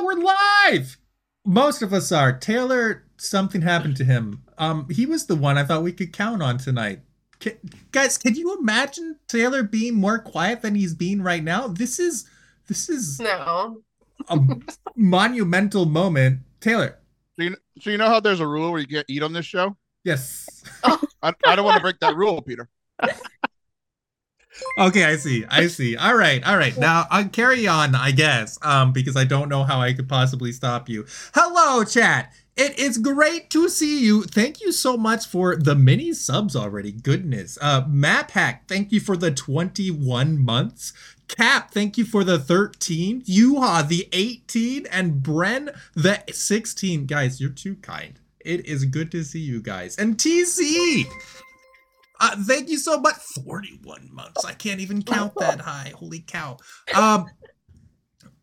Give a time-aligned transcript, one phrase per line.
[0.00, 0.22] wow, we're
[0.70, 0.96] live.
[1.44, 2.32] Most of us are.
[2.32, 4.42] Taylor, something happened to him.
[4.58, 7.00] Um, he was the one I thought we could count on tonight.
[7.38, 7.54] Can,
[7.92, 11.68] guys, can you imagine Taylor being more quiet than he's being right now?
[11.68, 12.28] This is
[12.66, 13.82] this is No.
[14.28, 14.38] a
[14.94, 16.40] monumental moment.
[16.60, 16.98] Taylor,
[17.38, 19.46] So you, so you know how there's a rule where you can't eat on this
[19.46, 19.76] show?
[20.04, 20.46] yes.
[21.22, 22.68] I, I don't want to break that rule, Peter.
[24.78, 25.44] Okay, I see.
[25.48, 25.96] I see.
[25.96, 26.42] All right.
[26.46, 26.76] All right.
[26.76, 30.52] Now I'll carry on, I guess, um, because I don't know how I could possibly
[30.52, 31.06] stop you.
[31.34, 32.32] Hello, chat.
[32.56, 34.22] It is great to see you.
[34.22, 36.92] Thank you so much for the mini subs already.
[36.92, 37.56] Goodness.
[37.60, 40.92] Uh, Map Hack, thank you for the 21 months.
[41.28, 43.22] Cap, thank you for the 13.
[43.22, 44.86] Yuha, the 18.
[44.86, 47.06] And Bren, the 16.
[47.06, 48.18] Guys, you're too kind.
[48.40, 49.96] It is good to see you guys.
[49.96, 51.06] And TC,
[52.20, 53.16] uh, thank you so much.
[53.44, 54.44] 41 months.
[54.44, 55.92] I can't even count that high.
[55.96, 56.58] Holy cow.
[56.94, 57.26] Um,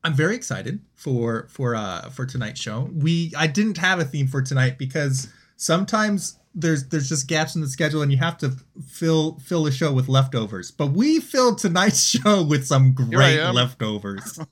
[0.03, 2.89] I'm very excited for for uh for tonight's show.
[2.93, 7.61] We I didn't have a theme for tonight because sometimes there's there's just gaps in
[7.61, 8.53] the schedule and you have to
[8.87, 10.71] fill fill a show with leftovers.
[10.71, 14.39] But we filled tonight's show with some great leftovers.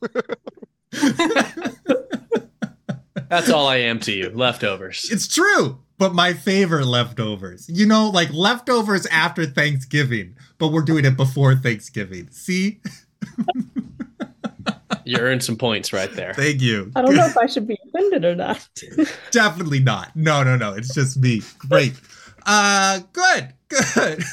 [3.30, 4.30] That's all I am to you.
[4.30, 5.10] Leftovers.
[5.12, 7.70] It's true, but my favorite leftovers.
[7.70, 12.30] You know, like leftovers after Thanksgiving, but we're doing it before Thanksgiving.
[12.32, 12.82] See?
[15.06, 16.34] You earned some points right there.
[16.34, 16.92] Thank you.
[16.96, 18.68] I don't know if I should be offended or not.
[19.32, 20.16] Definitely not.
[20.16, 20.74] No, no, no.
[20.74, 21.42] It's just me.
[21.60, 21.94] Great.
[22.46, 23.54] Uh good.
[23.70, 24.24] Good.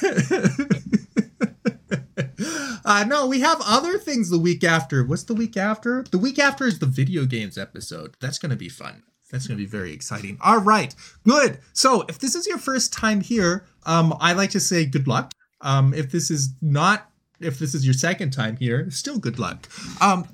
[2.87, 5.05] uh no, we have other things the week after.
[5.05, 6.05] What's the week after?
[6.11, 8.17] The week after is the video games episode.
[8.21, 9.03] That's going to be fun.
[9.33, 10.39] That's going to be very exciting.
[10.41, 10.95] All right.
[11.25, 11.59] Good.
[11.73, 15.33] So, if this is your first time here, um I like to say good luck.
[15.61, 19.69] Um if this is not if this is your second time here, still good luck.
[20.01, 20.29] Um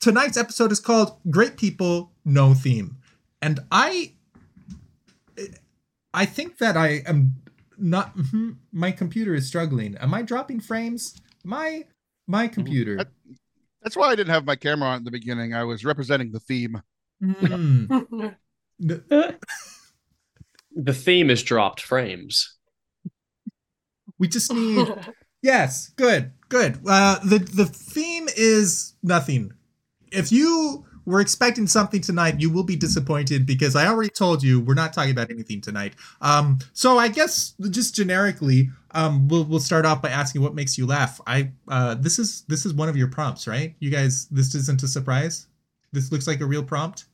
[0.00, 2.96] tonight's episode is called Great People No Theme.
[3.40, 4.12] And I
[6.12, 7.36] I think that I am
[7.78, 9.96] not mhm, my computer is struggling.
[9.96, 11.16] Am I dropping frames?
[11.44, 11.84] My
[12.26, 12.98] my computer.
[13.82, 15.54] That's why I didn't have my camera on at the beginning.
[15.54, 16.82] I was representing the theme.
[17.28, 17.86] Hmm.
[20.72, 22.56] The theme is dropped frames.
[24.18, 24.88] we just need
[25.42, 26.78] Yes, good, good.
[26.86, 29.52] Uh, the the theme is nothing.
[30.12, 34.60] If you were expecting something tonight, you will be disappointed because I already told you
[34.60, 35.94] we're not talking about anything tonight.
[36.20, 40.76] Um, so I guess just generically, um, we'll we'll start off by asking what makes
[40.76, 41.20] you laugh.
[41.26, 43.74] I uh, this is this is one of your prompts, right?
[43.80, 45.46] You guys, this isn't a surprise.
[45.92, 47.06] This looks like a real prompt.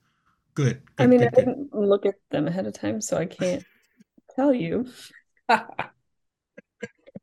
[0.56, 0.83] Good.
[0.99, 1.44] I mean, good, I good.
[1.44, 3.62] didn't look at them ahead of time, so I can't
[4.34, 4.89] tell you.
[5.49, 5.61] the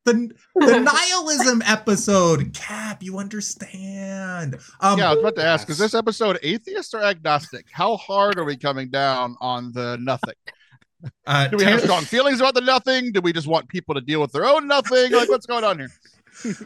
[0.06, 0.32] the
[0.80, 2.54] nihilism episode.
[2.54, 4.58] Cap, you understand?
[4.80, 7.66] Um, yeah, I was about to ask, is this episode atheist or agnostic?
[7.72, 10.36] How hard are we coming down on the nothing?
[11.26, 13.12] uh, Do we have strong feelings about the nothing?
[13.12, 15.12] Do we just want people to deal with their own nothing?
[15.12, 15.90] Like, what's going on here?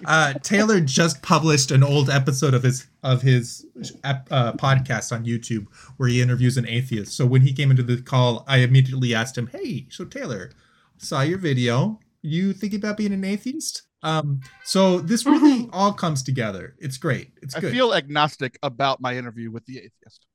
[0.06, 3.66] Uh, Taylor just published an old episode of his of his
[4.04, 5.68] uh, podcast on YouTube
[5.98, 7.16] where he interviews an atheist.
[7.16, 10.52] So when he came into the call, I immediately asked him, "Hey, so Taylor,
[10.98, 12.00] saw your video.
[12.22, 16.76] You thinking about being an atheist?" Um, so this really all comes together.
[16.80, 17.32] It's great.
[17.42, 17.72] It's I good.
[17.74, 20.26] feel agnostic about my interview with the atheist.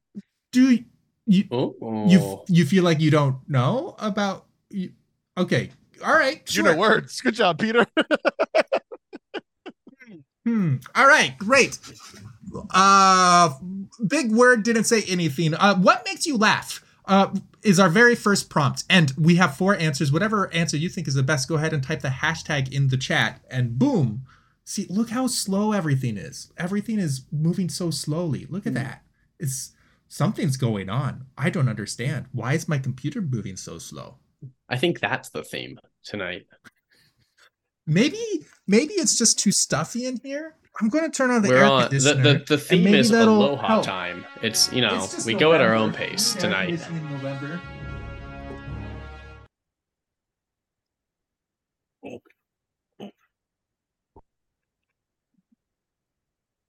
[0.52, 0.84] Do you
[1.52, 4.92] Oh, you you feel like you don't know about you?
[5.38, 5.70] Okay,
[6.04, 6.42] all right.
[6.54, 7.20] You know words.
[7.20, 7.86] Good job, Peter.
[10.44, 10.76] Hmm.
[10.94, 11.36] All right.
[11.38, 11.78] Great.
[12.70, 13.54] Uh,
[14.06, 15.54] big word didn't say anything.
[15.54, 16.84] Uh, what makes you laugh?
[17.04, 20.12] Uh, is our very first prompt, and we have four answers.
[20.12, 22.96] Whatever answer you think is the best, go ahead and type the hashtag in the
[22.96, 24.24] chat, and boom.
[24.64, 26.52] See, look how slow everything is.
[26.56, 28.46] Everything is moving so slowly.
[28.48, 29.02] Look at that.
[29.38, 29.72] It's
[30.06, 31.26] something's going on.
[31.36, 32.26] I don't understand.
[32.32, 34.18] Why is my computer moving so slow?
[34.68, 36.46] I think that's the theme tonight.
[37.86, 38.18] Maybe,
[38.66, 40.54] maybe it's just too stuffy in here.
[40.80, 42.22] I'm going to turn on the We're air on the, conditioner.
[42.38, 43.84] the the and theme is aloha help.
[43.84, 44.24] time.
[44.40, 46.80] It's you know It's we go at our own pace tonight.
[47.10, 47.60] November.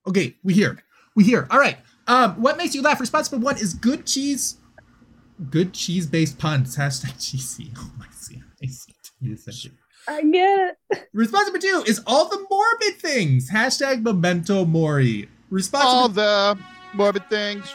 [0.06, 0.78] Okay, we hear.
[1.16, 1.46] We hear.
[1.50, 1.78] All right.
[2.06, 3.00] Um, what makes you laugh?
[3.00, 4.56] Response number one is good cheese.
[5.50, 6.76] Good cheese based puns.
[6.76, 7.72] Hashtag cheesy.
[7.78, 8.42] Oh, I see.
[8.62, 9.70] I see.
[10.08, 10.18] You said it.
[10.18, 11.08] I get it.
[11.12, 13.50] Response number two is all the morbid things.
[13.50, 15.28] Hashtag memento mori.
[15.50, 16.58] Response All number, the
[16.94, 17.72] morbid things.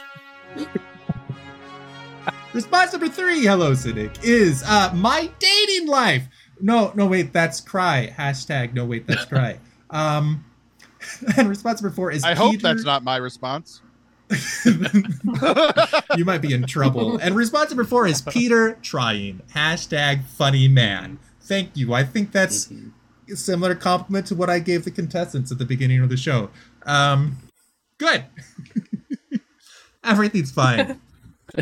[2.52, 6.28] response number three, hello cynic, is uh my dating life.
[6.60, 8.12] No, no, wait, that's cry.
[8.16, 9.58] Hashtag no wait, that's cry.
[9.90, 10.44] Um
[11.36, 13.80] and response number four is I hope that's not my response.
[14.64, 17.16] you might be in trouble.
[17.18, 19.40] And response number four is Peter trying.
[19.54, 21.18] Hashtag funny man.
[21.50, 21.92] Thank you.
[21.92, 22.70] I think that's
[23.28, 26.48] a similar compliment to what I gave the contestants at the beginning of the show.
[26.86, 27.38] Um,
[27.98, 28.24] good.
[30.04, 31.00] Everything's fine.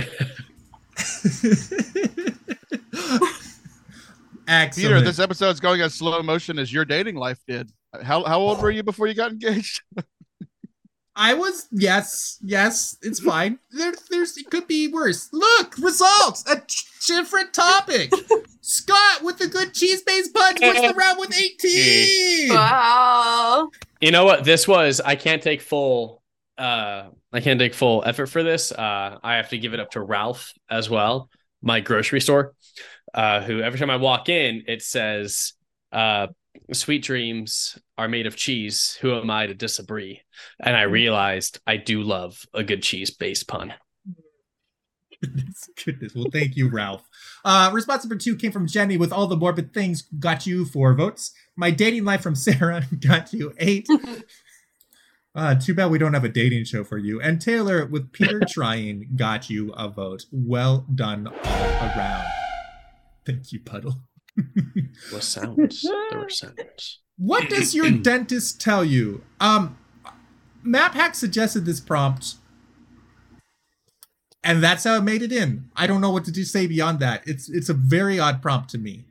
[4.46, 4.75] Excellent.
[4.75, 7.73] Peter, this episode's going as slow motion as your dating life did.
[8.02, 9.81] How how old were you before you got engaged?
[11.20, 13.59] I was yes, yes, it's fine.
[13.73, 15.29] There, there's it could be worse.
[15.32, 16.44] Look, results.
[16.49, 18.12] A ch- different topic.
[18.61, 22.50] Scott with the good cheese based punch wins the round with 18.
[22.50, 23.70] Wow.
[24.00, 24.44] You know what?
[24.44, 26.23] This was I can't take full
[26.56, 28.70] uh I can't take full effort for this.
[28.70, 31.31] Uh I have to give it up to Ralph as well,
[31.62, 32.55] my grocery store.
[33.12, 35.55] Uh who every time I walk in, it says
[35.91, 36.29] uh
[36.72, 38.99] sweet dreams are made of cheese.
[39.00, 40.22] Who am I to disagree?
[40.60, 43.75] And I realized I do love a good cheese based pun.
[45.20, 46.14] Goodness, goodness.
[46.14, 47.08] Well, thank you, Ralph.
[47.44, 50.02] Uh, response number two came from Jenny with all the morbid things.
[50.02, 51.32] Got you four votes.
[51.56, 53.88] My dating life from Sarah got you eight.
[55.34, 57.20] Uh, too bad we don't have a dating show for you.
[57.20, 60.25] And Taylor with Peter trying got you a vote.
[60.32, 62.26] Well done all around.
[63.25, 64.07] Thank you, Puddle.
[65.11, 65.82] What sounds?
[65.82, 67.00] there were sounds.
[67.17, 69.25] What does your dentist tell you?
[69.40, 69.79] Um,
[70.64, 72.35] MapHack suggested this prompt,
[74.43, 75.70] and that's how it made it in.
[75.76, 77.23] I don't know what to do say beyond that.
[77.26, 79.06] It's it's a very odd prompt to me,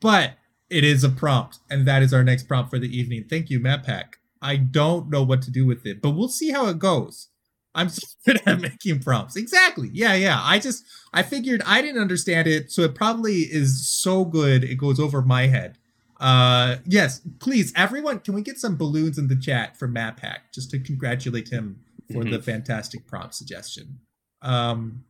[0.00, 0.32] but
[0.70, 3.24] it is a prompt, and that is our next prompt for the evening.
[3.28, 4.14] Thank you, MapHack.
[4.40, 7.28] I don't know what to do with it, but we'll see how it goes.
[7.74, 9.36] I'm so good at making prompts.
[9.36, 9.90] Exactly.
[9.92, 10.40] Yeah, yeah.
[10.42, 14.76] I just I figured I didn't understand it, so it probably is so good it
[14.76, 15.78] goes over my head.
[16.20, 20.70] Uh yes, please, everyone, can we get some balloons in the chat for MapHack just
[20.70, 21.80] to congratulate him
[22.12, 23.98] for the fantastic prompt suggestion.
[24.40, 25.04] Um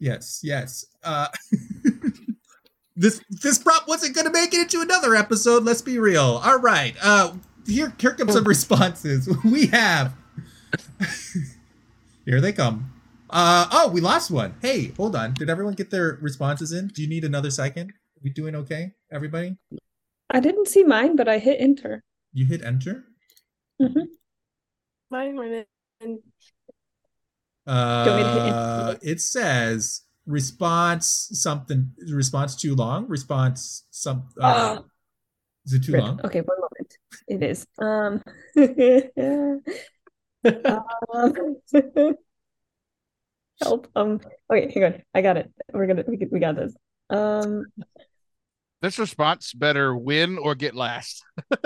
[0.00, 0.86] yes, yes.
[1.04, 1.28] Uh
[2.96, 6.40] this this prompt wasn't gonna make it into another episode, let's be real.
[6.44, 6.96] All right.
[7.00, 7.34] Uh
[7.66, 9.28] here here come some responses.
[9.44, 10.14] We have
[12.26, 12.92] here they come.
[13.30, 14.54] Uh oh, we lost one.
[14.60, 15.34] Hey, hold on.
[15.34, 16.88] Did everyone get their responses in?
[16.88, 17.90] Do you need another second?
[17.90, 19.56] Are we doing okay, everybody?
[20.30, 22.02] I didn't see mine, but I hit enter.
[22.32, 23.04] You hit enter.
[23.80, 24.06] Mhm.
[25.10, 25.66] Mine went
[26.02, 26.18] in.
[27.66, 31.92] want me to hit Uh, it says response something.
[32.12, 33.08] Response too long.
[33.08, 34.28] Response some.
[34.40, 34.84] Uh, Ah.
[35.64, 36.02] is it too Rip.
[36.02, 36.20] long?
[36.24, 36.98] Okay, one moment.
[37.26, 37.66] It is.
[37.78, 38.22] Um,
[41.14, 41.56] um
[43.62, 43.88] help.
[43.96, 44.20] Um,
[44.50, 45.02] okay, hang on.
[45.14, 45.50] I got it.
[45.72, 46.74] We're gonna we, we got this.
[47.10, 47.64] Um,
[48.82, 51.22] This response better win or get last.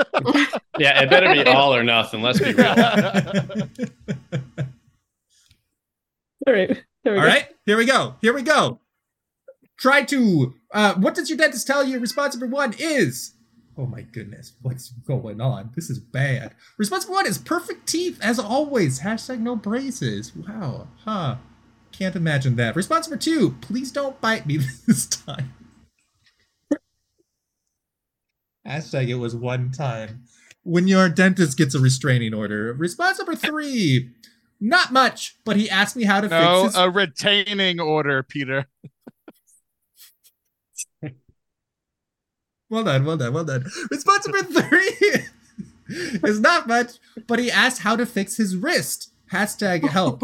[0.79, 2.23] Yeah, it better be all or nothing.
[2.23, 2.67] Let's be real.
[6.47, 6.83] all right.
[7.05, 7.29] There we All go.
[7.29, 8.15] right, here we go.
[8.23, 8.81] Here we go.
[9.79, 10.55] Try to.
[10.73, 11.99] Uh, what does your dentist tell you?
[11.99, 13.33] Response number one is.
[13.81, 15.71] Oh my goodness, what's going on?
[15.75, 16.55] This is bad.
[16.77, 19.01] Response number one is perfect teeth as always.
[19.01, 20.37] Hashtag no braces.
[20.37, 21.37] Wow, huh?
[21.91, 22.77] Can't imagine that.
[22.77, 23.53] Response number two.
[23.63, 25.55] Please don't bite me this time.
[28.67, 30.25] Hashtag it was one time.
[30.63, 32.75] When your dentist gets a restraining order.
[32.75, 34.11] Response number three.
[34.61, 38.67] Not much, but he asked me how to No, fix his a retaining order, Peter.
[42.71, 43.65] Well done, well done, well done.
[43.91, 45.25] Response number three
[46.29, 46.93] is not much,
[47.27, 49.13] but he asked how to fix his wrist.
[49.33, 50.23] Hashtag help.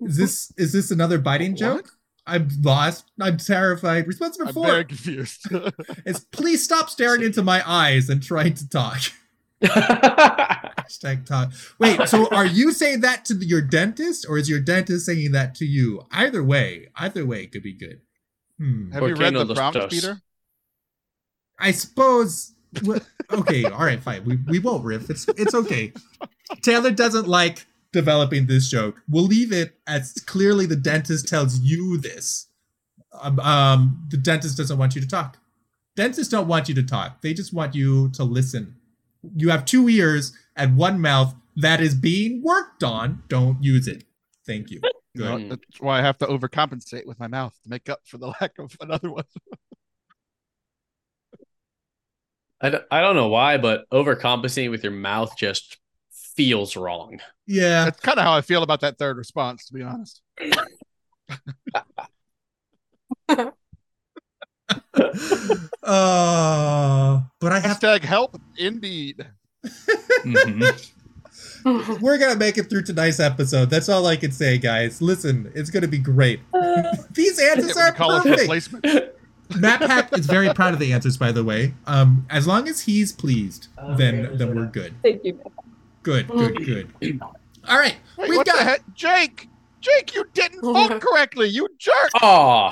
[0.00, 1.58] Is this is this another biting What?
[1.58, 1.90] joke?
[2.26, 3.10] I'm lost.
[3.20, 4.06] I'm terrified.
[4.08, 4.64] Response number four.
[4.64, 5.46] I'm four very confused.
[6.04, 8.98] is please stop staring into my eyes and trying to talk.
[9.62, 11.52] Hashtag talk.
[11.78, 15.54] Wait, so are you saying that to your dentist, or is your dentist saying that
[15.56, 16.02] to you?
[16.10, 18.00] Either way, either way could be good.
[18.58, 18.90] Hmm.
[18.90, 19.94] Have you read the los prompts.
[19.94, 20.20] Peter?
[21.58, 22.52] I suppose.
[23.32, 24.24] Okay, all right, fine.
[24.24, 25.10] We we won't riff.
[25.10, 25.92] It's it's okay.
[26.62, 29.02] Taylor doesn't like developing this joke.
[29.08, 32.46] We'll leave it as clearly the dentist tells you this.
[33.20, 35.38] Um, um, the dentist doesn't want you to talk.
[35.96, 37.22] Dentists don't want you to talk.
[37.22, 38.76] They just want you to listen.
[39.34, 43.22] You have two ears and one mouth that is being worked on.
[43.28, 44.04] Don't use it.
[44.46, 44.80] Thank you.
[45.16, 45.50] Good.
[45.50, 48.58] That's why I have to overcompensate with my mouth to make up for the lack
[48.58, 49.24] of another one.
[52.66, 55.76] I don't, I don't know why, but overcompensating with your mouth just
[56.10, 57.20] feels wrong.
[57.46, 57.84] Yeah.
[57.84, 60.20] That's kind of how I feel about that third response, to be honest.
[65.82, 69.24] uh, but I have Hashtag help indeed.
[70.24, 70.90] Mhm.
[72.00, 73.70] We're gonna make it through tonight's episode.
[73.70, 75.00] That's all I can say, guys.
[75.00, 76.40] Listen, it's gonna be great.
[76.52, 79.12] Uh, These answers are you call it perfect.
[79.48, 79.80] replacement?
[79.80, 81.74] Matt Pack is very proud of the answers, by the way.
[81.86, 84.94] Um, as long as he's pleased, Oh, then yeah, then we're good.
[85.02, 85.40] thank you.
[86.02, 87.20] Good, good, good.
[87.68, 88.82] All right, Wait, we've what got the heck?
[88.94, 89.48] Jake!
[89.80, 92.10] Jake, you didn't vote correctly, you jerk!
[92.22, 92.70] Oh,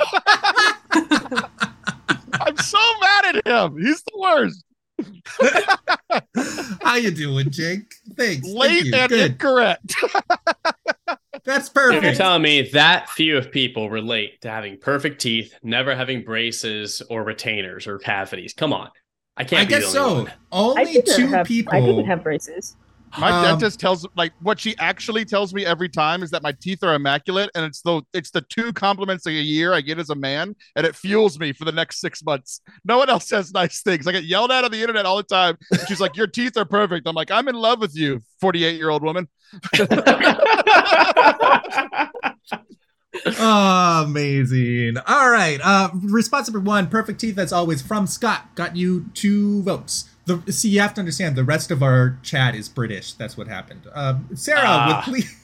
[0.93, 3.79] I'm so mad at him.
[3.81, 4.65] He's the worst.
[6.83, 7.95] How you doing, Jake?
[8.17, 8.47] Thanks.
[8.47, 8.95] Thank Late you.
[8.95, 9.31] and Good.
[9.33, 9.95] incorrect.
[11.45, 15.95] That's if you're telling me that few of people relate to having perfect teeth, never
[15.95, 18.89] having braces or retainers or cavities, come on.
[19.37, 20.23] I can't I be guess the only so.
[20.23, 20.33] one.
[20.53, 21.75] Only didn't two have, people.
[21.75, 22.77] I didn't have braces.
[23.19, 26.53] My Um, dentist tells like what she actually tells me every time is that my
[26.53, 30.11] teeth are immaculate, and it's the it's the two compliments a year I get as
[30.11, 32.61] a man, and it fuels me for the next six months.
[32.85, 34.07] No one else says nice things.
[34.07, 35.57] I get yelled at on the internet all the time.
[35.87, 38.91] She's like, "Your teeth are perfect." I'm like, "I'm in love with you, 48 year
[38.91, 39.29] old woman."
[43.39, 44.97] Oh, amazing.
[45.07, 45.61] All right.
[45.63, 48.55] Uh, response number one, perfect teeth as always from Scott.
[48.55, 50.09] Got you two votes.
[50.27, 53.13] The see, you have to understand the rest of our chat is British.
[53.13, 53.83] That's what happened.
[53.93, 55.05] Um, Sarah, Ah.
[55.07, 55.37] with please,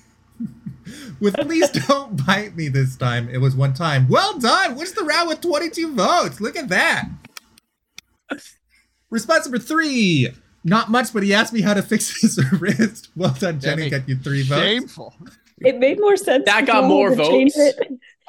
[1.20, 3.28] with please don't bite me this time.
[3.28, 4.08] It was one time.
[4.08, 4.76] Well done.
[4.76, 6.40] What's the round with twenty two votes?
[6.40, 7.08] Look at that.
[9.10, 10.28] Response number three.
[10.62, 13.08] Not much, but he asked me how to fix his wrist.
[13.16, 13.88] Well done, Jenny.
[13.88, 14.62] Jenny, Got you three votes.
[14.62, 15.14] Shameful.
[15.58, 16.44] It made more sense.
[16.46, 17.56] That got more votes?
[17.56, 17.76] It.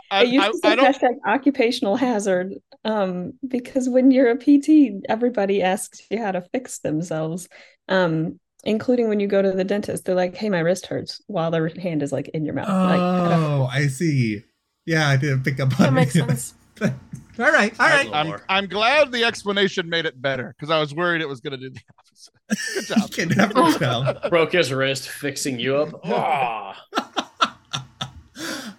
[0.09, 1.19] I, It used I, to I say don't.
[1.23, 6.79] hashtag occupational hazard um, because when you're a PT, everybody asks you how to fix
[6.79, 7.47] themselves,
[7.89, 10.05] um, including when you go to the dentist.
[10.05, 12.67] They're like, "Hey, my wrist hurts," while their hand is like in your mouth.
[12.69, 14.43] Like, I Oh, I see.
[14.85, 16.55] Yeah, I didn't pick up on That makes sense.
[16.81, 16.89] all
[17.37, 18.09] right, all right.
[18.11, 18.39] I'm.
[18.49, 21.69] I'm glad the explanation made it better because I was worried it was going to
[21.69, 22.33] do the opposite.
[22.73, 23.11] Good You job.
[23.11, 24.29] can never tell.
[24.29, 25.99] Broke his wrist fixing you up.
[26.03, 26.73] Oh.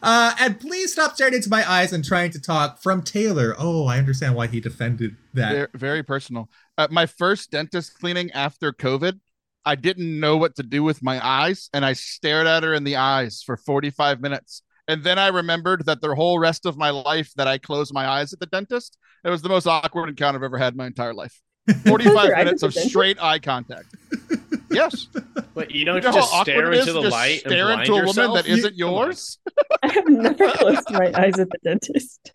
[0.02, 3.54] Uh, and please stop staring into my eyes and trying to talk from Taylor.
[3.56, 5.52] Oh, I understand why he defended that.
[5.52, 6.50] Very, very personal.
[6.76, 9.20] Uh, my first dentist cleaning after COVID,
[9.64, 12.82] I didn't know what to do with my eyes, and I stared at her in
[12.82, 14.62] the eyes for 45 minutes.
[14.88, 18.08] And then I remembered that the whole rest of my life that I closed my
[18.08, 18.98] eyes at the dentist.
[19.24, 21.40] It was the most awkward encounter I've ever had in my entire life.
[21.86, 23.94] 45 your eyes at minutes of straight eye contact.
[24.72, 25.08] Yes.
[25.54, 27.12] But you don't You know just how stare awkward it is into to the just
[27.12, 29.38] light and stare blind into a woman that isn't yours?
[29.82, 32.32] I have never closed my eyes at the dentist.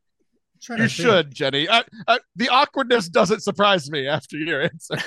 [0.70, 0.89] You think.
[0.91, 1.67] should, Jenny.
[1.67, 4.98] I, I, the awkwardness doesn't surprise me after your answer.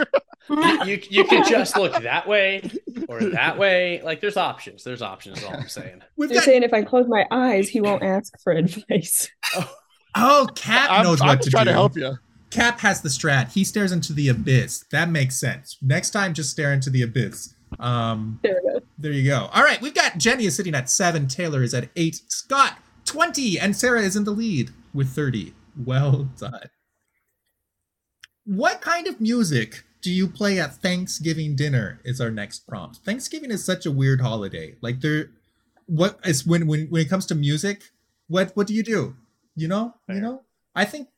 [0.49, 2.69] You, you you can just look that way
[3.09, 4.01] or that way.
[4.03, 4.83] Like there's options.
[4.83, 5.39] There's options.
[5.39, 6.03] Is all I'm saying.
[6.17, 6.45] We've You're got.
[6.47, 9.31] saying if I close my eyes, he won't ask for advice.
[10.17, 11.71] Oh, Cap I'm, knows I'm what to trying do.
[11.71, 12.17] to help you.
[12.51, 13.53] Cap has the strat.
[13.53, 14.85] He stares into the abyss.
[14.91, 15.77] That makes sense.
[15.81, 17.55] Next time, just stare into the abyss.
[17.79, 18.81] Um, There we go.
[18.99, 19.49] there you go.
[19.53, 21.29] All right, we've got Jenny is sitting at seven.
[21.29, 22.21] Taylor is at eight.
[22.29, 25.55] Scott twenty, and Sarah is in the lead with thirty.
[25.77, 26.69] Well done.
[28.45, 32.01] What kind of music do you play at Thanksgiving dinner?
[32.05, 32.97] Is our next prompt.
[33.05, 34.75] Thanksgiving is such a weird holiday.
[34.81, 35.31] Like there,
[35.87, 37.91] what is when when when it comes to music?
[38.27, 39.15] What what do you do?
[39.55, 40.43] You know, you know.
[40.75, 41.09] I think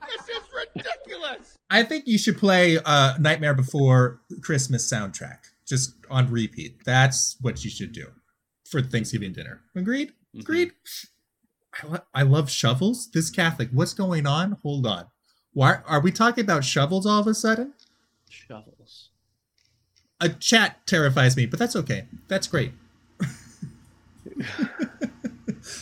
[0.00, 0.66] That's the only reason he won.
[0.74, 1.58] This is ridiculous.
[1.70, 6.84] I think you should play uh, Nightmare Before Christmas soundtrack just on repeat.
[6.84, 8.06] That's what you should do
[8.68, 9.60] for Thanksgiving dinner.
[9.76, 10.12] Agreed?
[10.34, 10.40] Mhm.
[10.40, 10.72] Agreed?
[11.82, 13.10] I, lo- I love shovels.
[13.12, 14.52] This Catholic, what's going on?
[14.62, 15.06] Hold on.
[15.52, 17.74] Why are we talking about shovels all of a sudden?
[18.28, 19.10] Shovels.
[20.20, 22.06] A chat terrifies me, but that's okay.
[22.28, 22.72] That's great.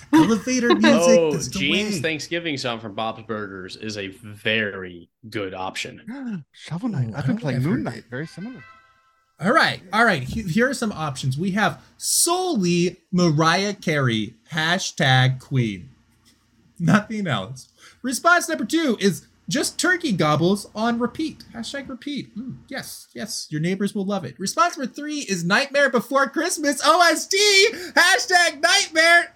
[0.13, 1.19] Elevator music.
[1.19, 2.01] Oh, that's Gene's way.
[2.01, 6.45] Thanksgiving song from Bob's Burgers is a very good option.
[6.53, 7.13] Shovel Knight.
[7.15, 8.05] I've been playing Moon Knight.
[8.11, 8.63] Very similar.
[9.39, 10.23] All right, all right.
[10.23, 11.37] Here are some options.
[11.37, 15.91] We have solely Mariah Carey hashtag Queen.
[16.79, 17.69] Nothing else.
[18.03, 21.45] Response number two is just turkey gobbles on repeat.
[21.55, 22.37] Hashtag repeat.
[22.37, 23.47] Mm, yes, yes.
[23.51, 24.39] Your neighbors will love it.
[24.41, 26.81] Response number three is Nightmare Before Christmas.
[26.85, 27.37] OST.
[27.95, 29.35] Hashtag Nightmare.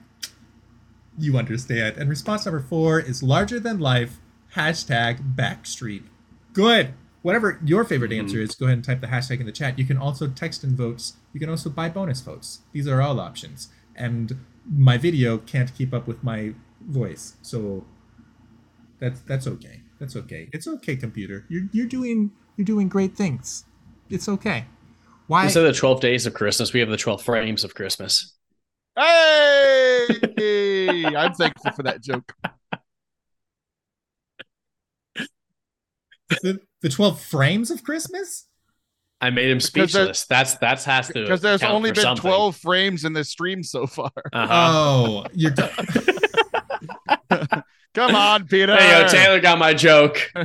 [1.20, 1.96] You understand.
[1.96, 4.20] And response number four is larger than life.
[4.54, 6.04] Hashtag Backstreet.
[6.52, 6.94] Good.
[7.22, 8.20] Whatever your favorite mm-hmm.
[8.20, 9.78] answer is, go ahead and type the hashtag in the chat.
[9.78, 11.14] You can also text in votes.
[11.32, 12.60] You can also buy bonus votes.
[12.72, 13.68] These are all options.
[13.94, 17.84] And my video can't keep up with my voice, so
[18.98, 19.82] that's that's okay.
[19.98, 20.48] That's okay.
[20.52, 21.44] It's okay, computer.
[21.48, 23.64] You're you're doing you're doing great things.
[24.08, 24.66] It's okay.
[25.26, 25.44] Why?
[25.44, 28.34] Instead of the 12 days of Christmas, we have the 12 frames of Christmas.
[28.96, 30.08] Hey,
[30.40, 32.32] I'm thankful for that joke.
[36.42, 38.46] the, the 12 frames of Christmas?
[39.20, 40.24] I made him Because there- speechless.
[40.26, 42.22] That's that's has to Because there's count only been something.
[42.22, 44.10] 12 frames in this stream so far.
[44.32, 44.48] Uh-huh.
[44.72, 45.50] Oh, you're.
[45.50, 45.70] done.
[47.94, 48.74] Come on, Peter.
[48.76, 50.30] Hey, yo, Taylor got my joke.
[50.36, 50.44] uh,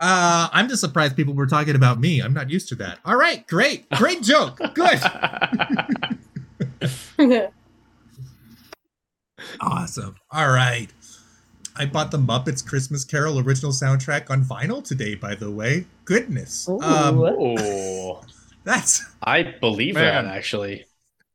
[0.00, 2.20] I'm just surprised people were talking about me.
[2.20, 2.98] I'm not used to that.
[3.04, 4.58] All right, great, great joke.
[4.74, 5.00] Good,
[9.60, 10.16] awesome.
[10.30, 10.88] All right.
[11.76, 15.14] I bought the Muppets Christmas Carol original soundtrack on vinyl today.
[15.14, 16.68] By the way, goodness.
[16.68, 17.56] Um, Ooh.
[17.58, 18.22] oh,
[18.64, 20.24] that's I believe Man.
[20.24, 20.84] that actually.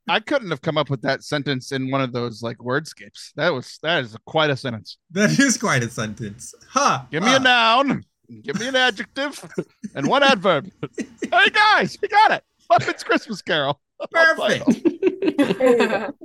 [0.10, 3.32] I couldn't have come up with that sentence in one of those like wordscapes.
[3.38, 4.98] That was that is quite a sentence.
[5.12, 6.54] that is quite a sentence.
[6.68, 7.04] Huh?
[7.10, 7.38] Give me huh.
[7.38, 8.04] a noun,
[8.42, 9.42] give me an adjective,
[9.96, 10.70] and one adverb.
[10.98, 12.44] hey guys, we got it.
[12.70, 13.80] Muppets Christmas Carol.
[14.12, 16.14] Perfect.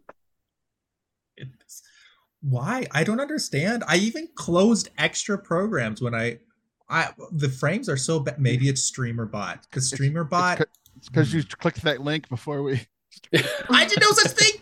[2.41, 2.87] Why?
[2.93, 3.85] I don't understand.
[3.87, 6.39] I even closed extra programs when I,
[6.89, 8.41] I the frames are so bad.
[8.41, 10.61] Maybe it's streamer bot because streamer bot.
[10.97, 12.87] It's because you clicked that link before we.
[13.71, 14.61] I did no such thing.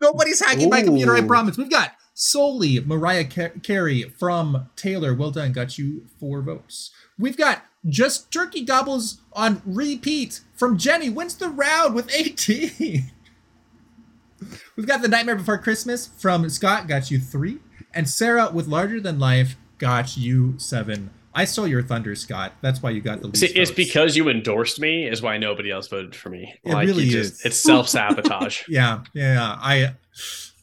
[0.00, 1.14] Nobody's hacking my computer.
[1.14, 1.58] I promise.
[1.58, 5.14] We've got solely Mariah Carey from Taylor.
[5.14, 5.52] Well done.
[5.52, 6.90] Got you four votes.
[7.18, 11.08] We've got just turkey gobbles on repeat from Jenny.
[11.08, 13.10] Wins the round with 18.
[14.76, 16.88] We've got the Nightmare Before Christmas from Scott.
[16.88, 17.58] Got you three.
[17.92, 21.10] And Sarah with Larger Than Life got you seven.
[21.34, 22.52] I stole your thunder, Scott.
[22.60, 23.76] That's why you got the least See, it's votes.
[23.76, 26.54] because you endorsed me is why nobody else voted for me.
[26.64, 27.44] It like really is.
[27.44, 28.62] it's self sabotage.
[28.68, 29.56] Yeah, yeah.
[29.60, 29.94] I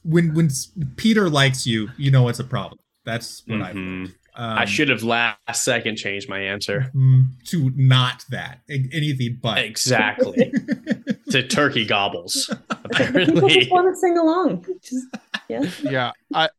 [0.03, 0.49] when when
[0.97, 2.79] Peter likes you, you know it's a problem.
[3.05, 3.73] That's what I.
[3.73, 4.13] Mhm.
[4.39, 6.91] Um, I should have last second changed my answer.
[6.95, 9.57] mm, to not that A- anything but.
[9.57, 10.53] Exactly.
[11.31, 12.47] to turkey gobbles.
[12.95, 14.63] People just want to sing along.
[14.83, 15.05] Just
[15.49, 15.63] yeah.
[15.81, 16.49] Yeah, I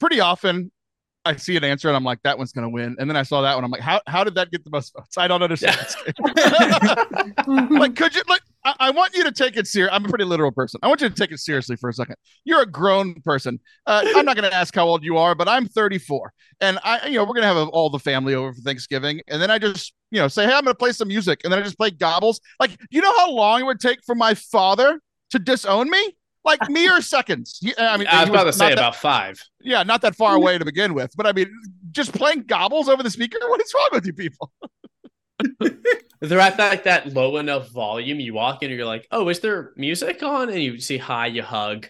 [0.00, 0.72] pretty often
[1.24, 3.42] I see an answer and I'm like, that one's gonna win, and then I saw
[3.42, 3.64] that one.
[3.64, 5.18] I'm like, how how did that get the most votes?
[5.18, 5.76] I don't understand.
[7.70, 8.40] like, could you like?
[8.64, 9.90] I, I want you to take it serious.
[9.92, 10.80] I'm a pretty literal person.
[10.82, 12.16] I want you to take it seriously for a second.
[12.44, 13.60] You're a grown person.
[13.86, 17.08] Uh, I'm not going to ask how old you are, but I'm 34, and I,
[17.08, 19.58] you know, we're going to have all the family over for Thanksgiving, and then I
[19.58, 21.76] just, you know, say, hey, I'm going to play some music, and then I just
[21.76, 22.40] play gobbles.
[22.58, 26.16] Like, you know how long it would take for my father to disown me?
[26.44, 27.60] Like mere seconds.
[27.78, 29.42] I mean, I was about to say that- about five.
[29.60, 31.50] yeah, not that far away to begin with, but I mean,
[31.90, 33.38] just playing gobbles over the speaker.
[33.48, 34.52] What is wrong with you people?
[36.20, 38.20] They're at that, like that low enough volume.
[38.20, 40.50] You walk in and you're like, oh, is there music on?
[40.50, 41.86] And you see hi, you hug.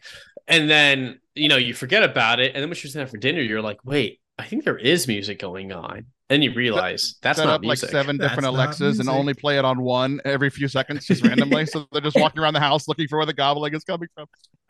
[0.47, 2.55] And then, you know, you forget about it.
[2.55, 5.09] And then when you're sitting down for dinner, you're like, wait, I think there is
[5.09, 6.07] music going on.
[6.31, 7.89] And you realize that's Set not up music.
[7.89, 11.05] like seven That's different not Alexas and only play it on one every few seconds,
[11.05, 11.67] just randomly.
[11.67, 14.27] so they're just walking around the house looking for where the gobbling is coming from.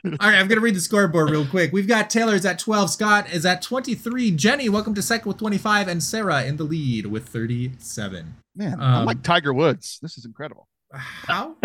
[0.06, 1.70] All right, I'm gonna read the scoreboard real quick.
[1.72, 5.86] We've got Taylor's at 12, Scott is at 23, Jenny, welcome to second with 25,
[5.88, 8.36] and Sarah in the lead with 37.
[8.56, 9.98] Man, Um, I'm like Tiger Woods.
[10.00, 10.66] This is incredible.
[10.92, 11.56] How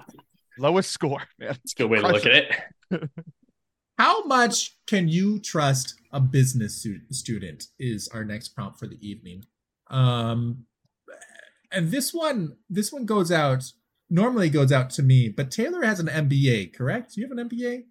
[0.58, 1.56] Lowest score, man.
[1.64, 2.52] It's a good way to look at it.
[3.98, 7.66] how much can you trust a business stu- student?
[7.78, 9.44] Is our next prompt for the evening.
[9.90, 10.64] Um,
[11.72, 13.64] and this one, this one goes out.
[14.08, 17.16] Normally goes out to me, but Taylor has an MBA, correct?
[17.16, 17.84] You have an MBA.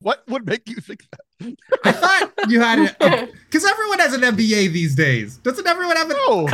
[0.00, 1.56] What would make you think that?
[1.84, 5.36] I thought you had it because everyone has an MBA these days.
[5.38, 6.16] Doesn't everyone have an?
[6.26, 6.48] No.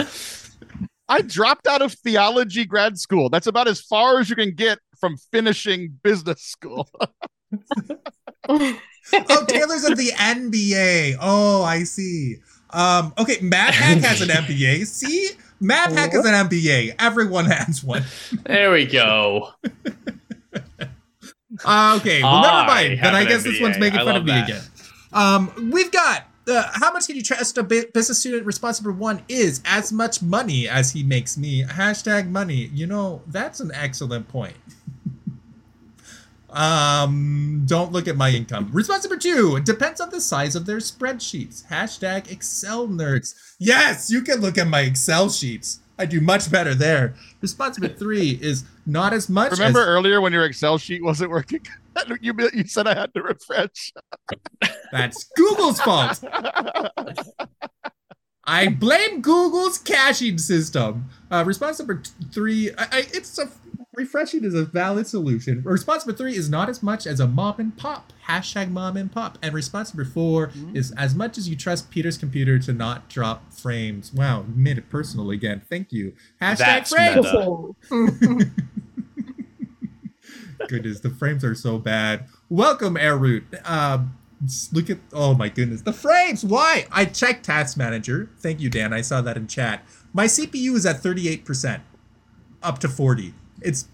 [1.08, 3.30] I dropped out of theology grad school.
[3.30, 6.88] That's about as far as you can get from finishing business school.
[9.12, 11.16] Oh, Taylor's at the NBA.
[11.20, 12.36] Oh, I see.
[12.70, 14.86] Um, okay, MapHack has an MBA.
[14.86, 16.94] See, MapHack is an MBA.
[16.98, 18.04] Everyone has one.
[18.44, 19.48] There we go.
[21.64, 22.98] Uh, okay, well, never mind.
[23.02, 24.48] Then I guess this one's making I fun of me that.
[24.48, 24.62] again.
[25.12, 28.46] Um, we've got uh, how much can you trust a business student?
[28.46, 31.64] Response number one is as much money as he makes me.
[31.64, 32.70] Hashtag money.
[32.72, 34.54] You know that's an excellent point.
[36.52, 38.70] Um, don't look at my income.
[38.72, 41.66] Response number two it depends on the size of their spreadsheets.
[41.66, 43.34] Hashtag Excel nerds.
[43.58, 45.80] Yes, you can look at my Excel sheets.
[45.98, 47.14] I do much better there.
[47.42, 49.52] Response number three is not as much.
[49.52, 51.60] Remember as- earlier when your Excel sheet wasn't working?
[52.20, 53.92] you, you said I had to refresh.
[54.92, 56.22] that's Google's fault.
[58.44, 61.10] I blame Google's caching system.
[61.30, 63.48] Uh, response number t- three, I, I, it's a
[64.00, 65.62] refreshing is a valid solution.
[65.62, 68.12] Response number three is not as much as a mom and pop.
[68.28, 69.38] Hashtag mom and pop.
[69.42, 73.52] And response number 4 is as much as you trust Peter's computer to not drop
[73.52, 74.12] frames.
[74.12, 75.62] Wow, you made it personal again.
[75.68, 76.14] Thank you.
[76.40, 77.26] Hashtag That's frames.
[80.68, 82.26] Goodness, the frames are so bad.
[82.48, 83.44] Welcome, Air Root.
[83.64, 84.16] Um,
[84.72, 86.42] Look at oh my goodness, the frames.
[86.42, 86.86] Why?
[86.90, 88.30] I checked Task Manager.
[88.38, 88.90] Thank you, Dan.
[88.90, 89.84] I saw that in chat.
[90.14, 91.80] My CPU is at 38%,
[92.62, 93.34] up to 40.
[93.62, 93.88] It's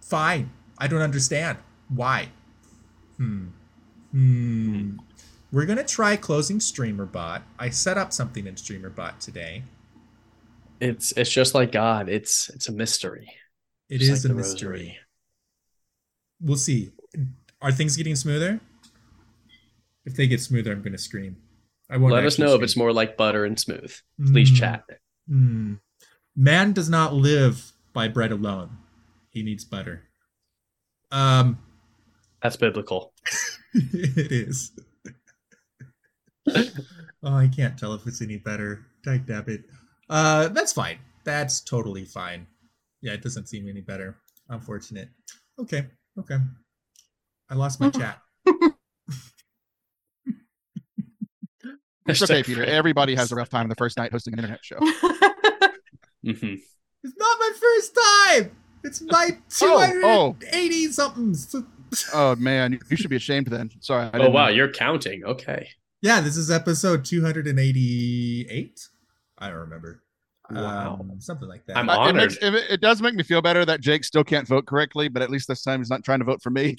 [0.00, 0.50] fine.
[0.78, 1.58] I don't understand
[1.88, 2.28] why.
[3.16, 3.46] Hmm.
[4.10, 4.96] Hmm.
[5.50, 7.42] We're gonna try closing StreamerBot.
[7.58, 9.64] I set up something in StreamerBot today.
[10.80, 12.08] It's it's just like God.
[12.08, 13.30] It's it's a mystery.
[13.88, 14.68] It Just is like a mystery.
[14.70, 14.98] rosary.
[16.40, 16.90] We'll see.
[17.60, 18.60] Are things getting smoother?
[20.04, 21.36] If they get smoother, I'm gonna scream.
[21.90, 22.12] I won't.
[22.14, 23.94] Let us know if it's more like butter and smooth.
[24.32, 24.56] Please Mm.
[24.56, 24.84] chat.
[25.28, 25.74] Hmm.
[26.34, 28.78] Man does not live by bread alone.
[29.32, 30.02] He needs butter.
[31.10, 31.58] Um,
[32.42, 33.12] That's biblical.
[33.74, 34.72] it is.
[36.48, 36.64] oh,
[37.36, 38.86] I can't tell if it's any better.
[39.04, 39.64] Type dab it.
[40.10, 40.98] Uh, that's fine.
[41.24, 42.46] That's totally fine.
[43.00, 44.16] Yeah, it doesn't seem any better.
[44.48, 45.08] Unfortunate.
[45.58, 45.86] Okay.
[46.18, 46.36] Okay.
[47.50, 48.20] I lost my chat.
[52.06, 52.64] It's okay, Peter.
[52.64, 54.78] Everybody has a rough time the first night hosting an internet show.
[56.24, 56.60] Mhm.
[57.04, 58.56] It's not my first time.
[58.84, 60.36] It's my Oh, oh.
[60.40, 61.34] 280 something.
[62.14, 63.70] Oh man, you should be ashamed then.
[63.80, 64.04] Sorry.
[64.04, 64.52] I Oh didn't wow, know.
[64.52, 65.22] you're counting.
[65.24, 65.68] Okay.
[66.00, 68.88] Yeah, this is episode 288.
[69.38, 70.02] I don't remember.
[70.50, 70.96] Wow.
[71.00, 71.76] Um, something like that.
[71.76, 72.54] I'm Uh, it, makes, honored.
[72.62, 75.28] it, it does make me feel better that Jake still can't vote correctly, but at
[75.30, 76.76] least this time he's not trying to vote for me.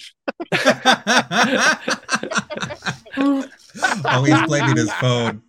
[3.16, 5.42] Always blaming his phone.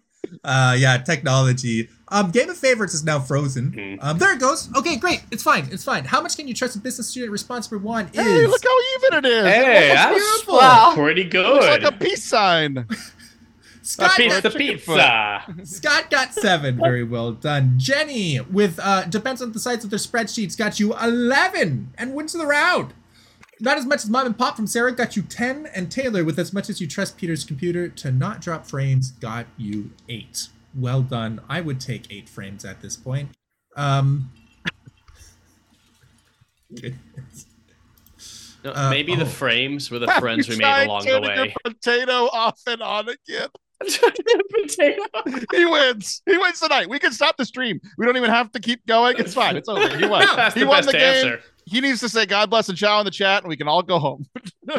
[0.44, 1.90] Uh, yeah, technology.
[2.10, 3.72] Um, Game of Favorites is now frozen.
[3.72, 3.98] Mhm.
[4.02, 4.70] Um, there it goes.
[4.76, 5.24] Okay, great.
[5.32, 5.68] It's fine.
[5.72, 6.06] It's fine.
[6.06, 7.32] How much can you trust a business student?
[7.32, 9.46] Response number one is Hey, look how even it is.
[9.46, 10.58] Hey, It that's beautiful.
[10.58, 10.92] Wow.
[10.96, 11.82] pretty looks good.
[11.82, 12.86] like a peace sign.
[13.82, 14.14] Scott.
[14.14, 15.44] a pizza, got- chicken pizza.
[15.64, 16.78] Scott got seven.
[16.82, 17.74] Very well done.
[17.78, 22.34] Jenny, with uh, depends on the size of their spreadsheets, got you eleven and wins
[22.34, 22.94] the round.
[23.60, 26.38] Not as much as Mom and Pop from Sarah got you 10, and Taylor, with
[26.38, 30.50] as much as you trust Peter's computer to not drop frames, got you 8.
[30.76, 31.42] Well done.
[31.50, 33.30] I would take 8 frames at this point.
[33.76, 34.32] Um,
[36.74, 37.46] goodness.
[38.64, 39.28] No, Uh, Maybe the oh.
[39.28, 41.56] frames were the Have friends we made along the turning your way.
[41.64, 43.50] Potato off and on again.
[43.82, 45.04] Potato.
[45.52, 46.22] He wins.
[46.26, 46.90] He wins tonight.
[46.90, 47.80] We can stop the stream.
[47.98, 49.18] We don't even have to keep going.
[49.20, 49.56] It's fine.
[49.58, 49.96] It's over.
[49.98, 50.26] He won.
[50.36, 51.28] That's he the won best the game.
[51.28, 51.42] answer.
[51.66, 53.84] He needs to say God bless and ciao in the chat, and we can all
[53.84, 54.26] go home.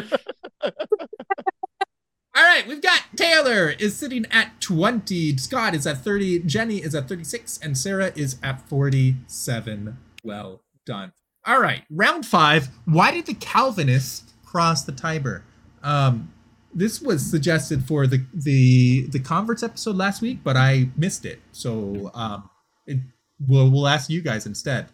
[2.37, 6.93] All right, we've got Taylor is sitting at 20, Scott is at 30, Jenny is
[6.93, 9.97] at 36, and Sarah is at 47.
[10.23, 11.13] Well done.
[11.47, 12.69] All right, round five.
[12.85, 15.45] Why did the Calvinists cross the Tiber?
[15.81, 16.31] Um,
[16.71, 21.39] this was suggested for the the the converts episode last week, but I missed it.
[21.53, 22.51] So um,
[22.85, 22.99] it,
[23.47, 24.89] we'll we'll ask you guys instead.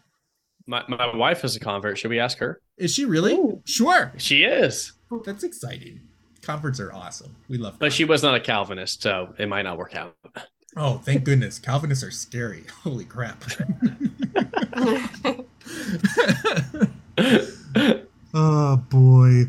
[0.66, 1.98] My, my wife is a convert.
[1.98, 2.62] Should we ask her?
[2.78, 3.34] Is she really?
[3.34, 3.62] Ooh.
[3.66, 4.14] Sure.
[4.16, 4.94] She is,
[5.26, 6.08] That's exciting.
[6.44, 7.36] Converts are awesome.
[7.50, 7.78] We love.
[7.80, 10.16] but she was not a Calvinist, so it might not work out.
[10.76, 11.58] Oh, thank goodness.
[11.60, 12.66] Calvinists are scary.
[12.84, 13.44] Holy crap.
[18.34, 19.44] oh, boy.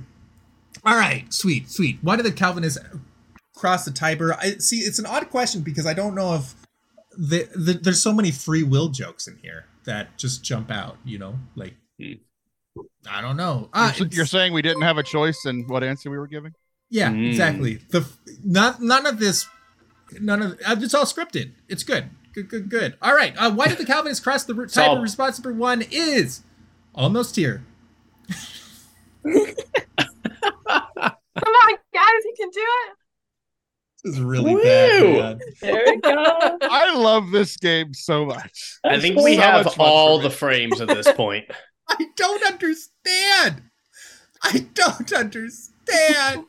[0.84, 1.98] All right, sweet, sweet.
[2.02, 2.78] Why did the Calvinists
[3.56, 4.34] cross the Tiber?
[4.34, 4.78] I see.
[4.78, 6.54] It's an odd question because I don't know if
[7.16, 10.96] the, the, there's so many free will jokes in here that just jump out.
[11.04, 12.12] You know, like Hmm.
[13.08, 13.68] I don't know.
[13.72, 16.52] Ah, You're- You're saying we didn't have a choice in what answer we were giving?
[16.94, 17.26] Yeah, Mm.
[17.28, 17.78] exactly.
[17.90, 18.06] The
[18.44, 19.48] not none of this,
[20.20, 21.50] none of uh, it's all scripted.
[21.68, 22.96] It's good, good, good, good.
[23.02, 23.34] All right.
[23.36, 24.68] Uh, why did the Calvinists cross the route?
[24.72, 24.98] Type Solved.
[24.98, 26.42] of response number one is
[26.94, 27.64] almost here.
[29.24, 29.34] Come
[31.52, 32.92] on, guys, you can do it.
[34.04, 34.62] This is really Woo!
[34.62, 35.38] bad.
[35.38, 35.40] man.
[35.62, 36.12] There we go.
[36.62, 38.78] I love this game so much.
[38.84, 40.28] I think So we have all for me.
[40.28, 41.46] the frames at this point.
[41.88, 43.62] I don't understand.
[44.42, 46.44] I don't understand.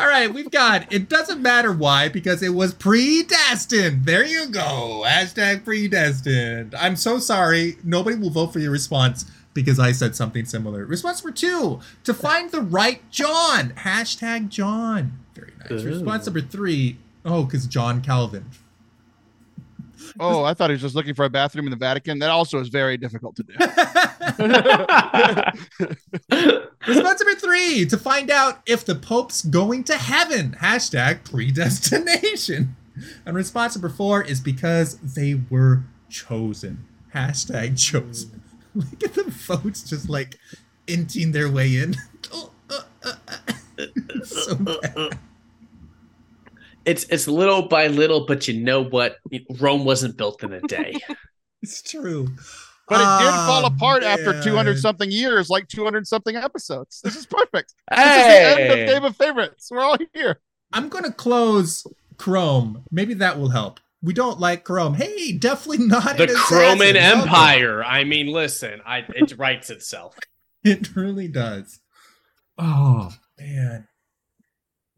[0.00, 4.06] All right, we've got it doesn't matter why because it was predestined.
[4.06, 5.04] There you go.
[5.06, 6.74] Hashtag predestined.
[6.74, 7.76] I'm so sorry.
[7.84, 10.86] Nobody will vote for your response because I said something similar.
[10.86, 13.74] Response number two to find the right John.
[13.76, 15.18] Hashtag John.
[15.34, 15.82] Very nice.
[15.84, 15.88] Ooh.
[15.88, 16.96] Response number three.
[17.26, 18.46] Oh, because John Calvin.
[20.18, 22.18] Oh, I thought he was just looking for a bathroom in the Vatican.
[22.18, 23.54] That also is very difficult to do.
[26.86, 30.56] Response number three to find out if the Pope's going to heaven.
[30.60, 32.76] Hashtag predestination.
[33.24, 36.84] And response number four is because they were chosen.
[37.14, 38.42] Hashtag chosen.
[38.74, 40.36] Look at the votes just like
[40.86, 41.96] inching their way in.
[42.32, 43.84] Oh, uh, uh, uh.
[44.24, 45.18] So bad.
[46.84, 49.16] It's it's little by little, but you know what?
[49.58, 50.94] Rome wasn't built in a day.
[51.62, 52.26] It's true.
[52.88, 57.02] But it did Ah, fall apart after 200 something years, like 200 something episodes.
[57.04, 57.74] This is perfect.
[57.90, 59.68] This is the end of Game of Favorites.
[59.70, 60.40] We're all here.
[60.72, 62.84] I'm gonna close Chrome.
[62.90, 63.78] Maybe that will help.
[64.02, 64.94] We don't like Chrome.
[64.94, 67.18] Hey, definitely not The an Chroman assassin.
[67.18, 67.28] Welcome.
[67.28, 67.84] Empire.
[67.84, 70.16] I mean, listen, I it writes itself.
[70.64, 71.80] It really does.
[72.56, 73.86] Oh man.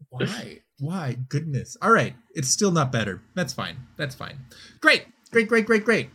[0.09, 0.61] Why?
[0.79, 1.17] Why?
[1.29, 1.77] Goodness.
[1.81, 2.15] All right.
[2.33, 3.21] It's still not better.
[3.35, 3.77] That's fine.
[3.97, 4.39] That's fine.
[4.81, 5.05] Great.
[5.31, 6.09] Great, great, great, great.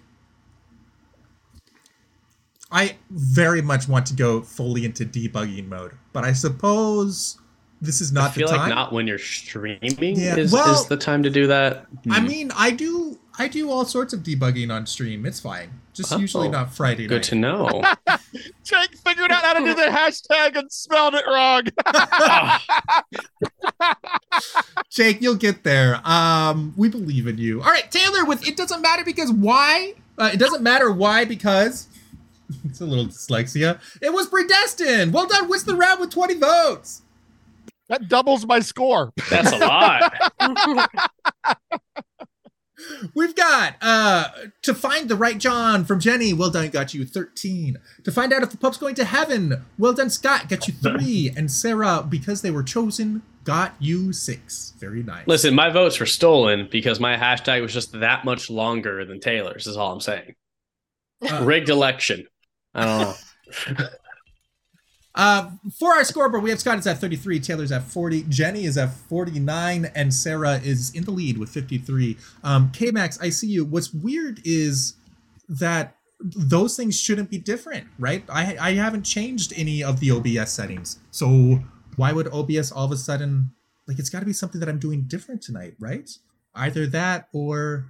[2.71, 7.39] I very much want to go fully into debugging mode, but I suppose
[7.81, 8.69] this is not I feel the time.
[8.69, 9.81] like not when you're streaming
[10.19, 11.87] Yeah, is, well- is the time to do that.
[12.11, 12.27] I Hmm.
[12.27, 15.25] mean, I do I do all sorts of debugging on stream.
[15.25, 15.71] It's fine.
[15.95, 16.19] Just Oh.
[16.19, 17.23] usually not Friday good night.
[17.25, 17.83] to know.
[18.65, 21.63] Jake figured out how to do the hashtag and spelled it wrong.
[21.87, 22.65] Ah,
[24.91, 26.01] Jake, you'll get there.
[26.07, 27.63] Um, we believe in you.
[27.63, 28.25] All right, Taylor.
[28.25, 29.95] With it doesn't matter because why?
[30.19, 31.87] Uh, it doesn't matter why because
[32.65, 33.79] it's a little dyslexia.
[34.03, 35.13] It was predestined.
[35.13, 35.49] Well done.
[35.49, 37.03] Wins the round with twenty votes.
[37.89, 39.13] That doubles my score.
[39.31, 40.13] that's a lot.
[43.15, 44.29] We've got uh
[44.63, 46.33] to find the right John from Jenny.
[46.33, 47.79] Well done, got you 13.
[48.05, 49.65] To find out if the Pope's going to heaven.
[49.79, 51.31] Well done, Scott, got you three.
[51.37, 54.73] And Sarah, because they were chosen, got you six.
[54.79, 55.27] Very nice.
[55.27, 59.67] Listen, my votes were stolen because my hashtag was just that much longer than Taylor's.
[59.67, 60.35] Is all I'm saying.
[61.23, 62.27] Uh, Rigged election.
[62.75, 62.99] I don't
[63.79, 63.87] know.
[65.19, 68.79] Uh, for our scoreboard, we have Scott is at 33, Taylor's at 40, Jenny is
[68.79, 72.17] at 49, and Sarah is in the lead with 53.
[72.45, 73.65] Um, K Max, I see you.
[73.65, 74.95] What's weird is
[75.49, 78.25] that those things shouldn't be different, right?
[78.29, 81.61] I I haven't changed any of the OBS settings, so
[81.97, 83.51] why would OBS all of a sudden
[83.89, 86.09] like it's got to be something that I'm doing different tonight, right?
[86.55, 87.87] Either that or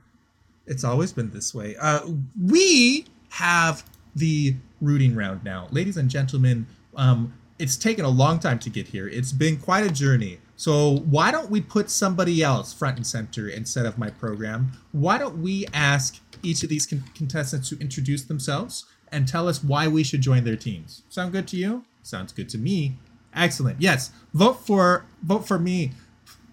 [0.67, 1.77] it's always been this way.
[1.77, 2.01] Uh,
[2.41, 6.67] we have the rooting round now, ladies and gentlemen.
[6.99, 9.09] Um, it's taken a long time to get here.
[9.09, 10.39] It's been quite a journey.
[10.57, 14.73] So why don't we put somebody else front and center instead of my program?
[14.93, 19.63] Why don't we ask each of these con- contestants to introduce themselves and tell us
[19.65, 21.03] why we should join their teams?
[21.09, 21.85] Sound good to you?
[22.03, 22.97] Sounds good to me.
[23.35, 23.81] Excellent.
[23.81, 25.93] Yes, vote for vote for me.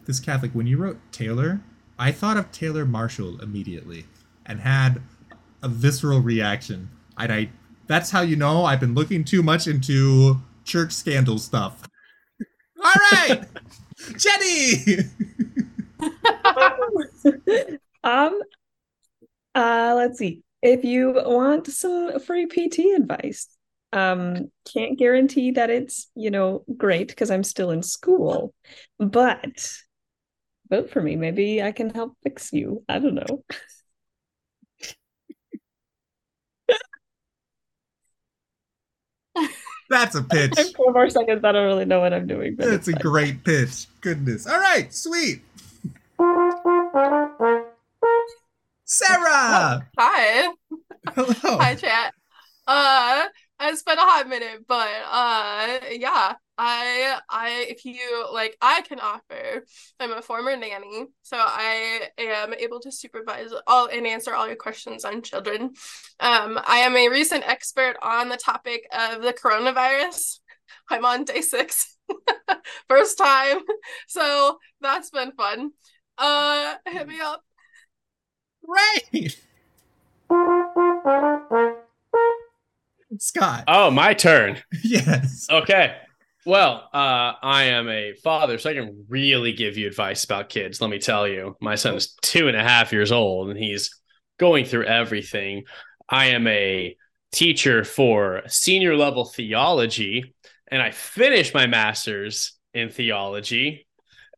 [0.05, 0.51] This Catholic.
[0.51, 1.61] When you wrote Taylor,
[1.97, 4.05] I thought of Taylor Marshall immediately
[4.45, 5.01] and had
[5.63, 6.89] a visceral reaction.
[7.17, 7.49] And I
[7.87, 11.87] that's how you know I've been looking too much into church scandal stuff.
[12.83, 13.43] All right,
[14.17, 15.09] Jenny.
[18.03, 18.39] um
[19.55, 23.47] uh let's see if you want some free pt advice
[23.93, 28.53] um can't guarantee that it's you know great because i'm still in school
[28.99, 29.71] but
[30.69, 33.43] vote for me maybe i can help fix you i don't know
[39.89, 40.57] That's a pitch.
[40.57, 43.01] in four more seconds i don't really know what i'm doing but That's a fine.
[43.01, 43.87] great pitch.
[44.01, 44.47] Goodness.
[44.47, 45.41] All right, sweet.
[48.85, 49.87] Sarah.
[49.97, 50.53] Hi.
[51.15, 51.57] Hello.
[51.57, 52.13] Hi, chat.
[52.67, 53.25] Uh,
[53.61, 56.33] it's been a hot minute, but uh, yeah.
[56.57, 59.65] I, I, if you like, I can offer.
[59.99, 64.55] I'm a former nanny, so I am able to supervise all and answer all your
[64.55, 65.73] questions on children.
[66.19, 70.39] Um, I am a recent expert on the topic of the coronavirus.
[70.89, 71.97] I'm on day six,
[72.87, 73.59] first time,
[74.07, 75.71] so that's been fun.
[76.17, 77.43] Uh, hit me up.
[78.65, 79.41] Great.
[83.17, 83.65] Scott.
[83.67, 84.61] Oh, my turn.
[84.83, 85.47] yes.
[85.49, 85.95] Okay.
[86.45, 90.79] Well, uh, I am a father, so I can really give you advice about kids.
[90.79, 93.89] Let me tell you, my son is two and a half years old, and he's
[94.37, 95.63] going through everything.
[96.07, 96.95] I am a
[97.31, 100.35] teacher for senior level theology,
[100.67, 103.87] and I finished my master's in theology.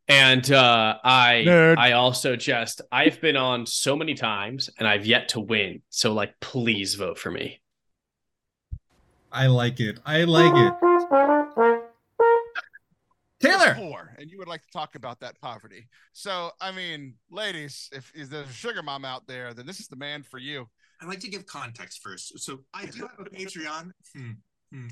[0.08, 1.78] And uh, I, Nerd.
[1.78, 5.82] I also just, I've been on so many times, and I've yet to win.
[5.90, 7.60] So, like, please vote for me.
[9.30, 10.00] I like it.
[10.06, 10.97] I like it.
[13.40, 13.76] Taylor.
[13.76, 15.88] poor, and you would like to talk about that poverty.
[16.14, 19.88] So, I mean, ladies, if, if there's a sugar mom out there, then this is
[19.88, 20.68] the man for you.
[21.02, 22.40] I'd like to give context first.
[22.40, 23.92] So I do have a Patreon.
[24.16, 24.32] Hmm,
[24.72, 24.88] hmm.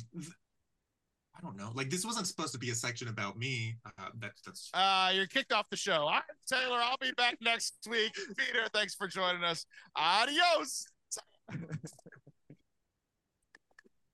[1.38, 1.72] I don't know.
[1.74, 3.76] Like this wasn't supposed to be a section about me.
[3.86, 4.70] Uh, that's that's.
[4.74, 6.08] Uh, you're kicked off the show.
[6.08, 6.80] I'm Taylor.
[6.82, 8.14] I'll be back next week.
[8.38, 9.66] Peter, thanks for joining us.
[9.96, 10.86] Adios.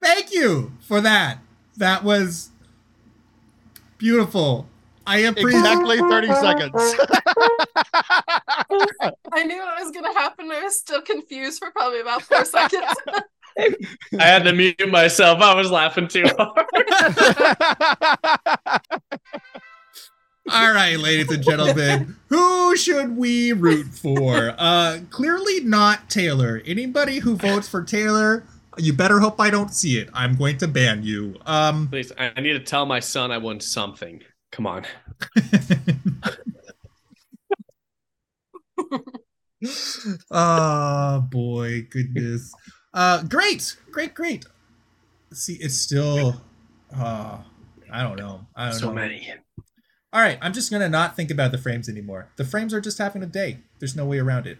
[0.02, 1.39] Thank you for that.
[1.78, 2.50] That was
[4.01, 4.67] beautiful.
[5.07, 6.71] I appreciate Exactly 30 seconds.
[9.33, 10.51] I knew it was gonna happen.
[10.51, 12.93] I was still confused for probably about four seconds.
[13.57, 13.75] I
[14.19, 15.41] had to mute myself.
[15.41, 16.65] I was laughing too hard.
[20.51, 24.55] All right, ladies and gentlemen, who should we root for?
[24.57, 26.61] Uh, clearly not Taylor.
[26.65, 28.43] Anybody who votes for Taylor,
[28.77, 30.10] you better hope I don't see it.
[30.13, 31.36] I'm going to ban you.
[31.45, 34.21] Um, Please, I need to tell my son I won something.
[34.51, 34.86] Come on.
[40.31, 42.53] oh boy, goodness.
[42.93, 44.45] Uh, great, great, great.
[45.34, 46.41] See, it's still.
[46.95, 47.39] Uh,
[47.91, 48.47] I don't know.
[48.55, 48.93] I don't So know.
[48.93, 49.34] many.
[50.13, 52.29] All right, I'm just gonna not think about the frames anymore.
[52.36, 53.60] The frames are just having a day.
[53.79, 54.57] There's no way around it.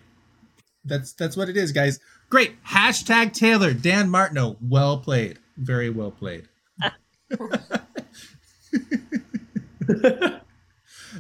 [0.86, 2.00] That's that's what it is, guys.
[2.32, 2.64] Great.
[2.64, 4.56] Hashtag Taylor Dan Martineau.
[4.62, 5.38] Well played.
[5.58, 6.48] Very well played.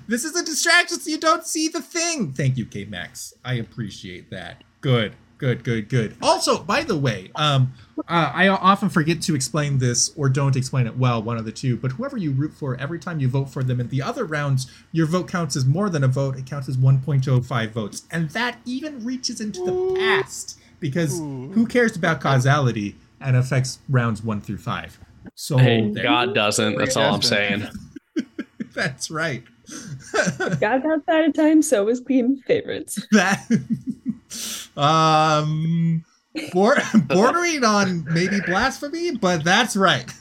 [0.07, 2.31] this is a distraction so you don't see the thing.
[2.31, 3.33] Thank you, K Max.
[3.43, 4.63] I appreciate that.
[4.79, 5.15] Good.
[5.37, 6.15] Good, good, good.
[6.21, 7.73] Also, by the way, um,
[8.07, 11.51] uh, I often forget to explain this or don't explain it well, one of the
[11.51, 11.75] two.
[11.75, 14.71] But whoever you root for, every time you vote for them in the other rounds,
[14.93, 16.37] your vote counts as more than a vote.
[16.37, 18.03] It counts as 1.05 votes.
[18.11, 24.21] And that even reaches into the past because who cares about causality and affects rounds
[24.21, 24.99] one through five?
[25.35, 26.77] So Hey, God doesn't.
[26.77, 27.65] That's all I'm saying.
[28.73, 29.43] that's right.
[30.59, 32.99] God's outside of time, so is Queen favorites.
[33.11, 33.47] that
[34.75, 36.03] um
[36.51, 40.11] bor- bordering on maybe blasphemy, but that's right.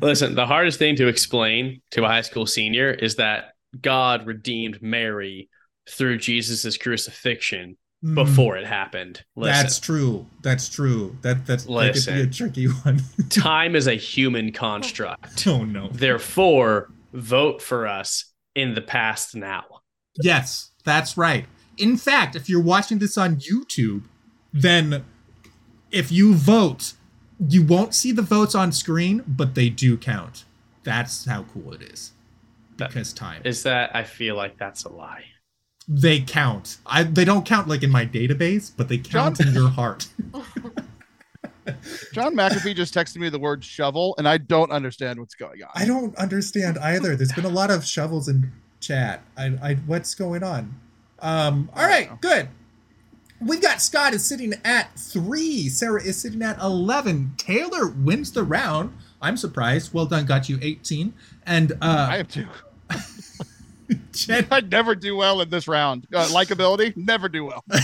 [0.00, 4.82] Listen, the hardest thing to explain to a high school senior is that God redeemed
[4.82, 5.48] Mary
[5.88, 8.14] through Jesus' crucifixion Mm.
[8.14, 9.24] before it happened.
[9.34, 10.26] Listen, That's true.
[10.42, 11.16] That's true.
[11.22, 13.00] That that's that could be a tricky one.
[13.30, 15.46] time is a human construct.
[15.46, 15.88] oh no.
[15.90, 19.64] Therefore, vote for us in the past now.
[20.20, 21.46] Yes, that's right.
[21.78, 24.02] In fact, if you're watching this on YouTube,
[24.52, 25.04] then
[25.90, 26.92] if you vote,
[27.48, 30.44] you won't see the votes on screen, but they do count.
[30.82, 32.12] That's how cool it is.
[32.76, 33.40] That- Because time.
[33.44, 35.24] Is that I feel like that's a lie.
[35.86, 36.78] They count.
[36.86, 40.08] I they don't count like in my database, but they count John- in your heart.
[42.12, 45.70] Sean McAfee just texted me the word shovel, and I don't understand what's going on.
[45.74, 47.16] I don't understand either.
[47.16, 49.22] There's been a lot of shovels in chat.
[49.36, 50.74] I, I what's going on?
[51.20, 52.48] Um, all right, good.
[53.40, 55.68] We've got Scott is sitting at three.
[55.68, 57.34] Sarah is sitting at eleven.
[57.36, 58.96] Taylor wins the round.
[59.20, 59.94] I'm surprised.
[59.94, 61.14] Well done, got you 18.
[61.46, 62.46] And uh, I have two.
[64.12, 66.06] Jen, I never do well in this round.
[66.12, 67.64] Uh, likability, never do well.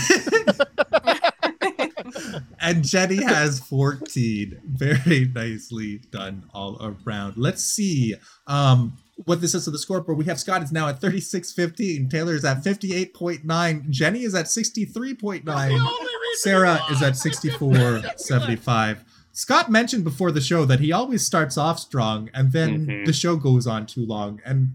[2.59, 4.59] and Jenny has 14.
[4.65, 7.37] Very nicely done all around.
[7.37, 8.15] Let's see
[8.47, 10.17] um, what this is to the scoreboard.
[10.17, 12.09] We have Scott is now at 36.15.
[12.09, 13.89] Taylor is at 58.9.
[13.89, 15.87] Jenny is at 63.9.
[16.35, 18.99] Sarah is at 64.75.
[19.33, 23.05] Scott mentioned before the show that he always starts off strong and then Mhm.
[23.05, 24.41] the show goes on too long.
[24.45, 24.73] And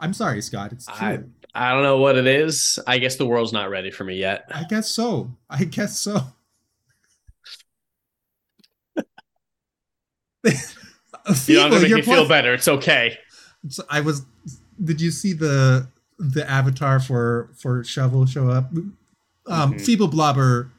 [0.00, 0.72] I'm sorry, Scott.
[0.72, 0.94] It's true.
[1.06, 1.18] I
[1.54, 2.78] I don't know what it is.
[2.86, 4.44] I guess the world's not ready for me yet.
[4.54, 5.30] I guess so.
[5.50, 6.20] I guess so.
[11.46, 12.54] You have to make me feel better.
[12.54, 13.18] It's okay.
[13.90, 14.22] I was.
[14.82, 18.70] Did you see the the avatar for for Shovel show up?
[19.46, 19.80] Um, Mhm.
[19.84, 20.70] Feeble Blobber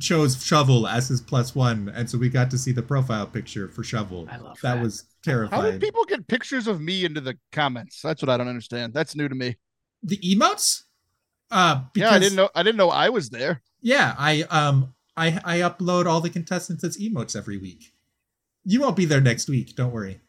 [0.00, 3.68] chose Shovel as his plus one, and so we got to see the profile picture
[3.68, 4.28] for Shovel.
[4.30, 4.82] I love that that.
[4.82, 5.62] was terrifying.
[5.62, 8.00] How did people get pictures of me into the comments?
[8.02, 8.94] That's what I don't understand.
[8.94, 9.56] That's new to me.
[10.02, 10.82] the emotes?
[11.50, 12.48] Uh, because, yeah, I didn't know.
[12.54, 13.62] I didn't know I was there.
[13.80, 17.92] Yeah, I um I I upload all the contestants as emotes every week.
[18.64, 19.74] You won't be there next week.
[19.76, 20.20] Don't worry.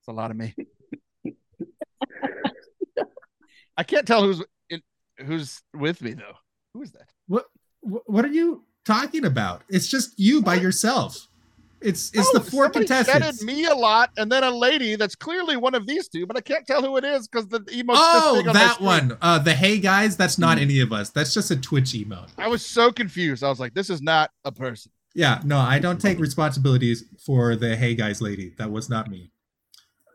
[0.00, 0.54] It's a lot of me.
[3.76, 4.46] I can't tell who's in,
[5.24, 6.34] who's with me though.
[6.74, 7.08] Who is that?
[7.28, 7.46] What
[7.80, 9.62] what are you talking about?
[9.68, 11.28] It's just you by yourself.
[11.80, 13.38] It's it's Oh, the four contestants.
[13.40, 16.36] Said me a lot, and then a lady that's clearly one of these two, but
[16.36, 19.18] I can't tell who it is because the emote's Oh, on that one.
[19.20, 20.16] Uh, the hey guys.
[20.16, 21.10] That's not any of us.
[21.10, 22.28] That's just a Twitch emote.
[22.38, 23.42] I was so confused.
[23.42, 27.56] I was like, "This is not a person." Yeah, no, I don't take responsibilities for
[27.56, 28.54] the hey guys lady.
[28.58, 29.32] That was not me.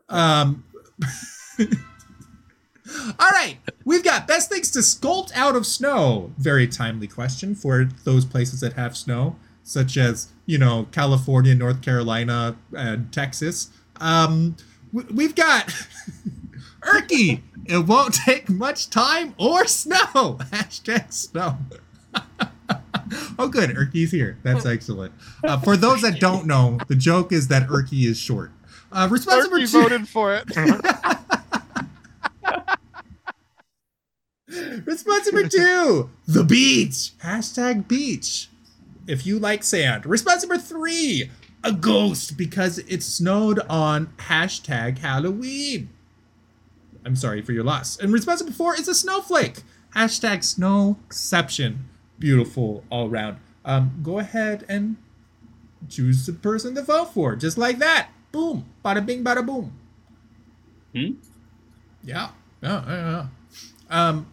[0.08, 0.64] Um.
[3.18, 6.32] All right, we've got best things to sculpt out of snow.
[6.38, 11.82] Very timely question for those places that have snow, such as you know California, North
[11.82, 13.68] Carolina, and Texas.
[14.00, 14.56] Um,
[14.92, 15.66] we've got
[16.82, 17.42] Erky.
[17.66, 19.96] It won't take much time or snow.
[20.14, 21.58] Hashtag snow.
[23.38, 23.70] oh, good.
[23.70, 24.38] Erky's here.
[24.42, 25.12] That's excellent.
[25.44, 28.50] Uh, for those that don't know, the joke is that Erky is short.
[28.90, 29.66] Uh, response number two.
[29.66, 30.44] voted for it.
[35.06, 37.12] Response number two: the beach.
[37.22, 38.48] Hashtag beach.
[39.06, 40.04] If you like sand.
[40.06, 41.30] Response number three:
[41.62, 45.90] a ghost because it snowed on hashtag Halloween.
[47.04, 47.96] I'm sorry for your loss.
[47.98, 49.62] And response number four is a snowflake.
[49.94, 51.88] Hashtag snow exception.
[52.18, 53.38] Beautiful all around.
[53.64, 54.96] Um, go ahead and
[55.88, 58.08] choose the person to vote for, just like that.
[58.32, 59.72] Boom, bada bing, bada boom.
[60.92, 61.12] Hmm?
[62.02, 62.30] Yeah,
[62.62, 63.26] yeah, yeah.
[63.90, 64.08] yeah.
[64.08, 64.26] Um,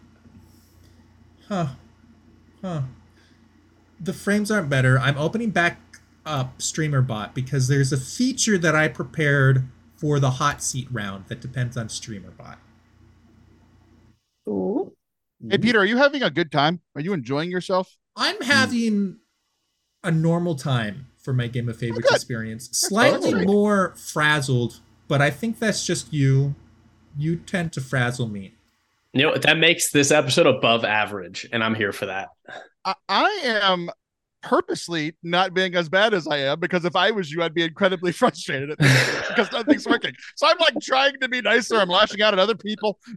[1.48, 1.66] huh,
[2.62, 2.82] huh.
[3.98, 4.98] The frames aren't better.
[4.98, 5.80] I'm opening back
[6.24, 11.40] up StreamerBot because there's a feature that I prepared for the hot seat round that
[11.40, 12.56] depends on StreamerBot.
[14.48, 14.92] Ooh.
[15.48, 16.80] Hey, Peter, are you having a good time?
[16.94, 17.96] Are you enjoying yourself?
[18.16, 19.18] I'm having
[20.02, 22.16] a normal time for my Game of Favorites oh, good.
[22.16, 22.68] experience.
[22.72, 23.46] Slightly great.
[23.46, 26.54] more frazzled, but I think that's just you.
[27.18, 28.55] You tend to frazzle me.
[29.18, 32.28] You know, that makes this episode above average, and I'm here for that.
[32.84, 33.90] I, I am
[34.46, 37.62] purposely not being as bad as I am because if I was you, I'd be
[37.62, 40.12] incredibly frustrated at this because nothing's working.
[40.36, 41.76] So I'm like trying to be nicer.
[41.76, 42.98] I'm lashing out at other people.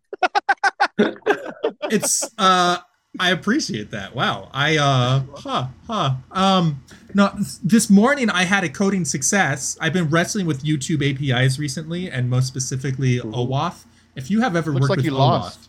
[1.91, 2.77] It's uh
[3.19, 4.13] I appreciate that.
[4.13, 4.49] Wow.
[4.53, 6.15] I uh huh huh.
[6.31, 6.83] Um
[7.13, 7.31] no
[7.63, 9.77] this morning I had a coding success.
[9.81, 13.85] I've been wrestling with YouTube APIs recently and most specifically OAuth.
[14.15, 15.68] If you have ever Looks worked like with you OAuth, lost.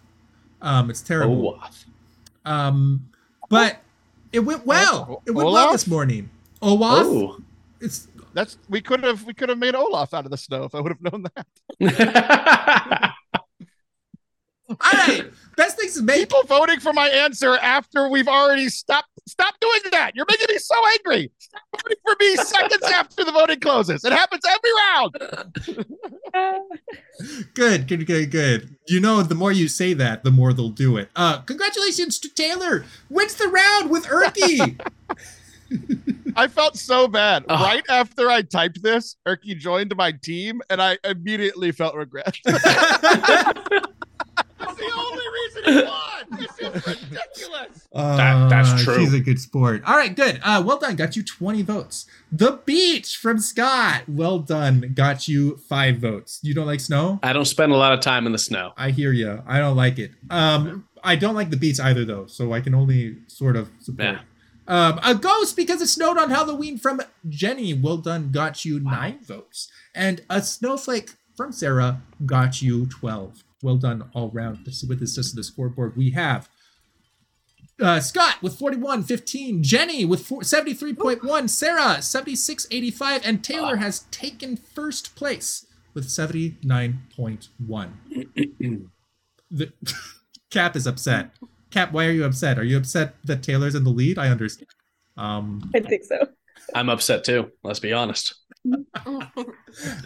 [0.63, 1.59] Um it's terrible.
[1.63, 3.09] Oh, Um
[3.49, 3.79] but
[4.33, 5.23] it went well.
[5.27, 6.31] It went well this morning.
[6.63, 6.79] OAuth?
[6.81, 7.41] oh.
[7.81, 10.75] It's That's we could have we could have made Olaf out of the snow if
[10.75, 11.47] I would have known that.
[14.71, 15.25] all right.
[15.57, 19.09] Best things to make People voting for my answer after we've already stopped.
[19.31, 20.17] Stop doing that.
[20.17, 21.31] You're making me so angry.
[21.39, 24.05] Stop voting for me seconds after the voting closes.
[24.05, 25.87] It happens every round.
[27.55, 28.77] Good, good, good, good.
[28.87, 31.11] You know, the more you say that, the more they'll do it.
[31.15, 32.87] Uh, congratulations to Taylor.
[33.11, 34.81] Wins the round with Erky.
[36.37, 37.45] I felt so bad.
[37.49, 37.63] Oh.
[37.63, 42.39] Right after I typed this, Erky joined my team, and I immediately felt regret.
[44.61, 46.39] That's the only reason he won.
[46.39, 47.89] This is ridiculous.
[47.93, 48.99] That- that's Uh, true.
[48.99, 49.83] He's a good sport.
[49.87, 50.41] All right, good.
[50.45, 50.97] Uh, well done.
[50.97, 52.07] Got you 20 votes.
[52.31, 54.03] The Beach from Scott.
[54.09, 54.93] Well done.
[54.95, 56.39] Got you five votes.
[56.43, 57.19] You don't like snow?
[57.23, 58.73] I don't spend a lot of time in the snow.
[58.77, 59.43] I hear you.
[59.47, 60.13] I don't like it.
[60.31, 64.05] Um, I don't like the beach either, though, so I can only sort of support.
[64.09, 64.19] Yeah.
[64.69, 67.75] Um, a ghost because it snowed on Halloween from Jenny.
[67.75, 68.31] Well done.
[68.31, 73.43] Got you nine votes, and a snowflake from Sarah got you twelve.
[73.63, 74.65] Well done all round.
[74.65, 76.49] This is with this just the scoreboard we have.
[77.81, 84.57] Uh, Scott with 41, 15, Jenny with 4, 73.1, Sarah 76.85, and Taylor has taken
[84.57, 88.87] first place with 79.1.
[89.53, 89.73] The
[90.51, 91.33] Cap is upset.
[91.73, 92.57] Cap, why are you upset?
[92.57, 94.17] Are you upset that Taylor's in the lead?
[94.17, 94.69] I understand.
[95.17, 96.29] Um, I think so.
[96.73, 97.51] I'm upset too.
[97.65, 98.33] Let's be honest.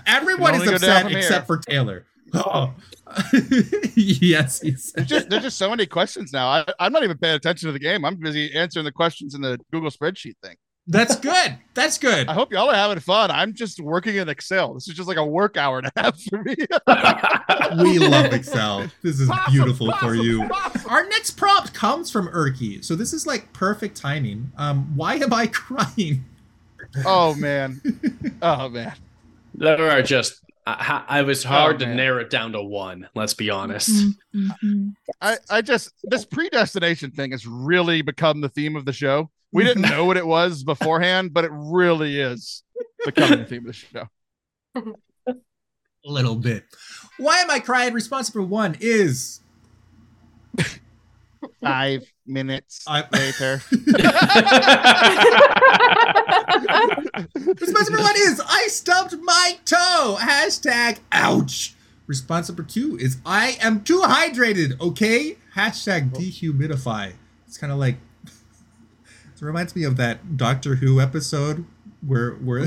[0.06, 1.18] everyone is only go down upset from here.
[1.18, 2.06] except for Taylor.
[2.34, 2.74] Oh.
[3.94, 6.48] yes, he There's just there's just so many questions now.
[6.48, 8.04] I, I'm not even paying attention to the game.
[8.04, 10.56] I'm busy answering the questions in the Google spreadsheet thing.
[10.86, 11.56] That's good.
[11.72, 12.28] That's good.
[12.28, 13.30] I hope y'all are having fun.
[13.30, 14.74] I'm just working in Excel.
[14.74, 16.56] This is just like a work hour and a half for me.
[17.82, 18.88] We love Excel.
[19.02, 20.48] This is beautiful for you.
[20.88, 24.52] Our next prompt comes from Erky, so this is like perfect timing.
[24.56, 26.24] Um, why am I crying?
[27.04, 27.80] oh man.
[28.42, 28.94] Oh man.
[29.54, 30.43] There are just.
[30.66, 33.08] I, I was hard to narrow it down to one.
[33.14, 33.90] Let's be honest.
[34.34, 34.88] Mm-hmm.
[35.20, 39.30] I, I just this predestination thing has really become the theme of the show.
[39.52, 42.62] We didn't know what it was beforehand, but it really is
[43.04, 44.08] becoming the theme of the show.
[45.26, 46.64] A little bit.
[47.18, 47.92] Why am I crying?
[47.92, 49.40] Responsible one is
[51.62, 53.62] Five minutes I- later.
[57.34, 60.16] Response number one is I stubbed my toe.
[60.20, 61.74] Hashtag ouch.
[62.06, 64.80] Response number two is I am too hydrated.
[64.80, 65.36] Okay.
[65.56, 66.18] Hashtag oh.
[66.18, 67.12] dehumidify.
[67.46, 71.64] It's kind of like it reminds me of that Doctor Who episode
[72.06, 72.66] where where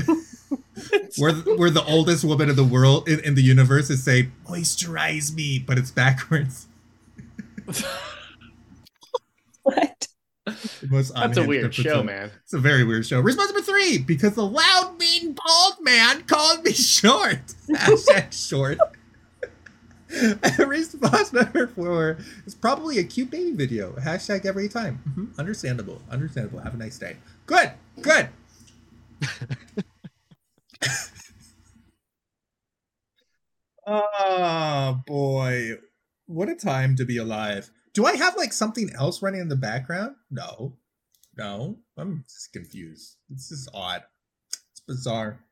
[1.18, 5.34] where where the oldest woman in the world in, in the universe is saying moisturize
[5.34, 6.66] me, but it's backwards.
[9.74, 10.08] What?
[10.46, 12.30] The most That's a unhinged weird show, man.
[12.42, 13.20] It's a very weird show.
[13.20, 17.54] Response number three, because the loud, mean, bald man called me short.
[17.70, 18.78] Hashtag short.
[20.66, 22.16] Response number four
[22.46, 23.92] is probably a cute baby video.
[23.92, 25.02] Hashtag every time.
[25.06, 25.38] Mhm.
[25.38, 26.00] Understandable.
[26.10, 26.60] Understandable.
[26.60, 27.18] Have a nice day.
[27.44, 27.72] Good.
[28.00, 28.28] Good.
[33.86, 35.72] oh boy.
[36.26, 37.70] What a time to be alive.
[37.92, 40.16] Do I have like something else running in the background?
[40.30, 40.76] No.
[41.36, 43.16] No, I'm just confused.
[43.30, 44.02] This is odd.
[44.72, 45.44] It's bizarre.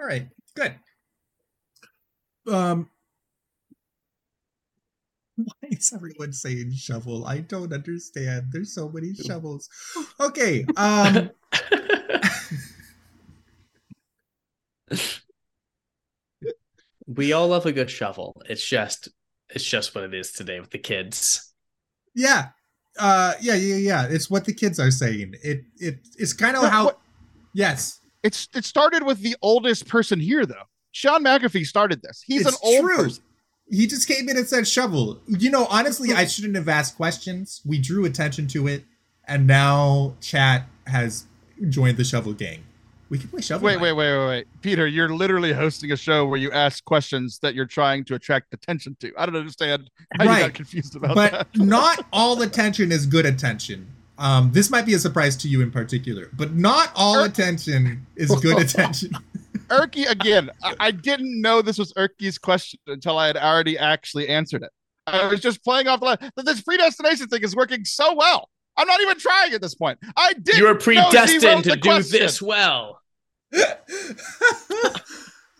[0.00, 0.28] All right.
[0.54, 0.74] Good.
[2.46, 2.90] Um.
[5.36, 7.24] Why is everyone saying shovel?
[7.24, 8.48] I don't understand.
[8.50, 9.68] There's so many shovels.
[10.18, 10.66] Okay.
[10.76, 11.30] Um.
[17.06, 18.42] we all love a good shovel.
[18.46, 19.10] It's just
[19.50, 21.47] it's just what it is today with the kids.
[22.18, 22.48] Yeah.
[22.98, 23.34] Uh.
[23.40, 23.54] Yeah.
[23.54, 23.76] Yeah.
[23.76, 24.06] Yeah.
[24.10, 25.34] It's what the kids are saying.
[25.42, 25.64] It.
[25.78, 26.00] It.
[26.18, 26.84] It's kind of how.
[26.86, 27.00] what-
[27.54, 28.00] Yes.
[28.22, 30.66] It's it started with the oldest person here though.
[30.92, 32.22] Sean McAfee started this.
[32.26, 32.96] He's it's an old true.
[32.96, 33.24] person.
[33.70, 35.20] He just came in and said shovel.
[35.26, 37.60] You know, honestly, I shouldn't have asked questions.
[37.64, 38.84] We drew attention to it,
[39.26, 41.26] and now chat has
[41.68, 42.64] joined the shovel gang.
[43.10, 43.64] We can play shovel.
[43.64, 43.82] Wait, Knight.
[43.82, 44.46] wait, wait, wait, wait.
[44.60, 48.52] Peter, you're literally hosting a show where you ask questions that you're trying to attract
[48.52, 49.12] attention to.
[49.16, 51.46] I don't understand how you got confused about but that.
[51.56, 53.86] not all attention is good attention.
[54.18, 58.04] Um, this might be a surprise to you in particular, but not all Er- attention
[58.16, 59.12] is good attention.
[59.68, 64.28] Erky, again, I, I didn't know this was Erky's question until I had already actually
[64.28, 64.70] answered it.
[65.06, 66.32] I was just playing off the line.
[66.36, 68.48] But This predestination thing is working so well.
[68.76, 69.98] I'm not even trying at this point.
[70.16, 70.56] I did.
[70.56, 72.20] You are know predestined to do question.
[72.20, 72.97] this well.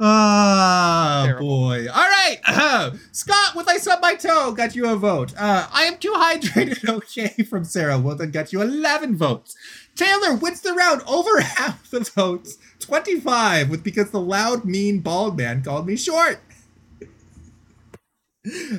[0.00, 1.46] Ah, Terrible.
[1.48, 1.86] boy.
[1.88, 2.38] All right.
[3.12, 5.34] Scott, with I sub my toe, got you a vote.
[5.36, 7.98] Uh, I am too hydrated, okay, from Sarah.
[7.98, 9.56] Well, then got you 11 votes.
[9.96, 15.36] Taylor wins the round over half the votes, 25, with because the loud, mean, bald
[15.36, 16.38] man called me short.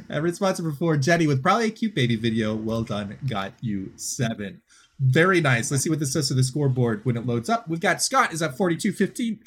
[0.10, 2.56] And responsible for Jenny with probably a cute baby video.
[2.56, 3.18] Well done.
[3.28, 4.62] Got you seven.
[5.00, 5.72] Very nice.
[5.72, 7.68] Let's see what this does to the scoreboard when it loads up.
[7.70, 9.40] We've got Scott is at 42 15.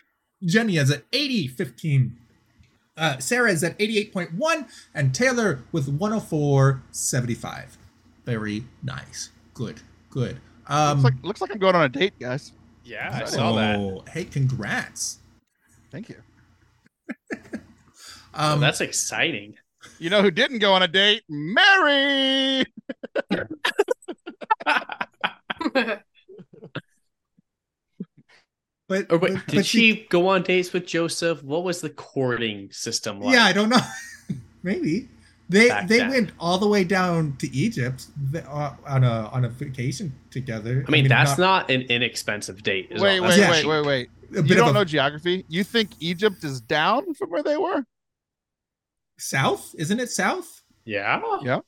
[0.44, 2.16] Jenny is at 80 15.
[2.96, 4.66] Uh, Sarah is at 88.1.
[4.94, 7.78] And Taylor with 104 75.
[8.24, 9.30] Very nice.
[9.54, 9.80] Good.
[10.10, 10.40] Good.
[10.66, 12.52] Um, looks, like, looks like I'm going on a date, guys.
[12.84, 13.76] Yeah, I saw that.
[13.76, 15.18] oh, Hey, congrats.
[15.90, 16.16] Thank you.
[18.34, 19.56] Oh, Um, that's exciting.
[19.98, 21.22] You know who didn't go on a date?
[21.28, 22.64] Mary.
[28.88, 31.42] but, Or wait, but- did but she go on dates with Joseph?
[31.42, 33.34] What was the courting system like?
[33.34, 33.80] Yeah, I don't know.
[34.62, 35.08] Maybe
[35.48, 36.10] they Back they then.
[36.10, 38.06] went all the way down to Egypt
[38.36, 40.84] uh, on a on a vacation together.
[40.86, 42.88] I mean, that's not, an inexpensive date.
[42.90, 43.28] is Wait, all.
[43.28, 43.50] wait, Yeah.
[43.50, 43.70] wait, cheap.
[43.70, 44.08] wait, wait.
[44.36, 45.44] a You don't a know geography?
[45.48, 47.84] You think Egypt is down from where they were?
[49.18, 50.62] south, isn't it south?
[50.84, 51.60] Yeah, Yeah.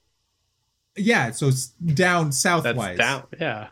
[0.97, 3.25] Yeah, so it's down that's down.
[3.41, 3.69] Yeah,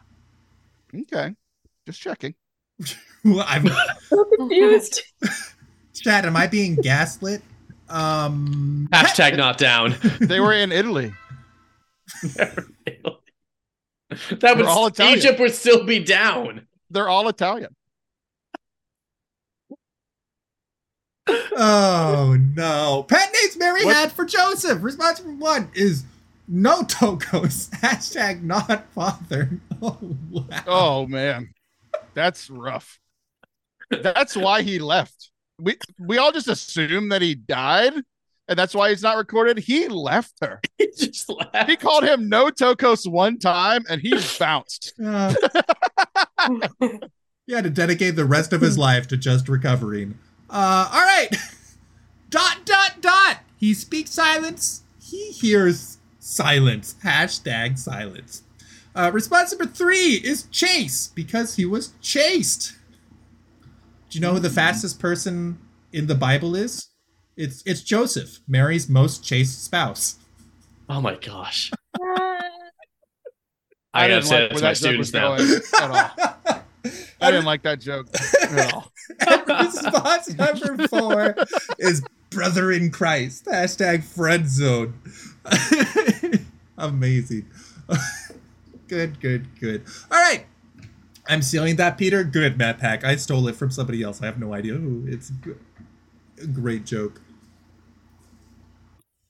[0.94, 1.34] Okay.
[1.86, 2.34] Just checking.
[3.24, 3.68] Well, I'm
[4.08, 5.00] So confused.
[5.94, 6.26] Chad.
[6.26, 7.40] Am I being gaslit?
[7.88, 9.94] Um, hashtag not down.
[10.18, 11.12] They were in Italy.
[12.24, 12.66] that
[14.42, 15.18] We're would all Italian.
[15.18, 16.66] Egypt would still be down.
[16.90, 17.76] They're all Italian.
[21.28, 23.06] Oh no!
[23.08, 23.94] Pet names Mary What?
[23.94, 24.82] had for Joseph.
[24.82, 26.02] Response number one is
[26.48, 27.70] no tokos.
[27.80, 29.50] Hashtag not father.
[29.84, 29.98] Oh
[30.30, 30.62] wow.
[30.68, 31.52] Oh man.
[32.14, 33.00] That's rough.
[33.90, 35.32] That's why he left.
[35.58, 37.94] We we all just assume that he died,
[38.46, 39.58] and that's why he's not recorded.
[39.58, 40.60] He left her.
[40.78, 41.68] He just left.
[41.68, 44.92] He called him no tokos one time and he bounced.
[45.04, 45.34] Uh,
[47.52, 50.18] had to dedicate the rest of his life to just recovering.
[50.50, 51.28] Uh, all right.
[52.30, 53.38] dot dot dot.
[53.56, 54.82] He speaks silence.
[55.00, 56.94] He hears silence.
[57.04, 58.42] Hashtag silence.
[58.94, 62.74] Uh, response number three is chase because he was chased.
[64.10, 65.58] Do you know who the fastest person
[65.92, 66.88] in the Bible is?
[67.36, 70.16] It's it's Joseph, Mary's most chaste spouse.
[70.88, 71.72] Oh my gosh.
[73.94, 75.36] I, I, didn't say like where that joke was now.
[75.36, 76.10] going at all.
[77.20, 78.08] I didn't like that joke
[78.42, 78.90] at all.
[79.64, 81.36] Response number four
[81.78, 83.46] is brother in Christ.
[83.46, 84.94] Hashtag friend zone.
[86.82, 87.46] Amazing.
[88.88, 89.84] good, good, good.
[90.10, 90.46] All right.
[91.28, 92.24] I'm stealing that, Peter.
[92.24, 93.04] Good, MapHack.
[93.04, 94.20] I stole it from somebody else.
[94.20, 95.06] I have no idea who.
[95.06, 95.30] It's
[96.42, 97.20] a great joke.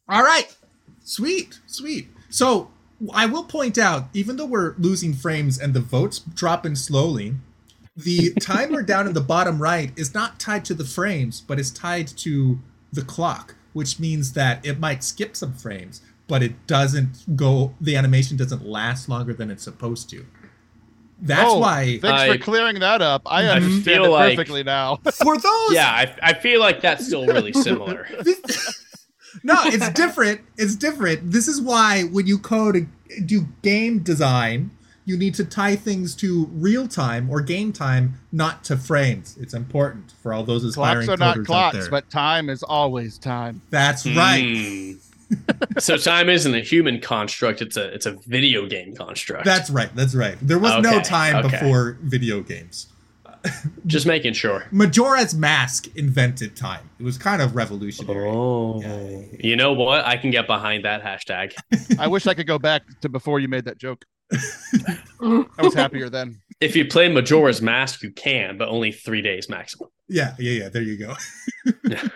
[0.09, 0.57] All right.
[1.05, 2.09] Sweet, sweet.
[2.30, 2.70] So
[3.12, 7.34] I will point out, even though we're losing frames and the votes dropping slowly,
[7.94, 11.70] the timer down in the bottom right is not tied to the frames, but is
[11.70, 16.00] tied to the clock, which means that it might skip some frames,
[16.33, 20.24] but it doesn't go, the animation doesn't last longer than it's supposed to.
[21.20, 23.20] That's Oh, why, Thanks I- for clearing that up.
[23.26, 24.97] I I understand feel it like- perfectly now.
[25.22, 25.72] for those.
[25.74, 28.09] Yeah, I, I feel like that's still really similar.
[29.45, 30.41] no, it's different.
[30.57, 31.30] It's different.
[31.33, 32.89] This is why when you code
[33.26, 34.70] do game design,
[35.05, 39.37] you need to tie things to real time or game time, not to frames.
[39.39, 41.91] It's important for all those aspiring Clocks are not coders out clocks, there.
[41.91, 43.61] but time is always time.
[43.68, 44.95] That's right.
[44.97, 45.11] Hmm.
[45.78, 49.45] so time isn't a human construct; it's a it's a video game construct.
[49.45, 49.95] That's right.
[49.95, 50.37] That's right.
[50.41, 51.59] There was no time okay.
[51.61, 52.89] before video games.
[53.87, 54.64] just making sure.
[54.70, 56.89] Majora's Mask invented time.
[56.99, 58.28] It was kind of revolutionary.
[58.28, 59.22] Oh, Yeah.
[59.39, 60.05] you know what?
[60.05, 61.53] I can get behind that hashtag.
[61.99, 64.05] I wish I could go back to before you made that joke.
[65.20, 66.41] I was happier then.
[66.61, 69.91] If you play Majora's Mask, you can, but only three days maximum.
[70.09, 70.68] Yeah, yeah, yeah.
[70.68, 71.14] There you go.
[71.85, 72.09] Yeah.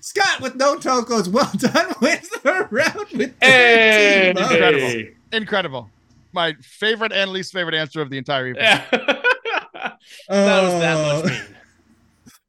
[0.00, 1.28] Scott with no tokos.
[1.28, 1.94] Well done.
[2.00, 4.30] Wins the round with 13 Hey!
[4.36, 5.10] Incredible.
[5.32, 5.90] Incredible.
[6.32, 8.64] My favorite and least favorite answer of the entire evening.
[8.64, 8.84] Yeah.
[8.90, 11.56] that was that much mean.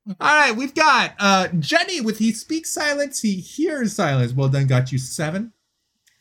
[0.20, 4.34] All right, we've got uh Jenny with he speaks silence, he hears silence.
[4.34, 5.52] Well done, got you seven.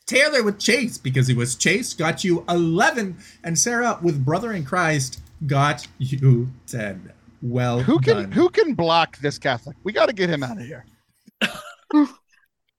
[0.07, 4.63] Taylor with Chase because he was chased, got you eleven, and Sarah with Brother in
[4.65, 7.11] Christ got you ten.
[7.41, 8.31] Well Who can done.
[8.31, 9.75] who can block this Catholic?
[9.83, 10.85] We got to get him out of here.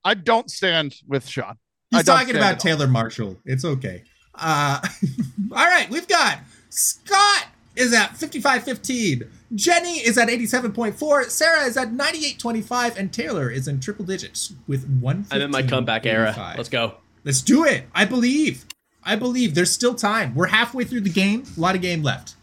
[0.07, 1.57] I don't stand with Sean.
[1.91, 2.61] He's talking about.
[2.61, 3.37] Taylor Marshall.
[3.43, 4.03] It's okay.
[4.33, 4.79] Uh,
[5.51, 6.39] all right, we've got
[6.69, 9.27] Scott is at 55.15.
[9.53, 11.29] Jenny is at 87.4.
[11.29, 12.95] Sarah is at 98.25.
[12.95, 15.25] And Taylor is in triple digits with one.
[15.29, 16.33] I'm in my comeback era.
[16.55, 16.95] Let's go.
[17.25, 17.83] Let's do it.
[17.93, 18.65] I believe.
[19.03, 20.33] I believe there's still time.
[20.35, 21.43] We're halfway through the game.
[21.57, 22.35] A lot of game left.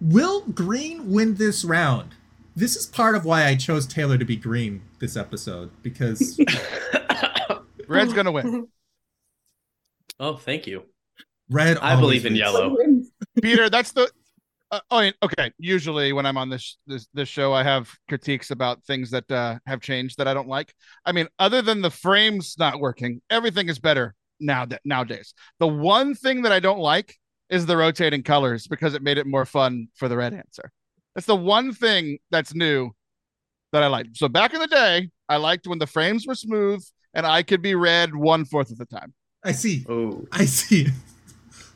[0.00, 2.14] Will Green win this round?
[2.60, 6.38] This is part of why I chose Taylor to be green this episode because
[7.88, 8.68] Red's gonna win.
[10.20, 10.84] oh, thank you.
[11.48, 11.78] red.
[11.78, 12.38] I always believe in wins.
[12.38, 12.76] yellow.
[13.40, 14.10] Peter, that's the.
[14.70, 15.50] Uh, oh, okay.
[15.58, 19.58] Usually, when I'm on this this this show, I have critiques about things that uh,
[19.64, 20.74] have changed that I don't like.
[21.06, 25.32] I mean, other than the frames not working, everything is better now that nowadays.
[25.60, 27.16] The one thing that I don't like
[27.48, 30.70] is the rotating colors because it made it more fun for the red answer.
[31.14, 32.90] That's the one thing that's new
[33.72, 34.06] that I like.
[34.14, 36.84] So back in the day, I liked when the frames were smooth
[37.14, 39.12] and I could be red one fourth of the time.
[39.44, 39.84] I see.
[39.88, 40.88] Oh, I see.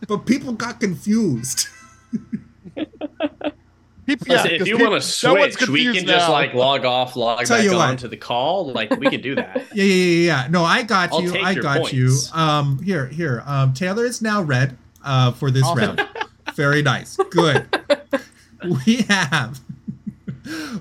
[0.06, 1.68] But people got confused.
[4.06, 6.32] People, Listen, if 'cause you want to no one's switch, we confused can just now.
[6.32, 7.98] like log off, log Tell back on what.
[8.00, 8.70] to the call.
[8.70, 9.62] Like we can do that.
[9.74, 10.46] Yeah, yeah, yeah, yeah.
[10.50, 11.32] No, I got I'll you.
[11.32, 12.14] take I your got you.
[12.34, 13.42] Um, here, here.
[13.46, 14.76] Um, Taylor is now red.
[15.02, 15.96] Uh, for this Awesome.
[15.96, 16.08] round.
[16.54, 17.16] Very nice.
[17.30, 17.66] Good.
[18.86, 19.60] We have.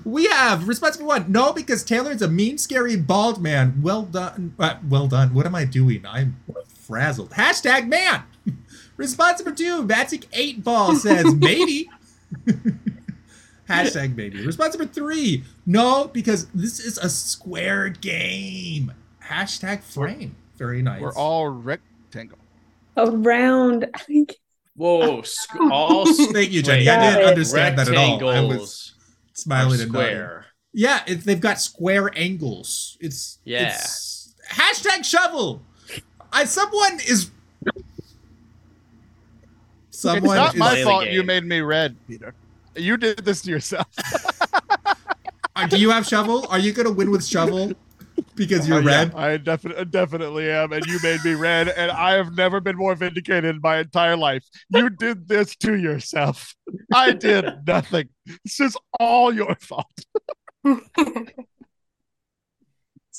[0.04, 1.30] We have responsible one.
[1.32, 3.80] No, because Taylor is a mean, scary, bald man.
[3.82, 4.54] Well done.
[4.58, 5.32] Uh, well done.
[5.32, 6.04] What am I doing?
[6.06, 7.30] I'm frazzled.
[7.30, 8.24] Hashtag man.
[8.96, 9.82] Responsible two.
[9.82, 11.88] Magic eight ball says maybe.
[13.68, 14.44] Hashtag maybe.
[14.44, 15.44] Responsible three.
[15.64, 18.92] No, because this is a square game.
[19.24, 20.36] Hashtag frame.
[20.56, 21.00] Very nice.
[21.00, 22.38] We're all rectangle.
[22.96, 23.86] Around.
[24.76, 26.88] Whoa, squ- all Thank you, Jenny.
[26.88, 28.28] I didn't understand that at all.
[28.28, 28.94] I was
[29.32, 30.08] smiling and nodding.
[30.08, 30.46] square.
[30.72, 32.98] Yeah, it, they've got square angles.
[33.00, 33.68] It's Yeah.
[33.68, 35.62] It's, hashtag shovel.
[36.32, 37.30] I someone is.
[39.90, 40.58] Someone it's not is.
[40.58, 42.34] my Play fault you made me red, Peter.
[42.74, 43.86] You did this to yourself.
[45.56, 46.44] Uh, do you have shovel?
[46.50, 47.72] Are you gonna win with shovel?
[48.34, 49.14] Because you're Uh, yeah, red.
[49.14, 52.94] I definitely definitely am, and you made me red, and I have never been more
[52.94, 54.44] vindicated in my entire life.
[54.70, 56.54] You did this to yourself.
[56.92, 58.08] I did nothing.
[58.44, 59.86] This is all your fault.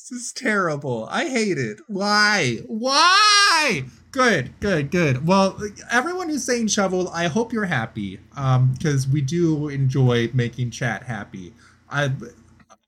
[0.09, 1.07] This is terrible.
[1.09, 1.79] I hate it.
[1.87, 2.57] Why?
[2.67, 3.85] Why?
[4.11, 5.25] Good, good, good.
[5.25, 5.57] Well,
[5.89, 8.19] everyone who's saying shovel, I hope you're happy.
[8.35, 11.53] Um, because we do enjoy making chat happy.
[11.89, 12.11] I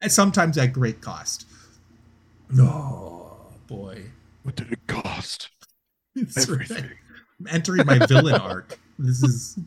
[0.08, 1.48] sometimes at great cost.
[2.50, 4.04] No, boy.
[4.44, 5.50] What did it cost?
[6.16, 6.72] It's right.
[6.72, 8.80] I'm entering my villain arc.
[8.98, 9.60] This is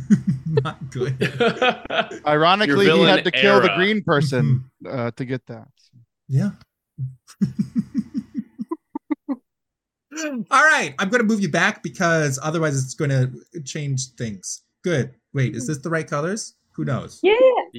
[0.46, 1.16] not good.
[2.26, 5.68] Ironically, he had to kill the green person uh, to get that.
[6.28, 6.50] Yeah.
[10.50, 14.62] All right, I'm going to move you back because otherwise it's going to change things.
[14.82, 15.14] Good.
[15.34, 16.54] Wait, is this the right colors?
[16.72, 17.20] Who knows?
[17.22, 17.34] Yeah.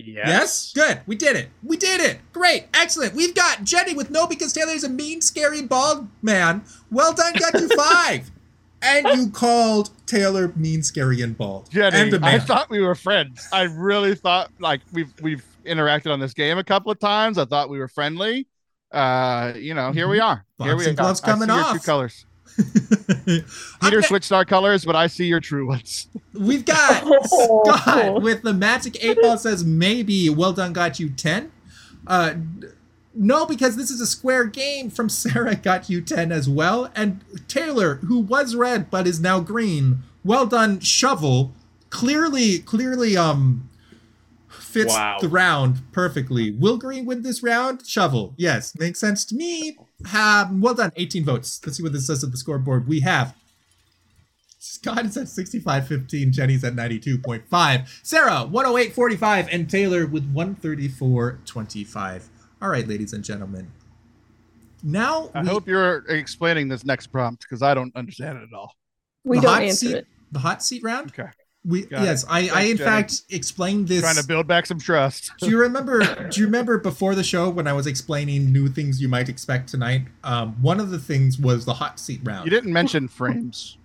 [0.05, 0.71] Yes.
[0.73, 1.01] Good.
[1.05, 1.49] We did it.
[1.63, 2.19] We did it.
[2.33, 2.65] Great.
[2.73, 3.13] Excellent.
[3.15, 6.63] We've got Jenny with no because Taylor is a mean, scary, bald man.
[6.91, 7.33] Well done.
[7.39, 8.31] Got you five.
[8.81, 11.69] and you called Taylor mean, scary, and bald.
[11.71, 12.41] Jenny, and a I man.
[12.41, 13.47] thought we were friends.
[13.51, 17.37] I really thought like we've we've interacted on this game a couple of times.
[17.37, 18.47] I thought we were friendly.
[18.91, 20.45] Uh, you know, here we are.
[20.61, 20.93] Here we are.
[20.93, 21.71] gloves I see coming your off.
[21.71, 22.25] true colors.
[23.25, 23.43] Peter
[23.83, 26.07] Okay, switched our colors, but I see your true ones.
[26.33, 27.77] We've got Oh.
[27.77, 30.29] Scott with the magic eight ball says maybe.
[30.29, 31.51] Well done, got you ten.
[32.05, 32.33] Uh,
[33.13, 34.89] no, because this is a square game.
[34.89, 36.91] From Sarah, got you ten as well.
[36.95, 41.53] And Taylor, who was red but is now green, Well done, shovel.
[41.89, 43.69] Clearly, clearly, um,
[44.77, 45.17] fits Wow.
[45.19, 46.51] the round perfectly.
[46.51, 47.85] Will Green win this round?
[47.85, 48.33] Shovel.
[48.37, 49.77] Yes, makes sense to me.
[50.15, 50.91] Um, well done.
[50.95, 51.59] 18 votes.
[51.65, 52.87] Let's see what this says at the scoreboard.
[52.87, 53.33] We have
[54.59, 62.23] Scott is at 65.15, Jenny's at 92.5, Sarah 108.45, and Taylor with 134.25.
[62.61, 63.71] All right, ladies and gentlemen.
[64.83, 68.53] Now I we- hope you're explaining this next prompt because I don't understand it at
[68.53, 68.73] all.
[69.23, 70.07] We the don't answer seat, it.
[70.31, 71.09] The hot seat round.
[71.11, 71.29] Okay.
[71.67, 72.89] We Got yes, I I Thanks, in Jenny.
[72.89, 74.01] fact explained this.
[74.01, 75.31] Trying to build back some trust.
[75.39, 75.99] do you remember?
[76.31, 79.67] do you remember before the show when I was explaining new things you might expect
[79.69, 80.03] tonight?
[80.23, 82.45] Um, one of the things was the hot seat round.
[82.45, 83.77] You didn't mention frames.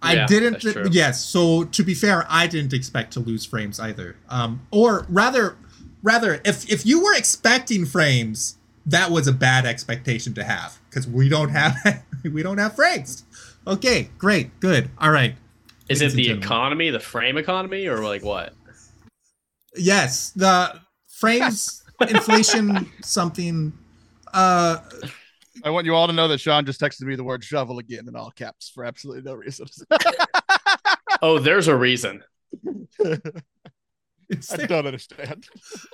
[0.00, 0.62] I Yeah, didn't.
[0.62, 0.94] that's.
[0.94, 1.24] Yes.
[1.24, 4.16] So to be fair, I didn't expect to lose frames either.
[4.30, 5.56] Um, or rather,
[6.02, 8.56] rather, if if you were expecting frames,
[8.86, 11.76] that was a bad expectation to have because we don't have
[12.24, 13.24] we don't have frames.
[13.66, 15.34] Okay, great, good, all right.
[15.88, 16.42] Is it the gentlemen.
[16.42, 18.54] economy, the frame economy, or like what?
[19.76, 23.72] Yes, the frames inflation something.
[24.32, 24.78] Uh,
[25.64, 28.08] I want you all to know that Sean just texted me the word shovel again
[28.08, 29.66] in all caps for absolutely no reason.
[31.22, 32.22] Oh, there's a reason.
[34.28, 35.48] is I don't understand.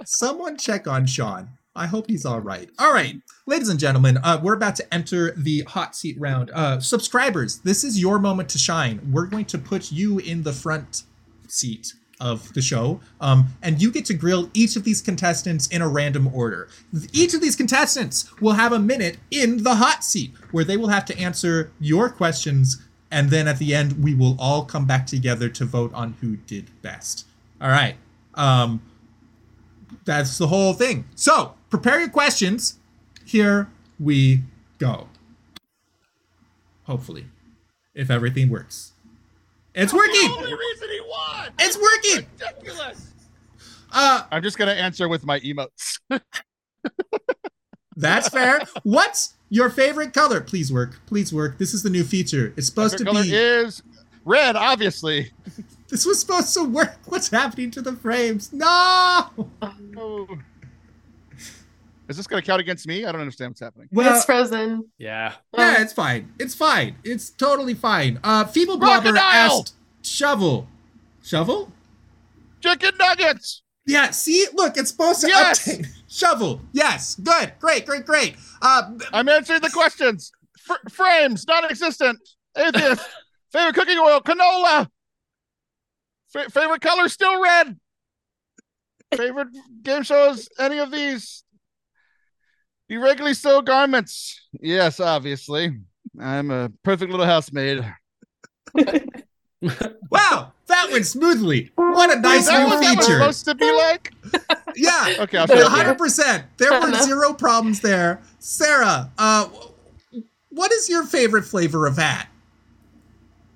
[0.05, 1.51] Someone check on Sean.
[1.75, 2.69] I hope he's all right.
[2.79, 3.17] All right,
[3.47, 6.51] ladies and gentlemen, uh, we're about to enter the hot seat round.
[6.51, 9.01] Uh, subscribers, this is your moment to shine.
[9.11, 11.05] We're going to put you in the front
[11.49, 15.81] seat of the show, um, and you get to grill each of these contestants in
[15.81, 16.69] a random order.
[17.11, 20.89] Each of these contestants will have a minute in the hot seat where they will
[20.89, 25.07] have to answer your questions, and then at the end, we will all come back
[25.07, 27.27] together to vote on who did best.
[27.63, 27.97] All right.
[28.35, 28.83] Um,
[30.05, 31.07] that's the whole thing.
[31.15, 32.79] So prepare your questions.
[33.25, 33.67] Here
[33.99, 34.43] we
[34.79, 35.09] go.
[36.85, 37.27] Hopefully,
[37.95, 38.93] if everything works.
[39.75, 40.13] It's working.
[40.13, 41.51] reason he won.
[41.59, 42.29] It's working.
[42.39, 43.13] Ridiculous.
[43.91, 45.99] Uh, I'm just gonna answer with my emotes.
[47.97, 48.61] that's fair.
[48.83, 50.43] What's your favorite color?
[50.43, 51.01] Please work.
[51.07, 51.57] Please work.
[51.57, 52.53] This is the new feature.
[52.59, 53.35] It's supposed to be color be.
[53.35, 53.83] is
[54.27, 55.33] red, obviously.
[55.89, 56.99] This was supposed to work.
[57.07, 58.53] What's happening to the frames?
[58.53, 59.31] No.
[59.97, 60.29] Oh.
[62.13, 63.07] Is this gonna count against me?
[63.07, 63.89] I don't understand what's happening.
[63.91, 64.91] Well, it's frozen.
[64.99, 65.33] Yeah.
[65.57, 66.31] Yeah, it's fine.
[66.39, 66.97] It's fine.
[67.05, 68.21] It's totally fine.
[68.23, 70.69] Uh, Feeble Blobber asked Shovel.
[71.23, 71.73] Shovel?
[72.61, 73.63] Chicken nuggets.
[73.87, 74.47] Yeah, see?
[74.53, 75.67] Look, it's supposed to Yes!
[75.67, 75.87] update.
[76.09, 76.61] Shovel.
[76.73, 77.15] Yes.
[77.17, 77.55] Good.
[77.59, 78.37] Great, great, great.
[78.61, 80.31] Uh, I'm answering the questions.
[80.61, 82.19] Fr- frames, non-existent.
[82.57, 83.09] Atheist.
[83.53, 84.89] favorite cooking oil, canola.
[86.29, 87.79] Fa- favorite color, still red.
[89.17, 89.49] Favorite
[89.83, 91.43] game shows, any of these.
[92.93, 94.39] You regularly sew garments.
[94.61, 95.81] Yes, obviously.
[96.21, 97.83] I'm a perfect little housemaid.
[100.11, 101.71] wow, that went smoothly.
[101.77, 104.13] What a nice Is that new what that was supposed to be like?
[104.77, 105.15] Yeah.
[105.21, 106.45] Okay, I'll shut hundred percent.
[106.59, 108.21] There were zero problems there.
[108.41, 109.49] Sarah, uh,
[110.51, 112.29] what is your favorite flavor of that?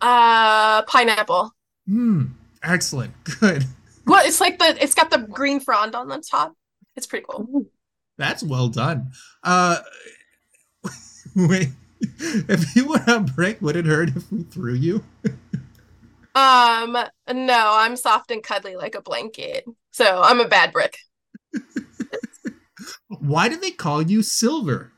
[0.00, 1.52] Uh, pineapple.
[1.86, 2.24] Hmm.
[2.62, 3.12] Excellent.
[3.38, 3.66] Good.
[4.06, 4.82] Well, It's like the.
[4.82, 6.54] It's got the green frond on the top.
[6.96, 7.66] It's pretty cool.
[8.18, 9.12] That's well done.
[9.42, 9.80] Uh,
[11.36, 11.70] wait.
[12.00, 15.04] If you were on break, would it hurt if we threw you?
[16.34, 16.92] Um,
[17.32, 19.64] no, I'm soft and cuddly like a blanket.
[19.90, 20.98] So I'm a bad brick.
[23.08, 24.92] Why do they call you Silver?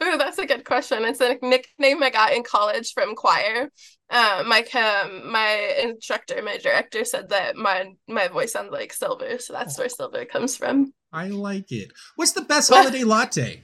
[0.00, 1.04] Oh, that's a good question.
[1.04, 3.70] It's a nickname I got in college from choir.
[4.08, 9.38] Um, my um, my instructor, my director said that my my voice sounds like silver,
[9.38, 10.92] so that's where silver comes from.
[11.16, 11.92] I like it.
[12.16, 13.62] What's the best holiday latte?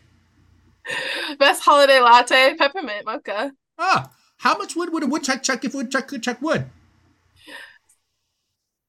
[1.38, 3.52] Best holiday latte, peppermint mocha.
[3.78, 6.64] Ah, how much wood would a woodchuck chuck if woodchuck could chuck wood?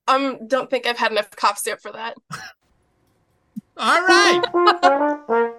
[0.08, 2.16] Um, don't think I've had enough cough syrup for that.
[3.78, 5.54] All right.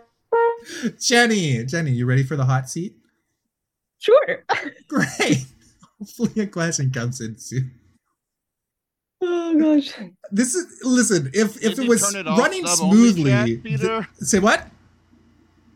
[0.98, 2.96] Jenny, Jenny, you ready for the hot seat?
[3.98, 4.44] Sure.
[4.88, 5.44] Great.
[5.98, 7.70] Hopefully a question comes in soon.
[9.26, 9.92] Oh gosh.
[10.30, 13.30] This is listen, if if Did it was it running smoothly.
[13.30, 13.46] chat,
[13.80, 14.68] th- say what?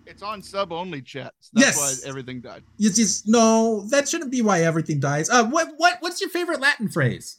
[0.07, 1.33] It's on sub only chat.
[1.53, 2.03] That's Yes.
[2.05, 2.63] why everything died.
[2.77, 5.31] You just no, that shouldn't be why everything dies.
[5.31, 7.39] Uh what what what's your favorite Latin phrase?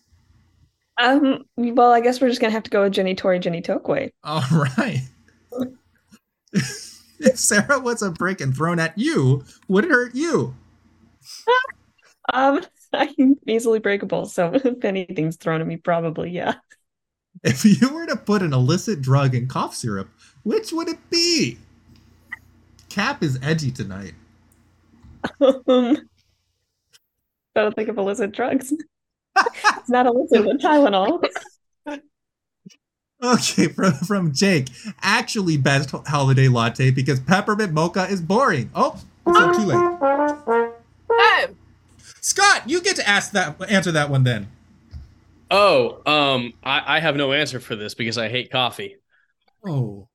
[0.97, 1.45] Um.
[1.55, 4.11] Well, I guess we're just gonna have to go with Genitori, Jenny Tokwe.
[4.23, 5.01] All right.
[6.53, 10.55] if Sarah was a brick and thrown at you, would it hurt you?
[12.33, 12.61] Um.
[12.93, 16.55] I'm easily breakable, so if anything's thrown at me, probably yeah.
[17.43, 20.09] If you were to put an illicit drug in cough syrup,
[20.43, 21.57] which would it be?
[22.89, 24.13] Cap is edgy tonight.
[25.41, 25.97] Um.
[27.55, 28.71] I don't think of illicit drugs.
[28.71, 31.23] It's not a listen, but Tylenol.
[33.21, 34.69] Okay, from, from Jake.
[35.01, 38.69] Actually, best holiday latte because peppermint mocha is boring.
[38.73, 40.71] Oh, so too late.
[41.19, 41.47] Hey,
[42.21, 44.47] Scott, you get to ask that answer that one then.
[45.51, 48.97] Oh, um, I, I have no answer for this because I hate coffee.
[49.65, 50.07] Oh,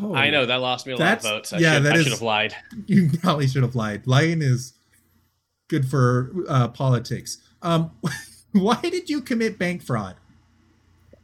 [0.00, 0.14] oh.
[0.14, 1.52] I know that lost me a That's- lot of votes.
[1.52, 2.54] I yeah, should, that I is- should have lied.
[2.86, 4.06] You probably should have lied.
[4.06, 4.72] Lying is
[5.68, 7.38] good for uh, politics.
[7.62, 7.90] Um,
[8.52, 10.16] why did you commit bank fraud?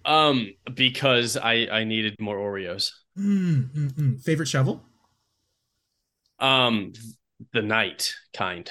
[0.04, 2.90] Um, because I I needed more Oreos.
[3.18, 4.22] Mm, mm, mm.
[4.22, 4.82] Favorite shovel?
[6.38, 6.92] Um,
[7.54, 8.70] the night kind.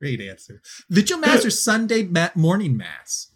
[0.00, 0.62] Great answer.
[0.90, 3.28] Vigil Mass or Sunday ma- morning mass?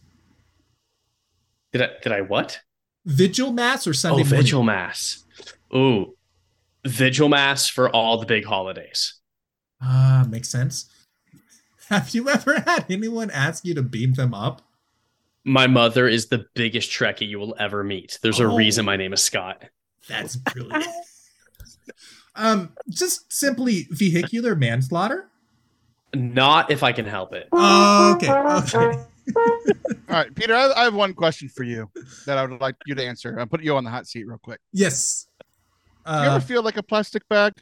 [1.72, 2.60] Did I did I what?
[3.04, 4.36] Vigil Mass or Sunday oh, morning?
[4.42, 5.24] vigil mass.
[5.74, 6.14] Ooh,
[6.86, 9.14] vigil mass for all the big holidays.
[9.80, 10.88] Ah, makes sense.
[11.88, 14.62] Have you ever had anyone ask you to beam them up?
[15.44, 18.18] My mother is the biggest Trekkie you will ever meet.
[18.22, 18.54] There's a Oh.
[18.56, 19.64] reason my name is Scott.
[20.08, 20.86] That's brilliant.
[22.36, 25.28] um, just simply vehicular manslaughter.
[26.14, 27.48] Not if I can help it.
[27.52, 28.98] Okay, okay.
[30.08, 31.88] All right, Peter, I, I have one question for you
[32.26, 33.38] that I would like you to answer.
[33.38, 34.60] I'll put you on the hot seat real quick.
[34.72, 35.26] Yes.
[36.04, 37.52] Do you Uh, ever feel like a plastic bag?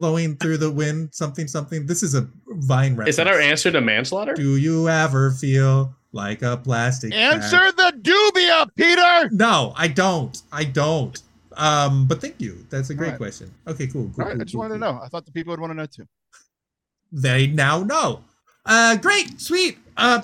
[0.00, 1.84] blowing through the wind, something, something.
[1.84, 3.08] This is a Vine reference.
[3.10, 4.32] Is that our answer to manslaughter?
[4.34, 7.10] Do you ever feel like a plastic?
[7.10, 7.34] bag?
[7.34, 9.28] Answer the dubia, Peter.
[9.34, 10.40] No, I don't.
[10.52, 11.20] I don't.
[11.58, 12.64] Um, but thank you.
[12.70, 13.18] That's a great Alright.
[13.18, 13.52] question.
[13.66, 14.10] Okay, cool.
[14.14, 15.00] cool, right, cool, I just cool, wanted to know.
[15.02, 16.06] I thought the people would want to know too.
[17.12, 18.22] They now know.
[18.64, 19.78] Uh, great, sweet.
[19.96, 20.22] Uh,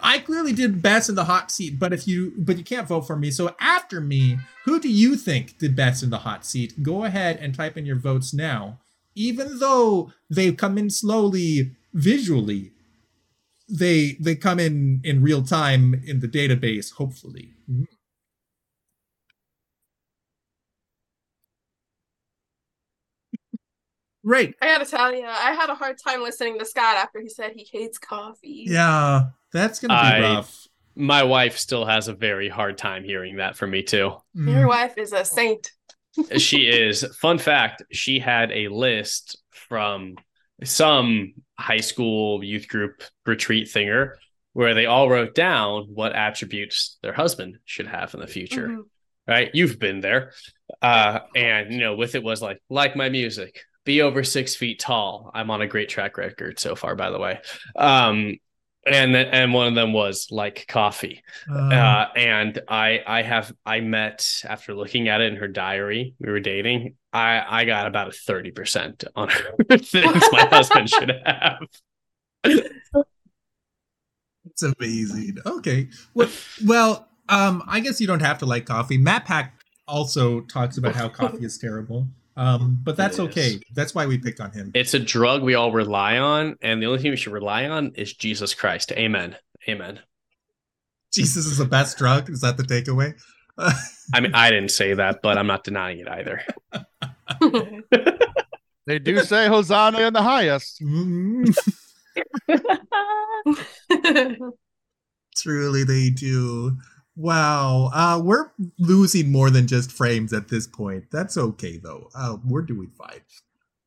[0.00, 3.06] I clearly did best in the hot seat, but if you but you can't vote
[3.06, 3.30] for me.
[3.30, 6.82] So after me, who do you think did best in the hot seat?
[6.82, 8.78] Go ahead and type in your votes now.
[9.14, 12.72] Even though they come in slowly visually,
[13.68, 16.92] they they come in in real time in the database.
[16.92, 17.54] Hopefully.
[24.26, 24.54] Great.
[24.60, 27.52] I gotta tell you, I had a hard time listening to Scott after he said
[27.54, 28.64] he hates coffee.
[28.66, 30.66] Yeah, that's gonna be I- rough.
[30.98, 34.12] My wife still has a very hard time hearing that from me too.
[34.34, 34.50] Mm.
[34.50, 35.70] Your wife is a saint.
[36.38, 37.04] she is.
[37.20, 40.16] Fun fact: she had a list from
[40.64, 44.12] some high school youth group retreat thinger
[44.54, 48.68] where they all wrote down what attributes their husband should have in the future.
[48.68, 48.82] Mhm.
[49.28, 49.50] Right?
[49.52, 50.32] You've been there,
[50.80, 54.78] uh, and you know, with it was like like my music, be over six feet
[54.78, 55.30] tall.
[55.32, 57.40] I'm on a great track record so far, by the way.
[57.74, 58.36] Um,
[58.86, 63.80] and and one of them was like coffee Uh, uh, and I I have I
[63.80, 66.14] met after looking at it in her diary.
[66.20, 66.96] We were dating.
[67.12, 71.58] I I got about a thirty percent on her things my husband should have.
[74.44, 75.38] It's amazing.
[75.44, 75.88] Okay.
[76.14, 76.28] Well,
[76.64, 78.98] well, um, I guess you don't have to like coffee.
[78.98, 79.50] MapHack
[79.88, 82.06] also talks about how coffee is terrible.
[82.36, 83.60] Um, but that's okay.
[83.74, 84.70] That's why we picked on him.
[84.74, 87.92] It's a drug we all rely on, and the only thing we should rely on
[87.94, 88.92] is Jesus Christ.
[88.92, 89.36] Amen.
[89.68, 90.00] Amen.
[91.14, 92.28] Jesus is the best drug.
[92.28, 93.14] Is that the takeaway?
[93.58, 96.42] I mean, I didn't say that, but I'm not denying it either.
[98.86, 100.80] They do say Hosanna in the highest.
[100.80, 101.52] Mm,
[105.36, 106.78] truly, they do.
[107.16, 107.90] Wow.
[107.92, 111.04] Uh, we're losing more than just frames at this point.
[111.10, 112.08] That's okay though.
[112.14, 113.20] Uh, we're doing fine.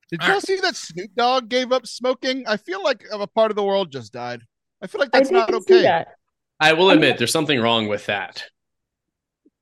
[0.10, 0.44] Did All y'all right.
[0.44, 2.44] see that Snoop Dogg gave up smoking?
[2.48, 4.42] I feel like a part of the world just died.
[4.82, 5.84] I feel like that's did not okay.
[5.84, 6.08] that.
[6.60, 8.44] I will admit there's something wrong with that.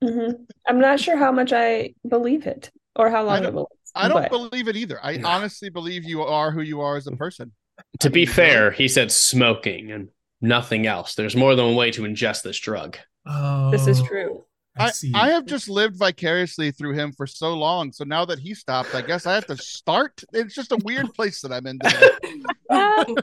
[0.02, 0.30] hmm
[0.66, 3.70] I'm not sure how much I believe it or how long don't- it will.
[3.94, 4.98] I don't but- believe it either.
[5.02, 7.52] I honestly believe you are who you are as a person.
[8.00, 10.08] To I be mean, fair, he said smoking and
[10.40, 11.14] nothing else.
[11.14, 12.96] There's more than one way to ingest this drug.
[13.28, 14.44] Oh, This is true.
[14.76, 15.14] I, I.
[15.14, 17.92] I have just lived vicariously through him for so long.
[17.92, 20.22] So now that he stopped, I guess I have to start.
[20.32, 21.78] It's just a weird place that I'm in.
[21.80, 22.34] Today.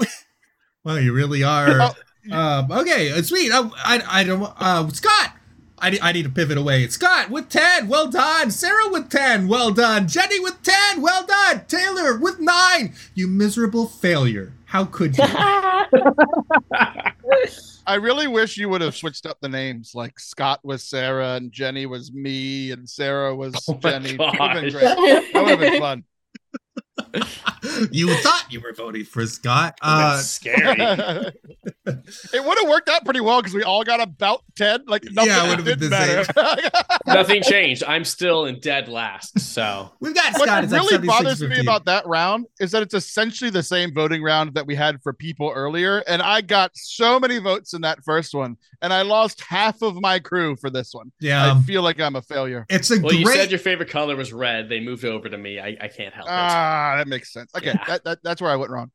[0.84, 1.80] Well, you really are.
[1.82, 1.94] Oh,
[2.34, 3.50] Um, okay, uh, sweet.
[3.52, 4.50] I, I, I don't.
[4.58, 5.32] Uh, Scott,
[5.78, 6.86] I, I need to pivot away.
[6.88, 8.50] Scott with ten, well done.
[8.50, 10.08] Sarah with ten, well done.
[10.08, 11.66] Jenny with ten, well done.
[11.66, 12.94] Taylor with nine.
[13.14, 14.52] You miserable failure.
[14.66, 15.24] How could you?
[17.88, 19.92] I really wish you would have switched up the names.
[19.94, 24.14] Like Scott was Sarah and Jenny was me and Sarah was Oh Jenny.
[24.18, 25.32] That would have been great.
[25.32, 26.04] That would have been fun.
[27.90, 29.78] you thought you were voting for Scott.
[29.80, 30.76] Uh, scary.
[32.32, 34.84] It would have worked out pretty well because we all got about 10.
[34.86, 36.88] Like, nothing Yeah, it it would've been did the matter.
[37.06, 37.84] Nothing changed.
[37.84, 39.38] I'm still in dead last.
[39.40, 40.64] So We've got what Scott.
[40.64, 44.22] It's at really bothers me about that round is that it's essentially the same voting
[44.22, 45.98] round that we had for people earlier.
[46.06, 49.94] And I got so many votes in that first one, and I lost half of
[50.00, 51.12] my crew for this one.
[51.20, 52.66] Yeah, I feel like I'm a failure.
[52.68, 54.68] it's a well, you said your favorite color was red.
[54.68, 55.58] They moved over to me.
[55.58, 56.32] I, I can't help it.
[56.32, 57.50] Ah, that makes sense.
[57.56, 57.84] Okay, Yeah.
[57.86, 58.90] that, that, that's where I went wrong.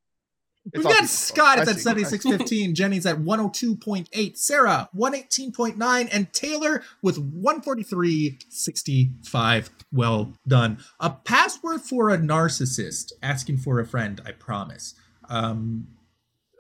[0.74, 1.57] We've got Scott.
[1.57, 1.68] fault.
[1.68, 2.03] It's I at see.
[2.18, 2.74] 76.15.
[2.74, 4.38] Jenny's at 102.8.
[4.38, 6.09] Sarah, 118.9.
[6.11, 9.70] And Taylor with 143.65.
[9.91, 10.78] Well done.
[10.99, 13.11] A password for a narcissist.
[13.22, 14.95] Asking for a friend, I promise.
[15.30, 15.88] Um,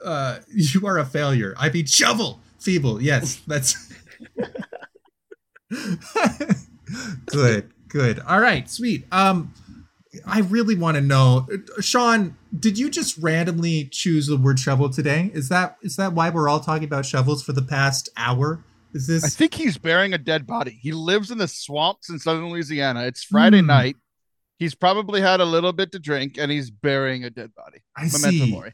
[0.03, 1.55] uh, you are a failure.
[1.57, 2.41] I mean, shovel.
[2.59, 3.01] Feeble.
[3.01, 3.93] Yes, that's.
[7.27, 8.19] good, good.
[8.19, 9.05] All right, sweet.
[9.11, 9.53] Um,
[10.25, 11.47] I really want to know,
[11.81, 12.37] Sean.
[12.57, 15.31] Did you just randomly choose the word shovel today?
[15.33, 18.63] Is that is that why we're all talking about shovels for the past hour?
[18.93, 19.23] Is this?
[19.25, 20.77] I think he's burying a dead body.
[20.81, 23.03] He lives in the swamps in southern Louisiana.
[23.03, 23.67] It's Friday Hmm.
[23.67, 23.95] night.
[24.59, 27.79] He's probably had a little bit to drink and he's burying a dead body.
[27.97, 28.51] I Memento see.
[28.51, 28.73] Mori.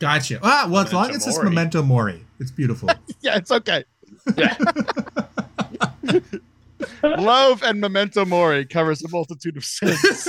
[0.00, 0.40] Gotcha.
[0.42, 2.88] Ah, well, as long Memento as it's memento mori, it's beautiful.
[3.22, 3.84] Yeah, it's okay.
[4.36, 4.56] Yeah.
[7.02, 10.28] Love and memento mori covers a multitude of sins.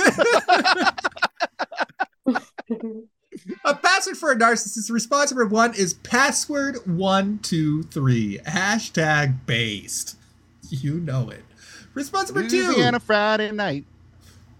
[3.64, 4.90] a password for a narcissist.
[4.90, 8.38] Response number one is password one two three.
[8.46, 10.16] Hashtag based.
[10.68, 11.44] You know it.
[11.94, 12.66] Response number two.
[12.68, 13.84] Louisiana Friday night.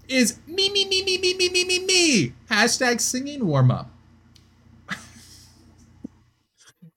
[0.08, 3.90] is me me me me me me me me me hashtag singing warm up.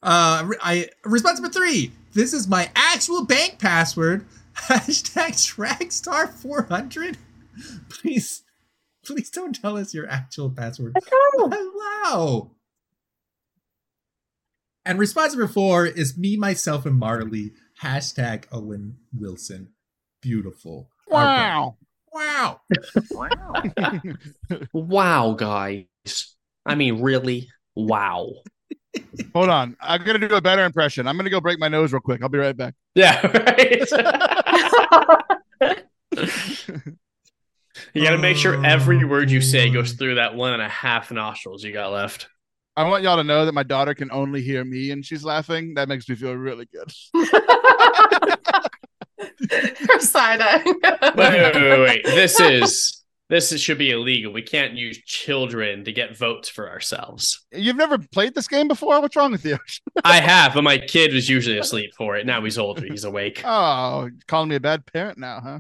[0.03, 1.91] uh, I response number three.
[2.13, 4.25] This is my actual bank password.
[4.67, 7.17] Hashtag Trackstar four hundred.
[7.89, 8.43] Please,
[9.05, 10.97] please don't tell us your actual password.
[11.07, 12.51] Hello.
[14.85, 17.53] And response number four is me, myself, and Marley.
[17.81, 19.69] Hashtag Owen Wilson.
[20.21, 20.89] Beautiful.
[21.07, 21.77] Wow.
[22.13, 22.61] Wow.
[23.11, 23.63] wow,
[24.73, 26.35] Wow, guys.
[26.65, 27.49] I mean, really?
[27.75, 28.31] Wow.
[29.33, 29.75] Hold on.
[29.81, 31.07] I'm going to do a better impression.
[31.07, 32.23] I'm going to go break my nose real quick.
[32.23, 32.73] I'll be right back.
[32.95, 33.91] Yeah, right.
[37.93, 40.61] You got to make sure every oh, word you say goes through that one and
[40.61, 42.27] a half nostrils you got left.
[42.77, 45.75] I want y'all to know that my daughter can only hear me and she's laughing.
[45.75, 46.91] That makes me feel really good.
[49.89, 50.61] Her side eye.
[50.65, 52.05] Wait, wait, wait, wait.
[52.05, 54.31] This is this should be illegal.
[54.31, 57.43] We can't use children to get votes for ourselves.
[57.51, 59.01] You've never played this game before?
[59.01, 59.57] What's wrong with you?
[60.03, 62.25] I have, but my kid was usually asleep for it.
[62.25, 62.85] Now he's older.
[62.85, 63.41] He's awake.
[63.57, 65.59] Oh, calling me a bad parent now, huh?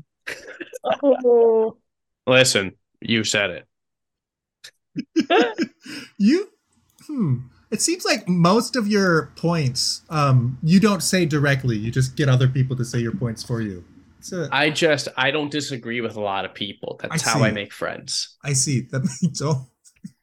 [1.03, 1.77] Oh,
[2.27, 3.67] Listen, you said it.
[6.17, 6.49] you
[7.07, 7.37] hmm
[7.71, 12.29] it seems like most of your points um you don't say directly you just get
[12.29, 13.94] other people to say your points for you it's
[14.31, 16.99] a, I, I just I don't disagree with a lot of people.
[17.01, 18.35] That's I how I make friends.
[18.43, 19.67] I see that means oh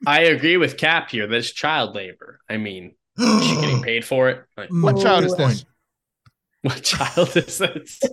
[0.06, 1.26] I agree with Cap here.
[1.26, 2.40] That it's child labor.
[2.48, 4.44] I mean, is she getting paid for it?
[4.56, 5.64] Like, What Mm, child is this?
[6.62, 8.00] what child is this?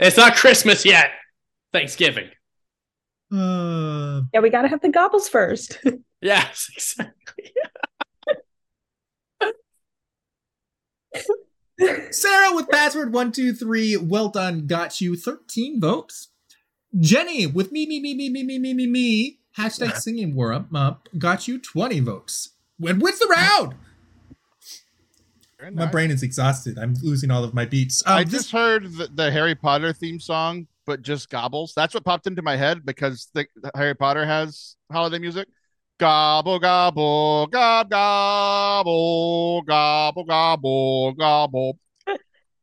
[0.00, 1.10] it's not Christmas yet.
[1.72, 2.28] Thanksgiving.
[3.32, 5.78] uh, yeah, we gotta have the gobbles first.
[6.20, 7.21] Yes, exactly.
[12.42, 14.66] Sarah with password 123 well done.
[14.66, 16.28] Got you 13 votes.
[16.98, 19.38] Jenny with me me me me me me me me me.
[19.56, 20.66] Hashtag singing war up.
[20.74, 22.50] Up got you 20 votes.
[22.78, 23.74] When wins the round.
[25.58, 26.78] Very my brain is exhausted.
[26.78, 28.02] I'm losing all of my beats.
[28.06, 31.72] Um, I this- just heard the, the Harry Potter theme song, but just gobbles.
[31.76, 35.46] That's what popped into my head because the, Harry Potter has holiday music.
[35.98, 41.78] Gobble, gobble, gob, gobble, gobble, gobble, gobble.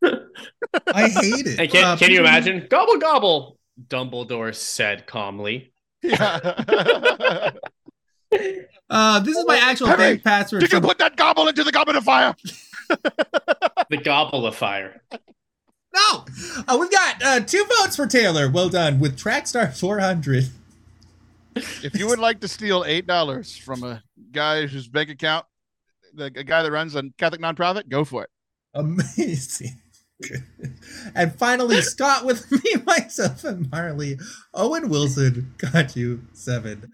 [0.03, 1.59] I hate it.
[1.59, 2.67] And can, Uh, can you imagine?
[2.69, 3.57] Gobble gobble.
[3.87, 5.71] Dumbledore said calmly.
[6.03, 7.51] Yeah.
[8.91, 10.61] Uh, this is my actual Harry, bank password.
[10.61, 12.35] Did you put that gobble into the goblet of fire?
[12.89, 15.03] The gobble of fire.
[15.11, 16.25] no,
[16.67, 18.49] uh, we've got uh, two votes for Taylor.
[18.49, 20.45] Well done with Trackstar 400.
[21.55, 25.45] If you would like to steal eight dollars from a guy whose bank account,
[26.13, 28.29] the a guy that runs a Catholic nonprofit, go for it.
[28.73, 29.79] Amazing.
[31.15, 34.17] And finally, Scott with me, myself, and Marley.
[34.53, 36.91] Owen Wilson got you seven.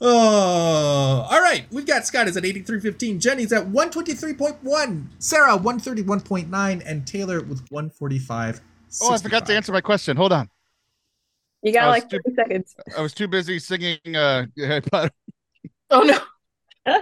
[0.00, 1.64] Oh, all right.
[1.70, 3.18] We've got Scott is at 83.15.
[3.18, 5.06] Jenny's at 123.1.
[5.18, 6.82] Sarah, 131.9.
[6.86, 8.60] And Taylor with 145.
[9.02, 10.16] Oh, I forgot to answer my question.
[10.16, 10.50] Hold on.
[11.62, 12.76] You got I was like too- 30 seconds.
[12.96, 15.10] I was too busy singing uh Harry Potter.
[15.90, 17.00] oh no.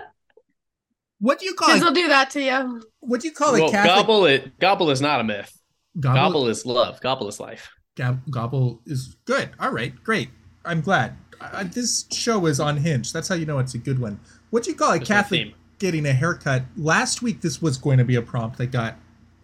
[1.25, 1.87] What do you call Kids it?
[1.87, 2.83] will do that to you.
[3.01, 3.71] What do you call well, it?
[3.71, 4.59] Catholic gobble it.
[4.59, 5.59] Gobble is not a myth.
[5.99, 6.17] gobble.
[6.21, 7.01] Gobble is love.
[7.01, 7.71] Gobble is life.
[7.97, 9.49] Gab- gobble is good.
[9.59, 10.29] All right, great.
[10.67, 11.17] I'm glad.
[11.41, 13.15] I, this show is unhinged.
[13.15, 14.21] That's how you know it's a good one.
[14.51, 14.99] What do you call it?
[14.99, 16.65] That's Catholic getting a haircut.
[16.77, 18.97] Last week, this was going to be a prompt that got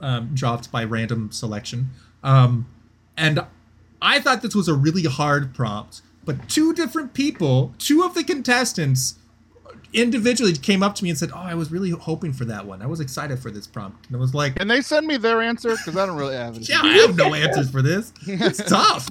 [0.02, 1.92] um, dropped by random selection.
[2.22, 2.66] Um,
[3.16, 3.46] and
[4.02, 8.22] I thought this was a really hard prompt, but two different people, two of the
[8.22, 9.14] contestants,
[9.92, 12.82] individually came up to me and said, "Oh, I was really hoping for that one.
[12.82, 15.40] I was excited for this prompt." And I was like, "And they send me their
[15.42, 15.70] answer?
[15.70, 16.68] Because I don't really have it.
[16.68, 18.12] "Yeah, I have no answers for this.
[18.26, 19.08] It's tough."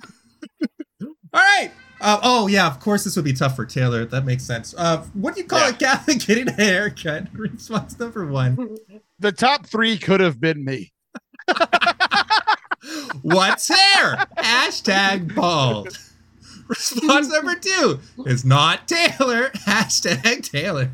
[1.01, 1.71] All right.
[2.01, 4.05] Uh, oh yeah, of course this would be tough for Taylor.
[4.05, 4.73] That makes sense.
[4.77, 5.69] Uh, what do you call Yeah.
[5.69, 7.27] a Catholic getting a haircut?
[7.33, 8.77] Response number one.
[9.19, 10.93] The top three could have been me.
[13.21, 14.25] What's hair?
[14.37, 15.97] Hashtag bald.
[16.69, 19.49] Response number two is not Taylor.
[19.65, 20.91] Hashtag Taylor.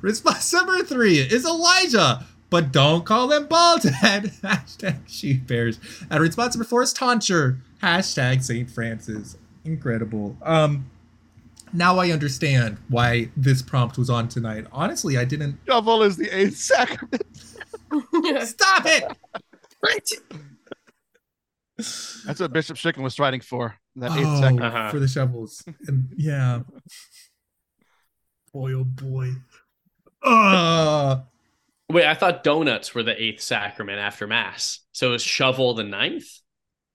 [0.00, 4.24] Response number three is Elijah, but don't call them bald head.
[4.42, 5.78] Hashtag sheep bears.
[6.10, 7.58] And response number four is tonsure.
[7.82, 8.70] Hashtag St.
[8.70, 9.36] Francis.
[9.64, 10.36] Incredible.
[10.42, 10.90] Um,
[11.74, 14.66] now I understand why this prompt was on tonight.
[14.72, 15.62] Honestly, I didn't.
[15.66, 17.22] Double is the eighth sacrament.
[18.46, 19.04] Stop it!
[22.24, 23.76] That's what Bishop Chicken was fighting for.
[24.00, 24.62] That eighth Oh, sacrament.
[24.74, 24.90] Uh-huh.
[24.90, 25.64] for the shovels.
[25.86, 26.60] And yeah.
[28.52, 29.32] Boy, oh boy.
[30.22, 31.20] Uh,
[31.90, 34.80] Wait, I thought donuts were the eighth sacrament after mass.
[34.92, 36.26] So is shovel the ninth?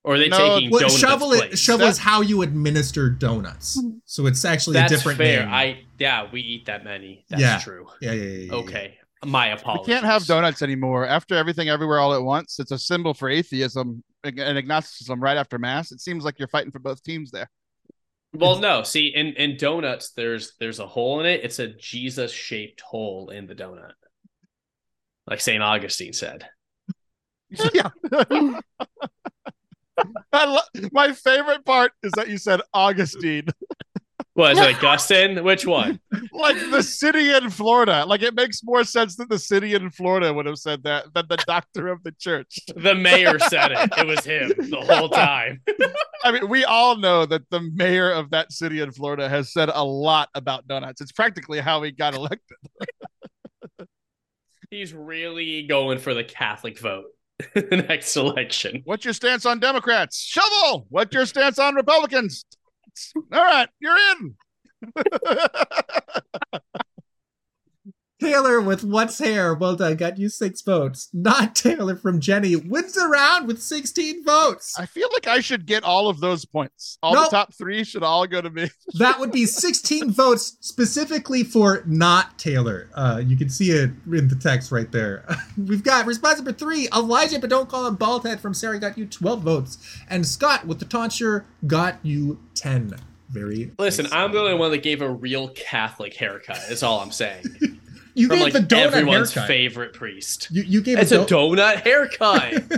[0.03, 1.53] Or are they No, taking well, donuts shovel place?
[1.53, 3.81] it, shovel is how you administer donuts.
[4.05, 5.45] So it's actually That's a different fair.
[5.45, 5.53] name.
[5.53, 7.25] I yeah, we eat that many.
[7.29, 7.59] That's Yeah.
[7.59, 7.87] true.
[8.01, 8.53] yeah, yeah, yeah, yeah, yeah.
[8.53, 8.97] Okay.
[9.25, 9.87] My apologies.
[9.87, 11.05] We can't have donuts anymore.
[11.07, 15.59] After everything everywhere all at once, it's a symbol for atheism and agnosticism right after
[15.59, 15.91] mass.
[15.91, 17.49] It seems like you're fighting for both teams there.
[18.33, 18.81] Well, no.
[18.83, 21.41] See, in in donuts, there's there's a hole in it.
[21.43, 23.93] It's a Jesus shaped hole in the donut,
[25.27, 26.47] like Saint Augustine said.
[27.73, 27.89] yeah.
[30.33, 33.45] Lo- my favorite part is that you said Augustine,
[34.35, 35.43] Was it Augustine?
[35.43, 35.99] Which one?
[36.33, 38.03] like the city in Florida.
[38.05, 41.25] Like it makes more sense that the city in Florida would have said that than
[41.29, 42.59] the doctor of the church.
[42.75, 43.89] The mayor said it.
[43.95, 45.61] It was him the whole time.
[46.23, 49.69] I mean, we all know that the mayor of that city in Florida has said
[49.71, 50.99] a lot about donuts.
[51.01, 52.57] It's practically how he got elected.
[54.71, 57.05] He's really going for the Catholic vote
[57.53, 58.81] the next election.
[58.85, 60.19] What's your stance on Democrats?
[60.21, 60.87] Shovel.
[60.89, 62.45] What's your stance on Republicans?
[63.15, 64.35] All right, you're in.
[68.23, 69.53] Taylor with what's hair?
[69.53, 71.09] Well done, got you six votes.
[71.13, 74.73] Not Taylor from Jenny wins the round with 16 votes.
[74.79, 76.97] I feel like I should get all of those points.
[77.03, 77.25] All Nope.
[77.29, 78.69] the top three should all go to me.
[78.99, 82.89] That would be 16 votes specifically for not Taylor.
[82.93, 85.25] Uh, you can see it in the text right there.
[85.57, 89.05] We've got response number three, Elijah, but don't call him Baldhead from Sarah got you
[89.05, 89.77] 12 votes.
[90.09, 92.93] And Scott with the tonsure got you 10.
[93.29, 94.13] Very Listen, nice.
[94.13, 96.59] I'm the only one that gave a real Catholic haircut.
[96.69, 97.43] Is all I'm saying.
[98.13, 99.47] you From gave like the donut everyone's haircut.
[99.47, 100.47] favorite priest.
[100.51, 102.63] You, you gave It's a a donut haircut.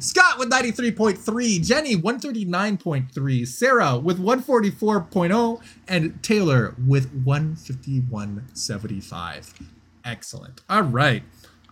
[0.00, 9.62] Scott with 93.3, Jenny 139.3, Sarah with 144.0, and Taylor with 151.75.
[10.04, 10.60] Excellent.
[10.68, 11.22] All right.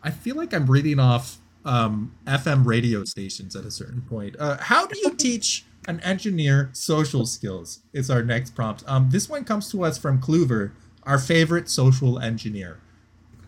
[0.03, 4.35] I feel like I'm reading off um, FM radio stations at a certain point.
[4.39, 7.81] Uh, how do you teach an engineer social skills?
[7.93, 8.85] Is our next prompt.
[8.87, 10.73] Um, this one comes to us from Kluver,
[11.05, 12.79] our favorite social engineer.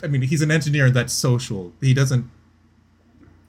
[0.02, 1.72] I mean, he's an engineer that's social.
[1.80, 2.30] He doesn't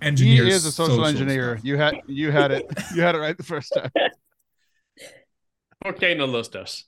[0.02, 0.46] engineer.
[0.46, 1.58] He is a social, social engineer.
[1.58, 1.66] stuff.
[1.66, 2.66] You had you had it.
[2.94, 3.92] You had it right the first time.
[5.86, 6.86] Okay, no los dos.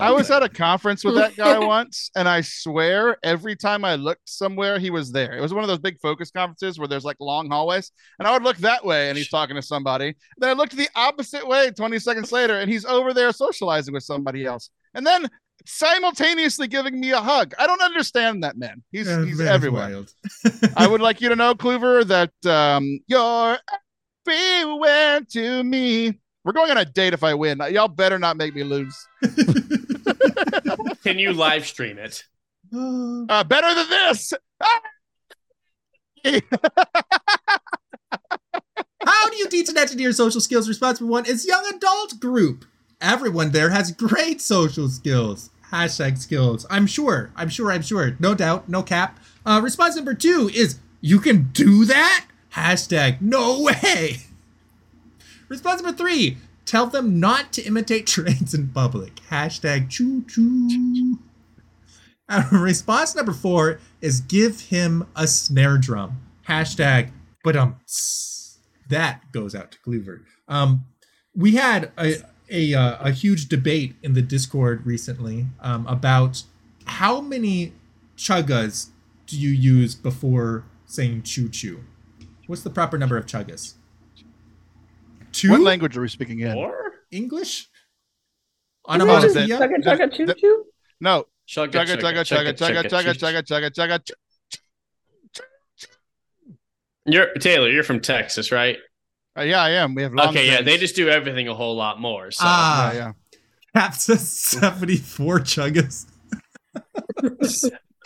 [0.00, 3.96] I was at a conference with that guy once, and I swear every time I
[3.96, 5.36] looked somewhere, he was there.
[5.36, 8.32] It was one of those big focus conferences where there's like long hallways, and I
[8.32, 10.14] would look that way, and he's talking to somebody.
[10.38, 14.04] Then I looked the opposite way 20 seconds later, and he's over there socializing with
[14.04, 15.28] somebody else, and then
[15.66, 17.52] simultaneously giving me a hug.
[17.58, 18.82] I don't understand that man.
[18.90, 19.90] He's Yeah, he's that is everywhere.
[19.90, 20.12] wild.
[20.76, 23.58] I would like you to know, Kluver, that um, you're
[24.26, 26.18] everywhere to me.
[26.44, 27.60] We're going on a date if I win.
[27.70, 28.96] Y'all better not make me lose.
[31.02, 32.24] Can you live stream it?
[32.72, 34.32] Uh, better than this.
[39.04, 40.68] How do you teach an engineer social skills?
[40.68, 42.64] Responsible one is young adult group.
[43.00, 45.50] Everyone there has great social skills.
[45.72, 46.66] Hashtag skills.
[46.68, 47.32] I'm sure.
[47.36, 47.72] I'm sure.
[47.72, 48.16] I'm sure.
[48.18, 48.68] No doubt.
[48.68, 49.18] No cap.
[49.46, 52.26] Uh, response number two is you can do that.
[52.54, 54.18] Hashtag no way.
[55.50, 56.38] Response number three.
[56.64, 59.16] Tell them not to imitate trains in public.
[59.30, 61.18] Hashtag choo choo.
[62.52, 66.20] Response number four is give him a snare drum.
[66.48, 67.10] Hashtag,
[67.42, 67.80] but um,
[68.88, 70.22] that goes out to Cleaver.
[70.46, 70.84] Um,
[71.34, 72.16] we had a
[72.48, 76.42] a, uh, a huge debate in the Discord recently um, about
[76.84, 77.72] how many
[78.16, 78.88] chuggas
[79.26, 81.84] do you use before saying choo choo?
[82.46, 83.74] What's the proper number of chuggas?
[85.32, 86.56] Two What language are we speaking in?
[86.56, 87.68] Or English?
[88.88, 89.58] Isn't it Onomatopoeia?
[89.58, 90.64] chugga chugga choo choo?
[91.00, 91.26] No.
[91.48, 94.14] chugga Chugga chugga chugga chugga chugga chugga chugga chugga.
[97.06, 97.68] You're Taylor.
[97.70, 98.78] You're from Texas, right?
[99.38, 99.94] Uh, yeah, I am.
[99.94, 100.62] We have long Okay, yeah.
[100.62, 102.30] They just do everything a whole lot more.
[102.30, 103.12] So Ah, Yeah, yeah.
[103.74, 106.06] Caps says 74 chuggas.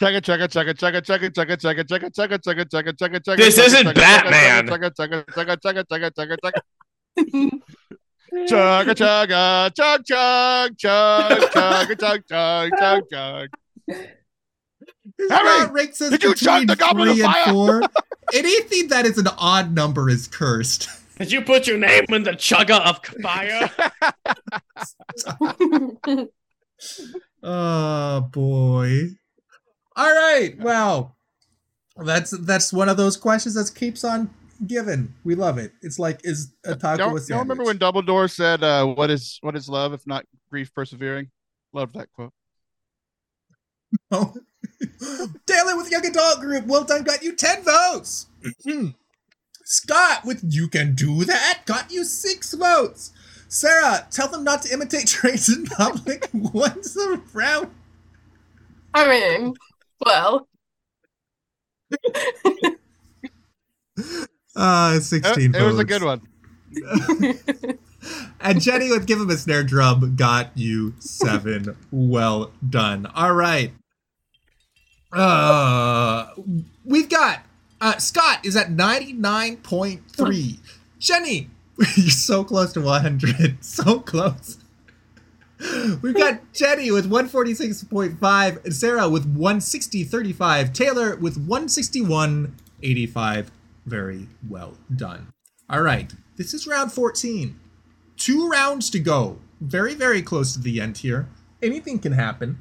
[0.01, 3.37] Chugga chugga chugga chugga chugga chugga chugga chugga chugga chugga chugga chugga chugga.
[3.37, 4.67] This isn't Batman.
[4.69, 6.61] Chugga chugga chugga chugga chugga chugga chugga
[8.47, 13.49] chug a chug a chug chug chug chug chug chug chug.
[15.31, 17.53] Harry, did you chug the Goblet of fire?
[17.53, 17.83] Four,
[18.35, 20.89] anything that is an odd number is cursed.
[21.19, 23.71] Did you put your name in the Chugger of fire?
[27.43, 29.11] oh boy!
[29.95, 31.17] All right, well,
[31.97, 34.31] that's that's one of those questions that keeps on
[34.67, 35.13] giving.
[35.25, 35.73] We love it.
[35.83, 39.39] It's like is a taco Don't, a don't remember when Dumbledore said, uh, "What is
[39.43, 41.31] what is love if not grief persevering"?
[41.73, 42.33] Love that quote.
[44.11, 44.35] Oh.
[45.47, 46.67] Taylor with Young Adult Group.
[46.67, 47.05] Well done.
[47.05, 48.27] Got you 10 votes.
[49.65, 51.63] Scott with You Can Do That.
[51.65, 53.13] Got you six votes.
[53.49, 57.71] Sarah, tell them not to imitate trains in public once around.
[58.93, 59.55] I mean,
[60.05, 60.49] well,
[64.57, 66.21] Uh, Uh, 16 it was a good one.
[68.41, 71.75] And Jenny with Give Him a Snare Drum got you seven.
[71.91, 73.07] well done.
[73.15, 73.73] All right.
[75.11, 76.27] Uh,
[76.85, 77.41] we've got
[77.81, 80.59] uh, Scott is at 99.3.
[80.99, 81.49] Jenny,
[81.97, 83.57] you're so close to 100.
[83.65, 84.59] So close.
[86.03, 93.47] We've got Jenny with 146.5, and Sarah with 160.35, Taylor with 161.85.
[93.87, 95.33] Very well done.
[95.69, 97.59] All right, this is round 14
[98.17, 99.39] two rounds to go.
[99.61, 101.29] Very, very close to the end here.
[101.63, 102.61] Anything can happen.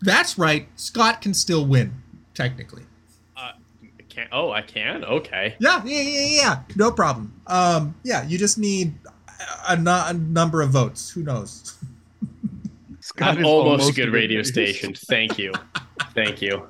[0.00, 0.68] That's right.
[0.76, 2.02] Scott can still win,
[2.34, 2.82] technically.
[3.36, 3.52] I
[4.08, 5.04] Can oh, I can.
[5.04, 5.56] Okay.
[5.58, 6.62] Yeah, yeah, yeah, yeah.
[6.76, 7.40] No problem.
[7.46, 8.94] Um, yeah, you just need
[9.68, 11.10] a, a, a number of votes.
[11.10, 11.78] Who knows?
[13.00, 14.94] Scott I'm is almost, a good a radio station.
[14.94, 15.52] Thank you.
[16.14, 16.68] Thank you.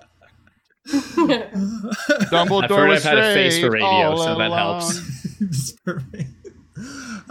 [0.88, 4.80] Dumbledore I've heard was I've had a face for radio, so that along.
[4.80, 5.74] helps.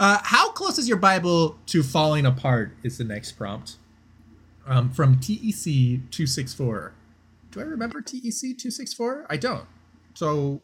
[0.00, 2.74] Uh, how close is your Bible to falling apart?
[2.82, 3.76] Is the next prompt.
[4.66, 6.94] Um, from TEC two six four.
[7.50, 9.26] Do I remember TEC two six four?
[9.28, 9.66] I don't.
[10.14, 10.62] So,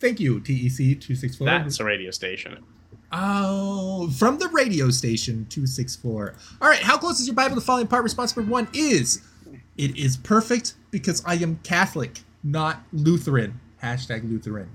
[0.00, 1.46] thank you TEC two six four.
[1.46, 2.64] That's a radio station.
[3.12, 6.34] Oh, from the radio station 264.
[6.62, 8.04] All right, how close is your Bible to falling apart?
[8.04, 9.20] Response number one is
[9.76, 13.60] it is perfect because I am Catholic, not Lutheran.
[13.82, 14.70] Hashtag Lutheran.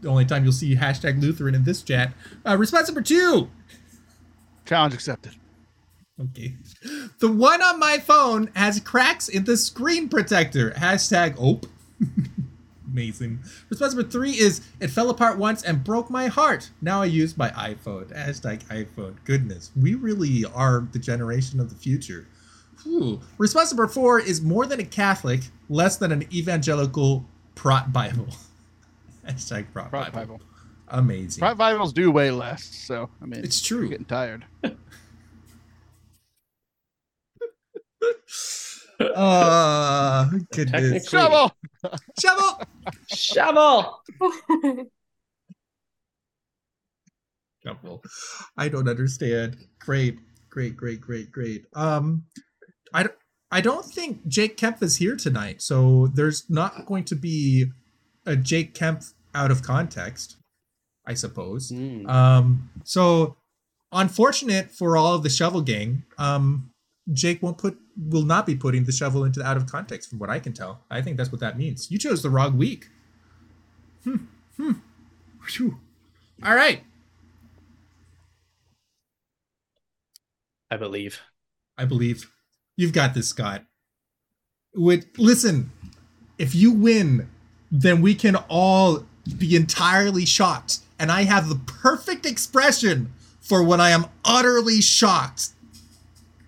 [0.00, 2.12] The only time you'll see hashtag Lutheran in this chat.
[2.46, 3.50] Uh, response number two.
[4.64, 5.34] Challenge accepted.
[6.20, 6.54] Okay.
[7.18, 10.70] The one on my phone has cracks in the screen protector.
[10.72, 11.66] Hashtag OPE.
[12.90, 13.40] Amazing.
[13.68, 16.70] Response number three is it fell apart once and broke my heart.
[16.82, 18.12] Now I use my iPhone.
[18.14, 19.16] Hashtag iPhone.
[19.24, 22.26] Goodness, we really are the generation of the future.
[22.84, 23.20] Whew.
[23.38, 27.24] Response number four is more than a Catholic, less than an evangelical
[27.54, 28.28] prot Bible.
[29.26, 30.38] Hashtag prot, Prot Bible.
[30.38, 30.46] Bible.
[30.88, 31.40] Amazing.
[31.40, 33.88] Prot Bibles do way less, so I mean, It's I'm true.
[33.88, 34.44] getting tired.
[39.16, 41.06] Uh, goodness.
[41.06, 41.52] Technically-
[42.20, 42.60] Shovel.
[43.08, 44.02] Shovel.
[47.64, 48.02] Shovel.
[48.58, 49.56] I don't understand.
[49.78, 50.18] Great,
[50.50, 51.64] great, great, great, great.
[51.74, 52.24] Um,
[52.92, 53.14] I don't,
[53.50, 57.66] I don't think Jake Kemp is here tonight, so there's not going to be
[58.26, 59.02] a Jake Kemp
[59.34, 60.36] out of context,
[61.06, 61.70] I suppose.
[61.70, 62.06] Hmm.
[62.06, 63.36] Um, so
[63.92, 66.04] unfortunate for all of the shovel gang.
[66.18, 66.70] Um,
[67.12, 70.18] Jake won't put, will not be putting the shovel into the out of context, from
[70.18, 70.84] what I can tell.
[70.90, 71.90] I think that's what that means.
[71.90, 72.88] You chose the wrong week.
[74.04, 74.16] Hmm.
[74.56, 74.72] Hmm.
[76.44, 76.84] All right.
[80.70, 81.20] I believe.
[81.76, 82.30] I believe.
[82.80, 83.66] You've got this, Scott.
[84.74, 85.70] Would listen,
[86.38, 87.28] if you win,
[87.70, 89.04] then we can all
[89.36, 90.78] be entirely shocked.
[90.98, 93.12] And I have the perfect expression
[93.42, 95.50] for when I am utterly shocked.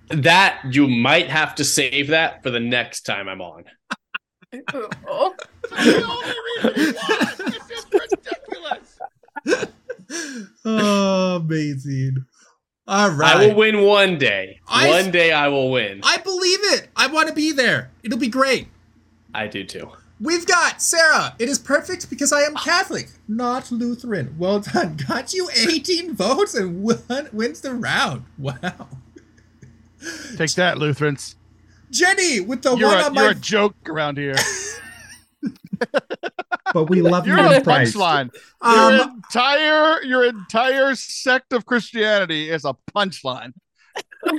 [0.08, 3.64] That you might have to save that for the next time I'm on.
[4.74, 4.88] Ooh.
[10.64, 12.24] oh, amazing.
[12.88, 14.60] All I will win one day.
[14.66, 16.00] I- one day I will win.
[16.02, 16.88] I believe it.
[16.96, 17.90] I want to be there.
[18.02, 18.68] It'll be great.
[19.34, 19.90] I do too.
[20.20, 21.34] We've got Sarah.
[21.38, 24.36] It is perfect because I am Catholic, not Lutheran.
[24.38, 24.96] Well done.
[25.08, 28.24] Got you 18 votes and won, wins the round.
[28.38, 28.88] Wow.
[30.36, 31.34] Take that, Lutherans.
[31.90, 33.30] Jenny with the You're, one a, on you're my.
[33.32, 34.36] a joke around here.
[36.72, 37.96] But we love you You're in Christ.
[37.96, 38.30] punchline.
[38.60, 43.52] Um, your entire your entire sect of Christianity is a punchline.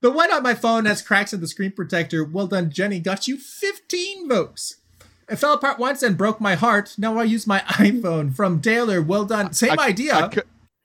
[0.00, 2.22] The one on my phone has cracks in the screen protector.
[2.24, 3.00] Well done, Jenny.
[3.00, 4.76] Got you 15 votes.
[5.28, 6.94] It fell apart once and broke my heart.
[6.96, 8.34] Now I use my iPhone.
[8.34, 9.52] From Taylor, well done.
[9.52, 10.14] Same I- idea.
[10.14, 10.42] I, I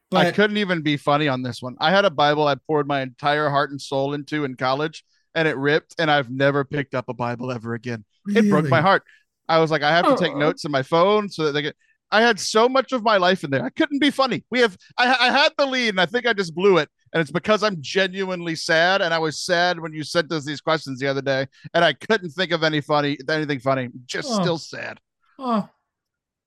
[0.10, 1.76] but couldn't even be funny on this one.
[1.80, 5.04] I had a Bible I poured my entire heart and soul into in college,
[5.36, 8.06] and it ripped, and I've never picked up a Bible ever again.
[8.28, 9.04] It broke my heart.
[9.50, 10.38] I was like, I have to take Aw.
[10.40, 11.76] notes in my phone so that they get.
[12.12, 13.66] I had so much of my life in there.
[13.66, 14.46] I couldn't be funny.
[14.52, 14.78] We have.
[14.98, 16.90] I, I had the lead, and I think I just blew it.
[17.12, 20.62] And it's because I'm genuinely sad, and I was sad when you sent us these
[20.62, 23.90] questions the other day, and I couldn't think of any funny, anything funny.
[24.06, 24.42] Just Oh.
[24.42, 25.00] still sad.
[25.38, 25.68] Oh,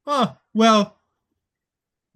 [0.06, 0.95] oh, well,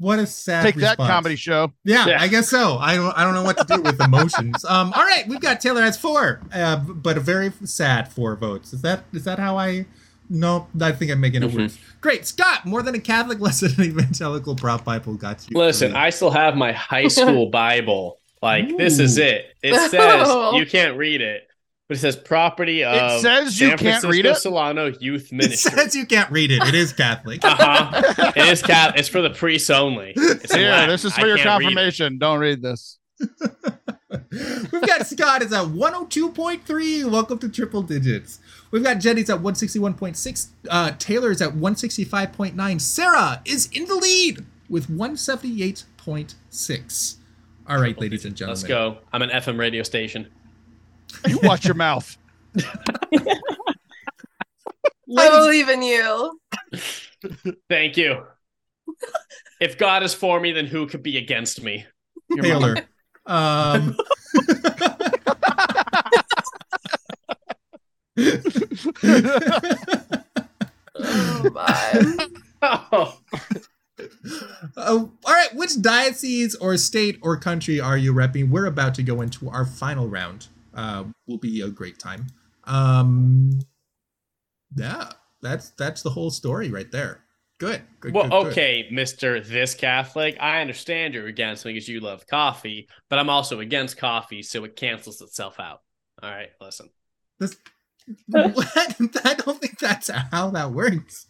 [0.00, 1.72] what a sad Take that comedy show.
[1.84, 2.20] Yeah, Yeah.
[2.22, 2.78] I guess so.
[2.78, 4.64] I don't, I don't know what to do with emotions.
[4.64, 8.72] Um, all right, we've got Taylor has four, uh, but a very sad four votes.
[8.72, 9.86] Is that is that how I?
[10.32, 11.58] No, I think I'm making it Mhm.
[11.58, 11.78] worse.
[12.00, 12.64] Great, Scott.
[12.64, 14.54] More than a Catholic, less than an evangelical.
[14.56, 15.58] Prop Bible got you.
[15.58, 15.94] Listen.
[15.94, 18.18] I still have my high school Bible.
[18.42, 19.54] Like this is it.
[19.62, 21.46] It says you can't read it,
[21.90, 24.36] but it says property of says you San can't Francisco read it?
[24.36, 25.72] Solano Youth Ministry.
[25.72, 26.62] it says you can't read it.
[26.62, 27.44] It is Catholic.
[27.44, 28.32] Uh huh.
[28.36, 28.96] It is cat.
[28.96, 30.12] It's for the priests only.
[30.14, 30.90] It's Yeah, Latin.
[30.90, 32.18] this is I for your can't read confirmation.
[32.18, 32.98] Don't read this.
[33.20, 37.10] We've got Scott is at 102.3.
[37.10, 38.38] Welcome to triple digits.
[38.70, 40.48] We've got Jenny's at 161.6.
[40.70, 42.80] Uh, Taylor is at 165.9.
[42.80, 47.16] Sarah is in the lead with 178.6.
[47.68, 48.60] All right, ladies and gentlemen.
[48.60, 48.98] Let's go.
[49.12, 50.28] I'm an FM radio station.
[51.26, 52.16] You watch your mouth.
[55.16, 56.40] I believe in you.
[57.68, 58.24] Thank you.
[59.60, 61.84] if God is for me, then who could be against me?
[62.28, 62.76] Your Taylor.
[63.26, 63.96] Um,
[71.02, 72.16] Oh my.
[72.62, 73.18] Oh,
[74.76, 78.50] Uh, all right, which diocese or state or country are you repping?
[78.50, 80.48] We're about to go into our final round.
[80.74, 82.26] Uh, will be a great time.
[82.64, 83.60] Um,
[84.76, 85.10] yeah,
[85.42, 87.24] that's that's the whole story right there.
[87.58, 87.82] Good.
[88.00, 88.52] good well, good, good.
[88.52, 90.36] okay, Mister This Catholic.
[90.40, 94.64] I understand you're against me because you love coffee, but I'm also against coffee, so
[94.64, 95.82] it cancels itself out.
[96.22, 96.88] All right, listen.
[97.38, 97.56] This,
[98.26, 98.56] what?
[98.76, 101.26] I don't think that's how that works.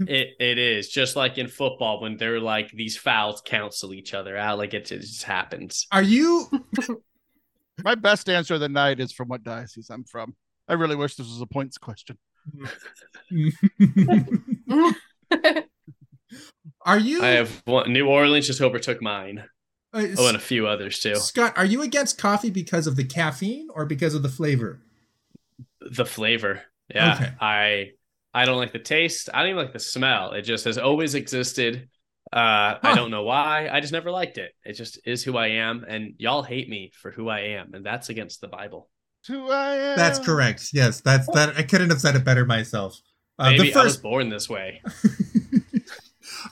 [0.00, 4.36] It it is just like in football when they're like these fouls cancel each other
[4.36, 4.58] out.
[4.58, 5.86] Like it just happens.
[5.90, 6.48] Are you?
[7.84, 10.34] My best answer of the night is from what diocese I'm from.
[10.68, 12.18] I really wish this was a points question.
[16.84, 17.22] are you?
[17.22, 17.92] I have one.
[17.92, 19.44] New Orleans just overtook mine.
[19.92, 21.16] uh, Oh, and a few others too.
[21.16, 24.80] Scott, are you against coffee because of the caffeine or because of the flavor?
[25.80, 26.62] The flavor.
[26.94, 27.14] Yeah.
[27.14, 27.32] Okay.
[27.40, 27.90] I
[28.34, 29.28] I don't like the taste.
[29.32, 30.32] I don't even like the smell.
[30.32, 31.88] It just has always existed.
[32.32, 32.78] Uh Huh.
[32.82, 33.68] I don't know why.
[33.72, 34.52] I just never liked it.
[34.64, 35.84] It just is who I am.
[35.88, 37.72] And y'all hate me for who I am.
[37.74, 38.88] And that's against the Bible.
[39.26, 39.96] Who I am.
[39.96, 40.68] That's correct.
[40.72, 41.56] Yes, that's that.
[41.56, 42.98] I couldn't have said it better myself.
[43.38, 44.02] Uh, Maybe the I was first.
[44.02, 44.82] born this way.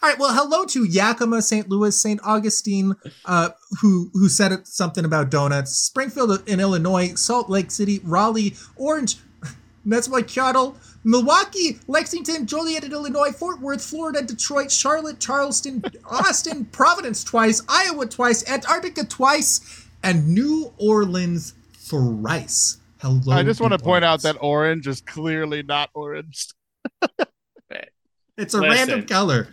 [0.03, 0.19] All right.
[0.19, 1.69] Well, hello to Yakima, St.
[1.69, 2.21] Louis, St.
[2.25, 2.95] Augustine,
[3.25, 3.51] uh,
[3.81, 5.77] who who said something about donuts.
[5.77, 9.17] Springfield in Illinois, Salt Lake City, Raleigh, Orange.
[9.85, 10.77] That's my cattle.
[11.07, 18.07] Milwaukee, Lexington, Joliet in Illinois, Fort Worth, Florida, Detroit, Charlotte, Charleston, Austin, Providence twice, Iowa
[18.07, 22.79] twice, Antarctica twice, and New Orleans thrice.
[22.99, 23.33] Hello.
[23.37, 26.49] I just want to point out that orange is clearly not orange.
[28.37, 28.61] it's a Listen.
[28.63, 29.47] random color.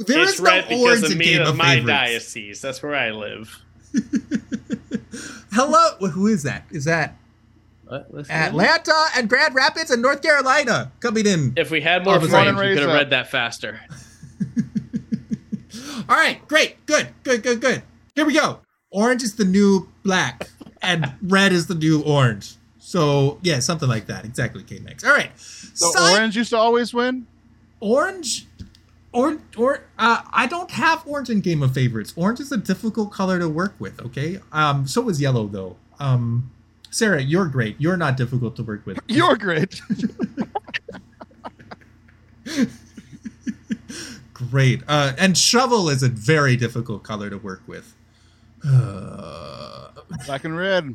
[0.00, 1.86] There is it's red no because orange of in me Game of of my Favorites.
[1.86, 2.60] diocese.
[2.60, 3.58] That's where I live.
[5.52, 6.64] Hello, who is that?
[6.70, 7.16] Is that What?
[7.16, 7.29] Listen.
[8.30, 11.52] Atlanta and Grand Rapids and North Carolina coming in?
[11.56, 12.94] If we had more but frames, we could have up.
[12.96, 13.80] read that faster.
[16.08, 17.82] All right, great, good, good, good, good.
[18.14, 18.60] Here we go.
[18.90, 20.48] Orange is the new black,
[20.82, 22.54] and red is the new orange.
[22.78, 24.24] So yeah, something like that.
[24.24, 25.04] Exactly, K Max.
[25.04, 27.26] All right, So Sci- orange used to always win.
[27.78, 28.46] orange.
[29.12, 32.12] or or uh, I don't have orange in Game of Favorites.
[32.16, 34.00] Orange is a difficult color to work with.
[34.00, 34.40] Okay.
[34.52, 34.86] Um.
[34.88, 35.76] So is yellow though.
[36.00, 36.50] Um.
[36.90, 37.76] Sarah, you're great.
[37.78, 38.98] You're not difficult to work with.
[39.08, 39.80] You're great.
[44.34, 44.82] great.
[44.88, 47.94] Uh, and shovel is a very difficult color to work with.
[48.66, 49.88] Uh,
[50.26, 50.94] Black and red.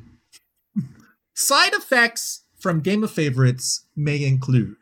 [1.34, 4.76] Side effects from Game of Favorites may include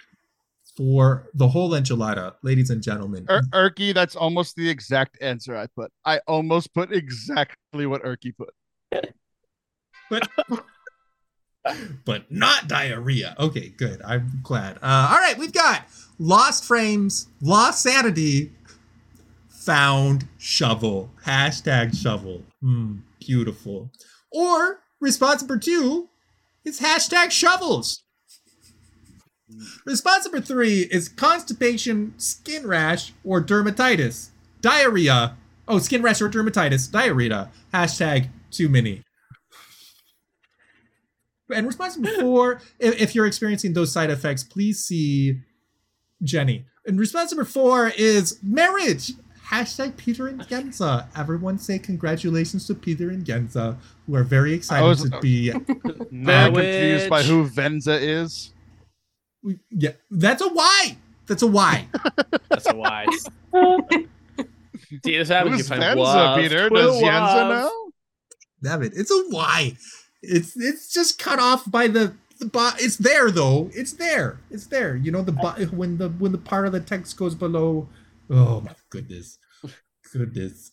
[0.76, 3.26] for the whole enchilada, ladies and gentlemen.
[3.30, 5.92] Er- Erky, that's almost the exact answer I put.
[6.06, 8.54] I almost put exactly what Erky put.
[10.10, 10.28] but
[12.06, 13.36] but not diarrhea.
[13.40, 14.02] Okay, good.
[14.04, 14.78] I'm glad.
[14.78, 15.88] Uh, all right, we've got
[16.20, 18.52] lost frames, lost sanity,
[19.50, 21.12] found shovel.
[21.26, 22.44] Hashtag shovel.
[22.62, 23.92] Hmm, beautiful.
[24.32, 26.10] Or response number two
[26.66, 28.04] is hashtag shovels.
[29.86, 34.30] Response number three is constipation, skin rash, or dermatitis.
[34.62, 35.38] Diarrhea.
[35.68, 36.92] Oh, skin rash or dermatitis.
[36.92, 37.52] Diarrhea.
[37.74, 39.04] Hashtag too many.
[41.54, 45.40] And response number four, if, if you're experiencing those side effects, please see
[46.24, 46.66] Jenny.
[46.86, 49.12] And response number four is marriage.
[49.50, 51.08] Hashtag Peter and Genza.
[51.18, 55.52] Everyone say congratulations to Peter and Genza, who are very excited was- to be.
[56.12, 58.54] Very confused by who Venza is.
[59.70, 60.98] Yeah, that's a Y.
[61.28, 61.88] That's a Y.
[62.50, 63.26] That's a wise.
[65.04, 65.56] See, this happens.
[65.58, 66.70] Who's you find Venza, Peter?
[66.70, 67.50] twin Does Yenza love.
[67.50, 67.92] know?
[68.62, 69.74] Damn it, it's a Y.
[70.24, 73.70] It's it's just cut off by the the bo- It's there though.
[73.74, 74.40] It's there.
[74.50, 74.96] It's there.
[74.96, 77.88] You know the bo- when the when the part of the text goes below.
[78.30, 79.38] Oh my goodness,
[80.14, 80.72] goodness.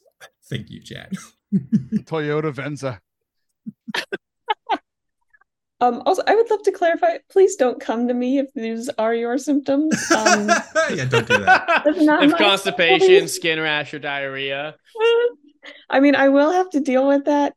[0.49, 1.13] Thank you, Chad.
[2.05, 3.01] Toyota Venza.
[5.83, 7.17] Um, also, I would love to clarify.
[7.31, 9.95] Please don't come to me if these are your symptoms.
[10.13, 10.49] Um,
[10.95, 11.83] yeah, don't do that.
[11.87, 13.31] That's not if constipation, fault.
[13.31, 14.75] skin rash, or diarrhea.
[15.89, 17.55] I mean, I will have to deal with that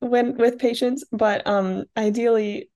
[0.00, 2.70] when with patients, but um, ideally,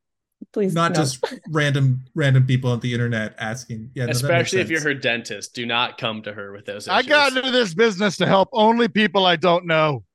[0.53, 1.01] please Not no.
[1.01, 3.91] just random random people on the internet asking.
[3.95, 5.55] Yeah, no, Especially if you're her dentist.
[5.55, 7.07] Do not come to her with those issues.
[7.07, 10.05] I got into this business to help only people I don't know.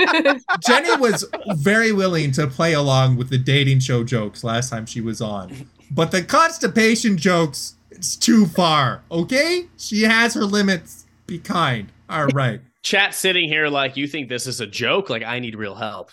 [0.66, 1.24] Jenny was
[1.56, 5.68] very willing to play along with the dating show jokes last time she was on.
[5.90, 9.02] But the constipation jokes, it's too far.
[9.10, 9.66] Okay?
[9.76, 11.06] She has her limits.
[11.26, 11.92] Be kind.
[12.08, 12.60] All right.
[12.82, 15.10] Chat sitting here like you think this is a joke.
[15.10, 16.10] Like I need real help.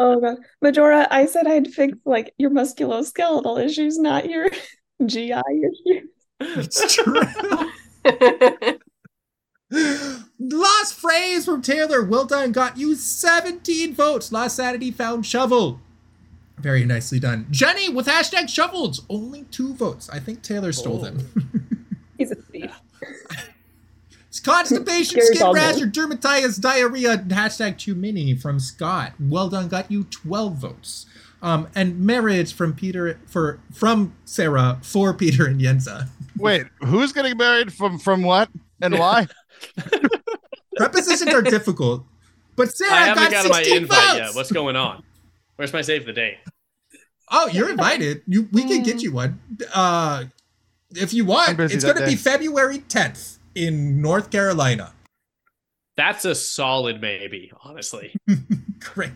[0.00, 4.48] Oh god, Majora, I said I'd fix like your musculoskeletal issues, not your
[5.04, 6.08] GI issues.
[6.40, 7.20] It's true.
[10.38, 12.04] Lost phrase from Taylor.
[12.04, 12.52] Well done.
[12.52, 14.30] Got you 17 votes.
[14.30, 15.80] Last Saturday found shovel.
[16.58, 17.46] Very nicely done.
[17.50, 19.04] Jenny with hashtag shovels.
[19.10, 20.08] Only two votes.
[20.10, 21.04] I think Taylor stole Oh.
[21.10, 21.72] them.
[22.18, 22.70] He's a thief.
[24.48, 27.18] It's constipation, skin rash, or dermatitis, diarrhea.
[27.18, 29.12] Hashtag too many from Scott.
[29.20, 31.06] Well done, got you twelve votes.
[31.40, 36.08] Um, and marriage from Peter for from Sarah for Peter and Yenza.
[36.36, 38.48] Wait, who's getting married from from what
[38.80, 39.28] and why?
[40.76, 42.04] Prepositions are difficult,
[42.56, 44.18] but Sarah I haven't got got my 16 invite votes.
[44.18, 44.34] yet.
[44.34, 45.02] What's going on?
[45.56, 46.38] Where's my save the date?
[47.30, 48.22] Oh, you're invited.
[48.26, 49.40] You we can get you one.
[49.74, 50.24] Uh,
[50.92, 52.16] if you want, it's going to be.
[52.16, 54.92] February 10th in North Carolina.
[55.96, 58.14] That's a solid maybe, honestly.
[58.80, 59.12] Great.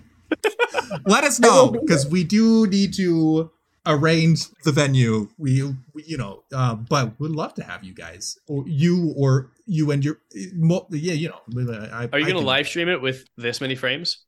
[1.07, 3.51] Let us know because we do need to
[3.87, 5.29] arrange the venue.
[5.39, 5.63] We,
[5.95, 9.93] we you know, uh, but we'd love to have you guys, or you, or you
[9.93, 11.89] and your, yeah, you know.
[11.93, 14.25] I, Are you gonna live stream it with this many frames?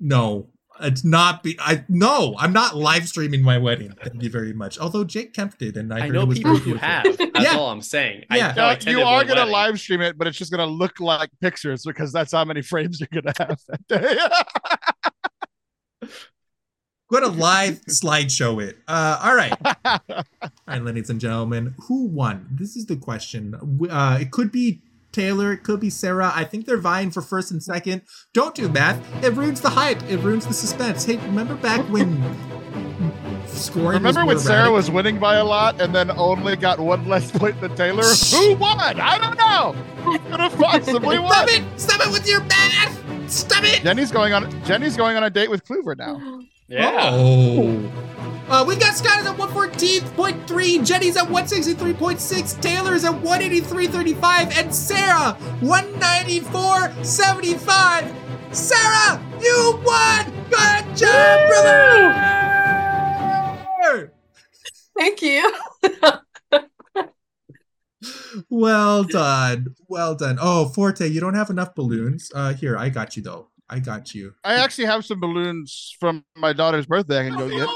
[0.00, 0.48] No,
[0.80, 1.42] it's not.
[1.42, 3.92] Be I no, I'm not live streaming my wedding.
[4.02, 4.78] Thank you very much.
[4.78, 7.04] Although Jake Kemp did, and I, I know it people who have.
[7.18, 7.56] That's Yeah.
[7.56, 8.24] all I'm saying.
[8.30, 8.50] Yeah.
[8.50, 9.52] I, no, I you are gonna wedding.
[9.52, 13.00] live stream it, but it's just gonna look like pictures because that's how many frames
[13.00, 14.18] you're gonna have that day.
[17.10, 18.78] Going to live slideshow it.
[18.88, 19.52] Uh, all right.
[19.84, 20.22] All
[20.66, 22.48] right, ladies and gentlemen, who won?
[22.50, 23.54] This is the question.
[23.90, 24.80] Uh, it could be
[25.12, 26.32] Taylor, it could be Sarah.
[26.34, 28.02] I think they're vying for first and second.
[28.32, 29.00] Don't do math.
[29.24, 30.02] It ruins the hype.
[30.10, 31.04] It ruins the suspense.
[31.04, 32.22] Hey, remember back when
[33.46, 33.98] scoring?
[34.02, 34.72] Remember was when more Sarah erratic?
[34.74, 38.04] was winning by a lot and then only got one less point than Taylor?
[38.04, 38.78] Who won?
[39.00, 39.72] I don't know.
[40.02, 41.32] Who could have possibly won?
[41.32, 41.80] Stop it!
[41.80, 43.30] Stop it with your math!
[43.30, 43.82] Stop it!
[43.82, 44.50] Jenny's going on.
[44.64, 46.40] Jenny's going on a date with Clover now.
[46.68, 47.10] Yeah.
[47.12, 47.92] Oh.
[48.48, 55.36] Uh, we got Scott is at 114.3, Jenny's at 163.6, Taylor's at 183.35, and Sarah
[55.60, 58.54] 194.75.
[58.54, 60.26] Sarah, you won!
[60.50, 62.42] Good job, brother!
[64.98, 65.54] Thank you.
[68.50, 69.74] well done.
[69.88, 70.36] Well done.
[70.40, 72.30] Oh, Forte, you don't have enough balloons.
[72.34, 73.48] Uh here, I got you though.
[73.70, 74.34] I got you.
[74.44, 77.20] I actually have some balloons from my daughter's birthday.
[77.20, 77.66] I can go get.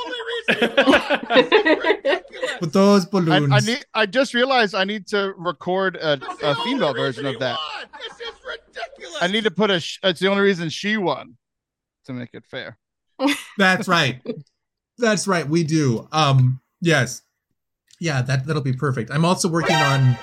[2.60, 3.52] With those balloons.
[3.52, 7.38] I, I, need, I just realized I need to record a, a female version of
[7.40, 7.58] that.
[7.98, 9.16] This is ridiculous.
[9.20, 9.80] I need to put a.
[9.80, 11.36] Sh- it's the only reason she won,
[12.04, 12.78] to make it fair.
[13.58, 14.20] That's right.
[14.98, 15.48] That's right.
[15.48, 16.08] We do.
[16.12, 16.60] Um.
[16.80, 17.22] Yes.
[17.98, 18.22] Yeah.
[18.22, 19.10] That that'll be perfect.
[19.10, 20.16] I'm also working on.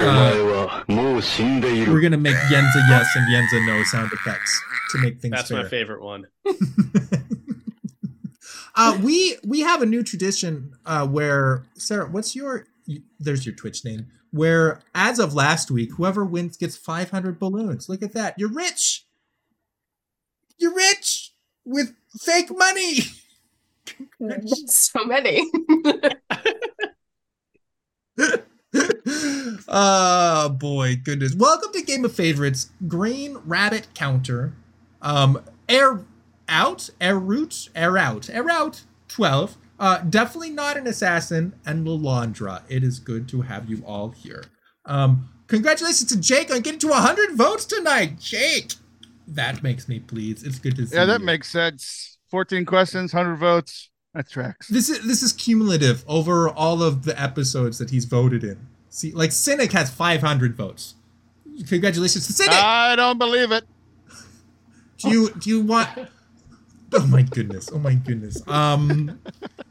[0.00, 4.60] Uh, we're gonna make Yenza yes and Yenza no sound effects
[4.90, 5.36] to make things.
[5.36, 5.62] That's fair.
[5.62, 6.26] my favorite one.
[8.74, 12.66] uh, we we have a new tradition uh, where Sarah, what's your?
[13.18, 14.06] There's your Twitch name.
[14.30, 17.88] Where as of last week, whoever wins gets 500 balloons.
[17.88, 18.34] Look at that.
[18.38, 19.04] You're rich.
[20.58, 21.32] You're rich
[21.64, 23.00] with fake money.
[24.66, 25.50] so many.
[29.68, 31.34] oh boy, goodness.
[31.34, 32.70] Welcome to Game of Favorites.
[32.88, 34.54] Green Rabbit Counter.
[35.02, 36.04] Um Air
[36.52, 39.56] Out, Air Root, Air Out, Air Out 12.
[39.80, 42.62] Uh definitely not an assassin and Lalandra.
[42.68, 44.44] It is good to have you all here.
[44.84, 48.18] Um congratulations to Jake on getting to 100 votes tonight.
[48.20, 48.72] Jake.
[49.26, 50.46] That makes me pleased.
[50.46, 51.26] It's good to see Yeah, that you.
[51.26, 52.18] makes sense.
[52.28, 53.90] Fourteen questions, hundred votes.
[54.14, 54.68] That tracks.
[54.68, 58.58] This is this is cumulative over all of the episodes that he's voted in.
[58.90, 60.94] See, like Cynic has 500 votes.
[61.68, 62.54] Congratulations to Cynic.
[62.54, 63.64] I don't believe it.
[64.98, 65.88] do you do you want?
[67.02, 67.70] Oh my goodness!
[67.72, 68.46] Oh my goodness!
[68.48, 69.18] Um,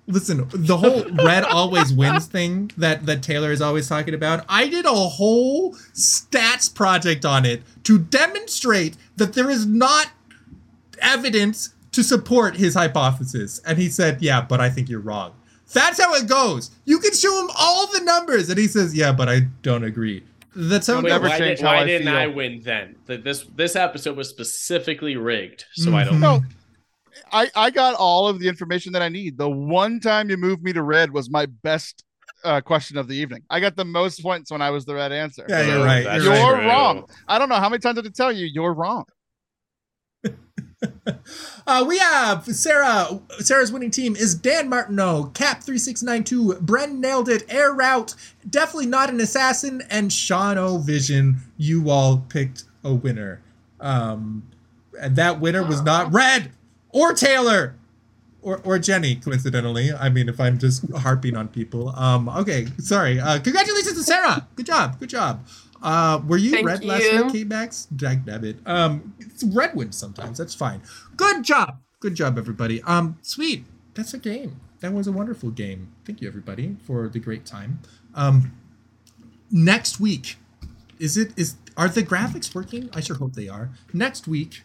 [0.07, 4.43] listen, the whole red always wins thing that that Taylor is always talking about.
[4.49, 10.07] I did a whole stats project on it to demonstrate that there is not
[10.99, 13.59] evidence to support his hypothesis.
[13.65, 15.33] And he said, Yeah, but I think you're wrong.
[15.73, 16.71] That's how it goes.
[16.85, 20.23] You can show him all the numbers, and he says, Yeah, but I don't agree.
[20.55, 21.21] That's how it Wait, goes.
[21.21, 22.15] never why did, how why I didn't feel.
[22.17, 22.95] I win then?
[23.07, 26.05] Th- This this episode was specifically rigged, so I Mhm.
[26.09, 26.19] don't.
[26.19, 26.41] No,
[27.31, 29.37] I I got all of the information that I need.
[29.37, 32.03] The one time you moved me to red was my best
[32.43, 33.43] uh, question of the evening.
[33.49, 35.45] I got the most points when I was the red answer.
[35.47, 36.03] Yeah, you're Oh, right.
[36.03, 36.67] that's You're, You're right.
[36.67, 37.05] wrong.
[37.27, 39.05] I don't know how many times I have to tell you you're wrong.
[41.67, 43.19] Uh, we have Sarah.
[43.39, 47.71] Sarah's winning team is Dan Martineau, Cap three six nine two, Bren nailed it, Air
[47.71, 48.15] Route,
[48.49, 51.37] definitely not an assassin, and Sean O Vision.
[51.57, 53.41] You all picked a winner,
[53.79, 54.41] um,
[54.99, 56.51] and that winner was not Red
[56.93, 57.75] or Taylor
[58.41, 59.15] or or Jenny.
[59.15, 61.89] Coincidentally, I mean, if I'm just harping on people.
[61.95, 63.19] Um, okay, sorry.
[63.19, 64.47] Uh, congratulations to Sarah.
[64.55, 64.99] Good job.
[64.99, 65.45] Good job.
[65.81, 67.23] Uh, were you Thank red last you.
[67.23, 67.85] week, K-Max?
[67.85, 68.57] Dag nabbit.
[68.67, 70.37] Um, it's red wins sometimes.
[70.37, 70.81] That's fine.
[71.17, 71.79] Good job.
[71.99, 72.83] Good job, everybody.
[72.83, 73.65] Um, sweet.
[73.95, 74.61] That's a game.
[74.79, 75.91] That was a wonderful game.
[76.05, 77.79] Thank you, everybody, for the great time.
[78.15, 78.53] Um,
[79.51, 80.37] next week,
[80.99, 82.89] is it is are the graphics working?
[82.93, 83.69] I sure hope they are.
[83.93, 84.63] Next week,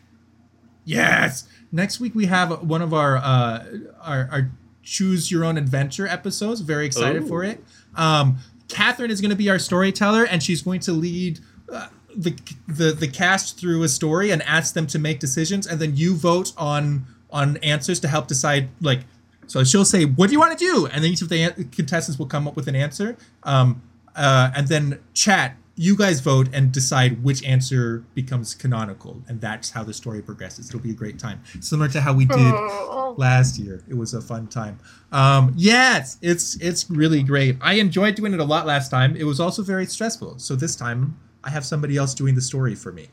[0.87, 1.47] yes.
[1.73, 3.65] Next week we have one of our uh
[4.01, 4.51] our, our
[4.83, 6.61] choose your own adventure episodes.
[6.61, 7.29] Very excited Ooh.
[7.29, 7.63] for it.
[7.97, 8.39] Um,
[8.69, 11.41] Catherine is going to be our storyteller, and she's going to lead.
[11.71, 12.35] Uh, the,
[12.67, 16.17] the the cast through a story and ask them to make decisions and then you
[16.17, 19.01] vote on on answers to help decide like
[19.47, 21.69] so she'll say what do you want to do and then each of the an-
[21.73, 23.83] contestants will come up with an answer um
[24.15, 29.70] uh and then chat you guys vote and decide which answer becomes canonical and that's
[29.70, 33.15] how the story progresses it'll be a great time similar to how we did Oh.
[33.19, 33.82] last year.
[33.89, 34.78] It was a fun time.
[35.12, 37.57] Um, yes, it's it's really great.
[37.61, 39.15] I enjoyed doing it a lot last time.
[39.16, 40.39] It was also very stressful.
[40.39, 43.09] So this time I have somebody else doing the story for me.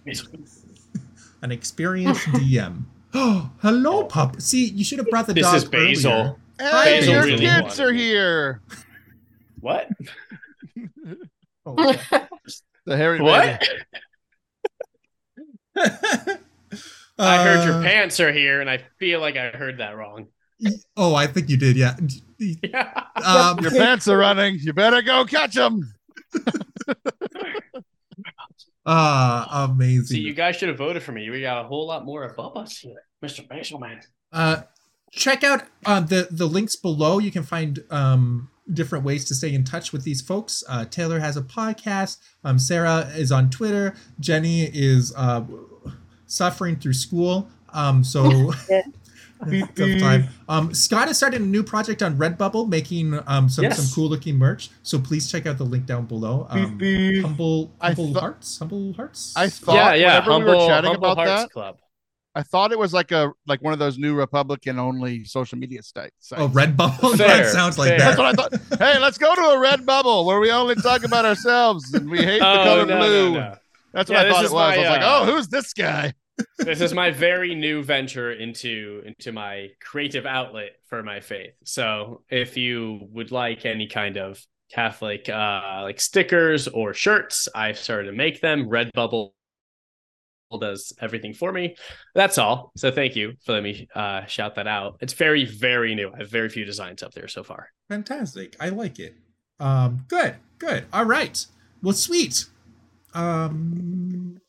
[1.42, 2.84] An experienced DM.
[3.16, 4.42] Oh, hello, pup.
[4.42, 6.12] See, you should have brought the This dog is Basil.
[6.12, 6.36] earlier.
[6.60, 8.62] Hey, Basil your really kids wanted are here.
[9.60, 9.88] What?
[11.66, 11.76] Oh,
[12.86, 13.64] The hairy What?
[17.18, 20.28] I heard your Uh, pants are here, and I feel like I heard that wrong.
[20.98, 21.76] Oh, I think you did.
[21.78, 21.96] Yeah.
[22.38, 23.04] Yeah.
[23.24, 24.58] Um, Your pants are running.
[24.60, 25.94] You better go catch them.
[28.86, 30.06] ah, amazing.
[30.06, 31.30] See, you guys should have voted for me.
[31.30, 33.48] We got a whole lot more above us here, Mr.
[33.48, 34.02] Basilman.
[34.32, 34.64] Uh,
[35.16, 37.20] check out uh, the the links below.
[37.20, 40.64] You can find um, different ways to stay in touch with these folks.
[40.68, 42.18] Uh, Taylor has a podcast.
[42.44, 43.96] Um, Sarah is on Twitter.
[44.20, 45.44] Jenny is uh,
[46.26, 47.50] suffering through school.
[47.74, 48.54] Um, so
[49.76, 50.30] tough time.
[50.48, 53.78] Um, Scott has started a new project on Redbubble, making um, some Yes.
[53.78, 54.70] some cool looking merch.
[54.84, 56.48] So please check out the link down below.
[56.50, 56.80] Um,
[57.22, 59.34] humble humble thought- hearts, humble hearts.
[59.36, 60.08] I thought Yeah, yeah.
[60.20, 61.78] whenever Humble, we were chatting Humble about Hearts that, Club.
[62.36, 65.84] I thought it was like a like one of those new Republican only social media
[65.84, 66.32] sites.
[66.36, 67.16] Oh, Redbubble.
[67.18, 68.00] Fair, that sounds like fair.
[68.00, 68.80] That's what I thought.
[68.80, 72.18] Hey, let's go to a red bubble where we only talk about ourselves and we
[72.20, 73.34] hate the Oh, color no, no, blue.
[73.36, 73.56] no.
[73.94, 74.62] That's Yeah, what I thought it was.
[74.62, 76.14] I was like, uh, oh, who's this guy?
[76.58, 81.54] this is my very new venture into into my creative outlet for my faith.
[81.64, 87.78] So if you would like any kind of Catholic uh like stickers or shirts, I've
[87.78, 88.68] started to make them.
[88.68, 89.34] Redbubble
[90.60, 91.76] does everything for me.
[92.16, 92.72] That's all.
[92.76, 94.98] So thank you for letting me uh shout that out.
[95.02, 96.12] It's very, very new.
[96.14, 97.70] I have very few designs up there so far.
[97.90, 98.56] Fantastic.
[98.60, 99.16] I like it.
[99.60, 100.86] Um, good, good.
[100.92, 101.46] All right.
[101.82, 102.46] Well, sweet.
[103.14, 104.40] Um,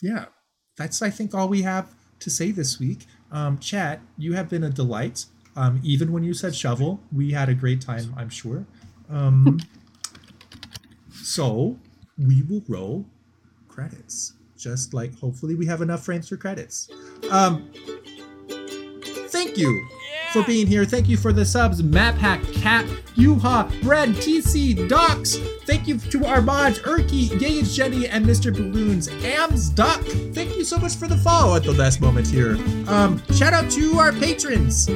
[0.00, 0.26] yeah,
[0.76, 3.06] that's I think all we have to say this week.
[3.30, 5.26] Um, chat, you have been a delight.
[5.56, 8.14] Um, even when you said shovel, we had a great time.
[8.16, 8.66] I'm sure.
[9.08, 9.60] Um,
[11.12, 11.78] so
[12.18, 13.06] we will roll
[13.68, 14.34] credits.
[14.56, 16.88] Just like hopefully we have enough frames for credits.
[17.30, 17.70] Um,
[19.28, 19.86] thank you
[20.34, 20.84] for being here.
[20.84, 25.36] Thank you for the subs, MapHack, Cat, Yuha, Bread, TC, Docs.
[25.64, 28.52] Thank you to our mods, Erky, Gage Jenny, and Mr.
[28.52, 30.02] Balloons, Ams Duck.
[30.34, 32.56] Thank you so much for the follow at the last moment here.
[32.88, 34.86] Um, shout out to our patrons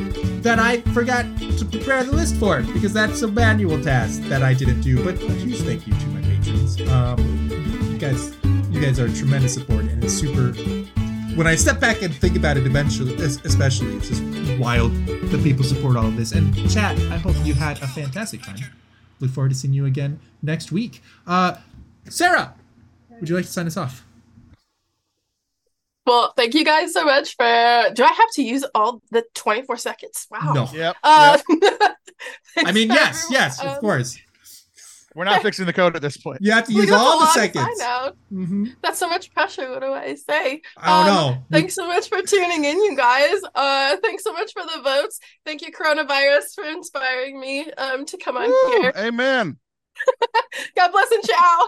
[0.42, 4.54] that I forgot to prepare the list for because that's a manual task that I
[4.54, 5.04] didn't do.
[5.04, 6.80] But a huge thank you to my patrons.
[6.90, 7.48] Um,
[7.92, 8.34] you guys,
[8.78, 10.52] you guys are a tremendous support, and it's super
[11.34, 14.22] when I step back and think about it, eventually, especially, it's just
[14.58, 16.32] wild that people support all of this.
[16.32, 18.58] And chat, I hope you had a fantastic time.
[19.20, 21.00] Look forward to seeing you again next week.
[21.28, 21.56] Uh,
[22.08, 22.54] Sarah,
[23.20, 24.04] would you like to sign us off?
[26.06, 27.44] Well, thank you guys so much for.
[27.44, 30.26] Do I have to use all the 24 seconds?
[30.30, 30.52] Wow.
[30.54, 30.68] No.
[30.72, 30.96] Yep.
[31.04, 31.96] Uh, yep.
[32.64, 34.18] I mean, yes, yes, of Um, course.
[35.18, 36.38] We're not fixing the code at this point.
[36.40, 37.80] You have to Look, use all the lot to sign seconds.
[37.82, 38.16] out.
[38.30, 39.68] hmm That's so much pressure.
[39.68, 40.62] What do I say?
[40.76, 41.44] I don't Um, know.
[41.50, 43.40] Thanks so much for tuning in, you guys.
[43.54, 45.18] Uh, thanks so much for the votes.
[45.44, 48.92] Thank you, coronavirus, for inspiring me um to come on Woo, here.
[48.96, 49.56] amen.
[50.76, 51.66] God bless and ciao.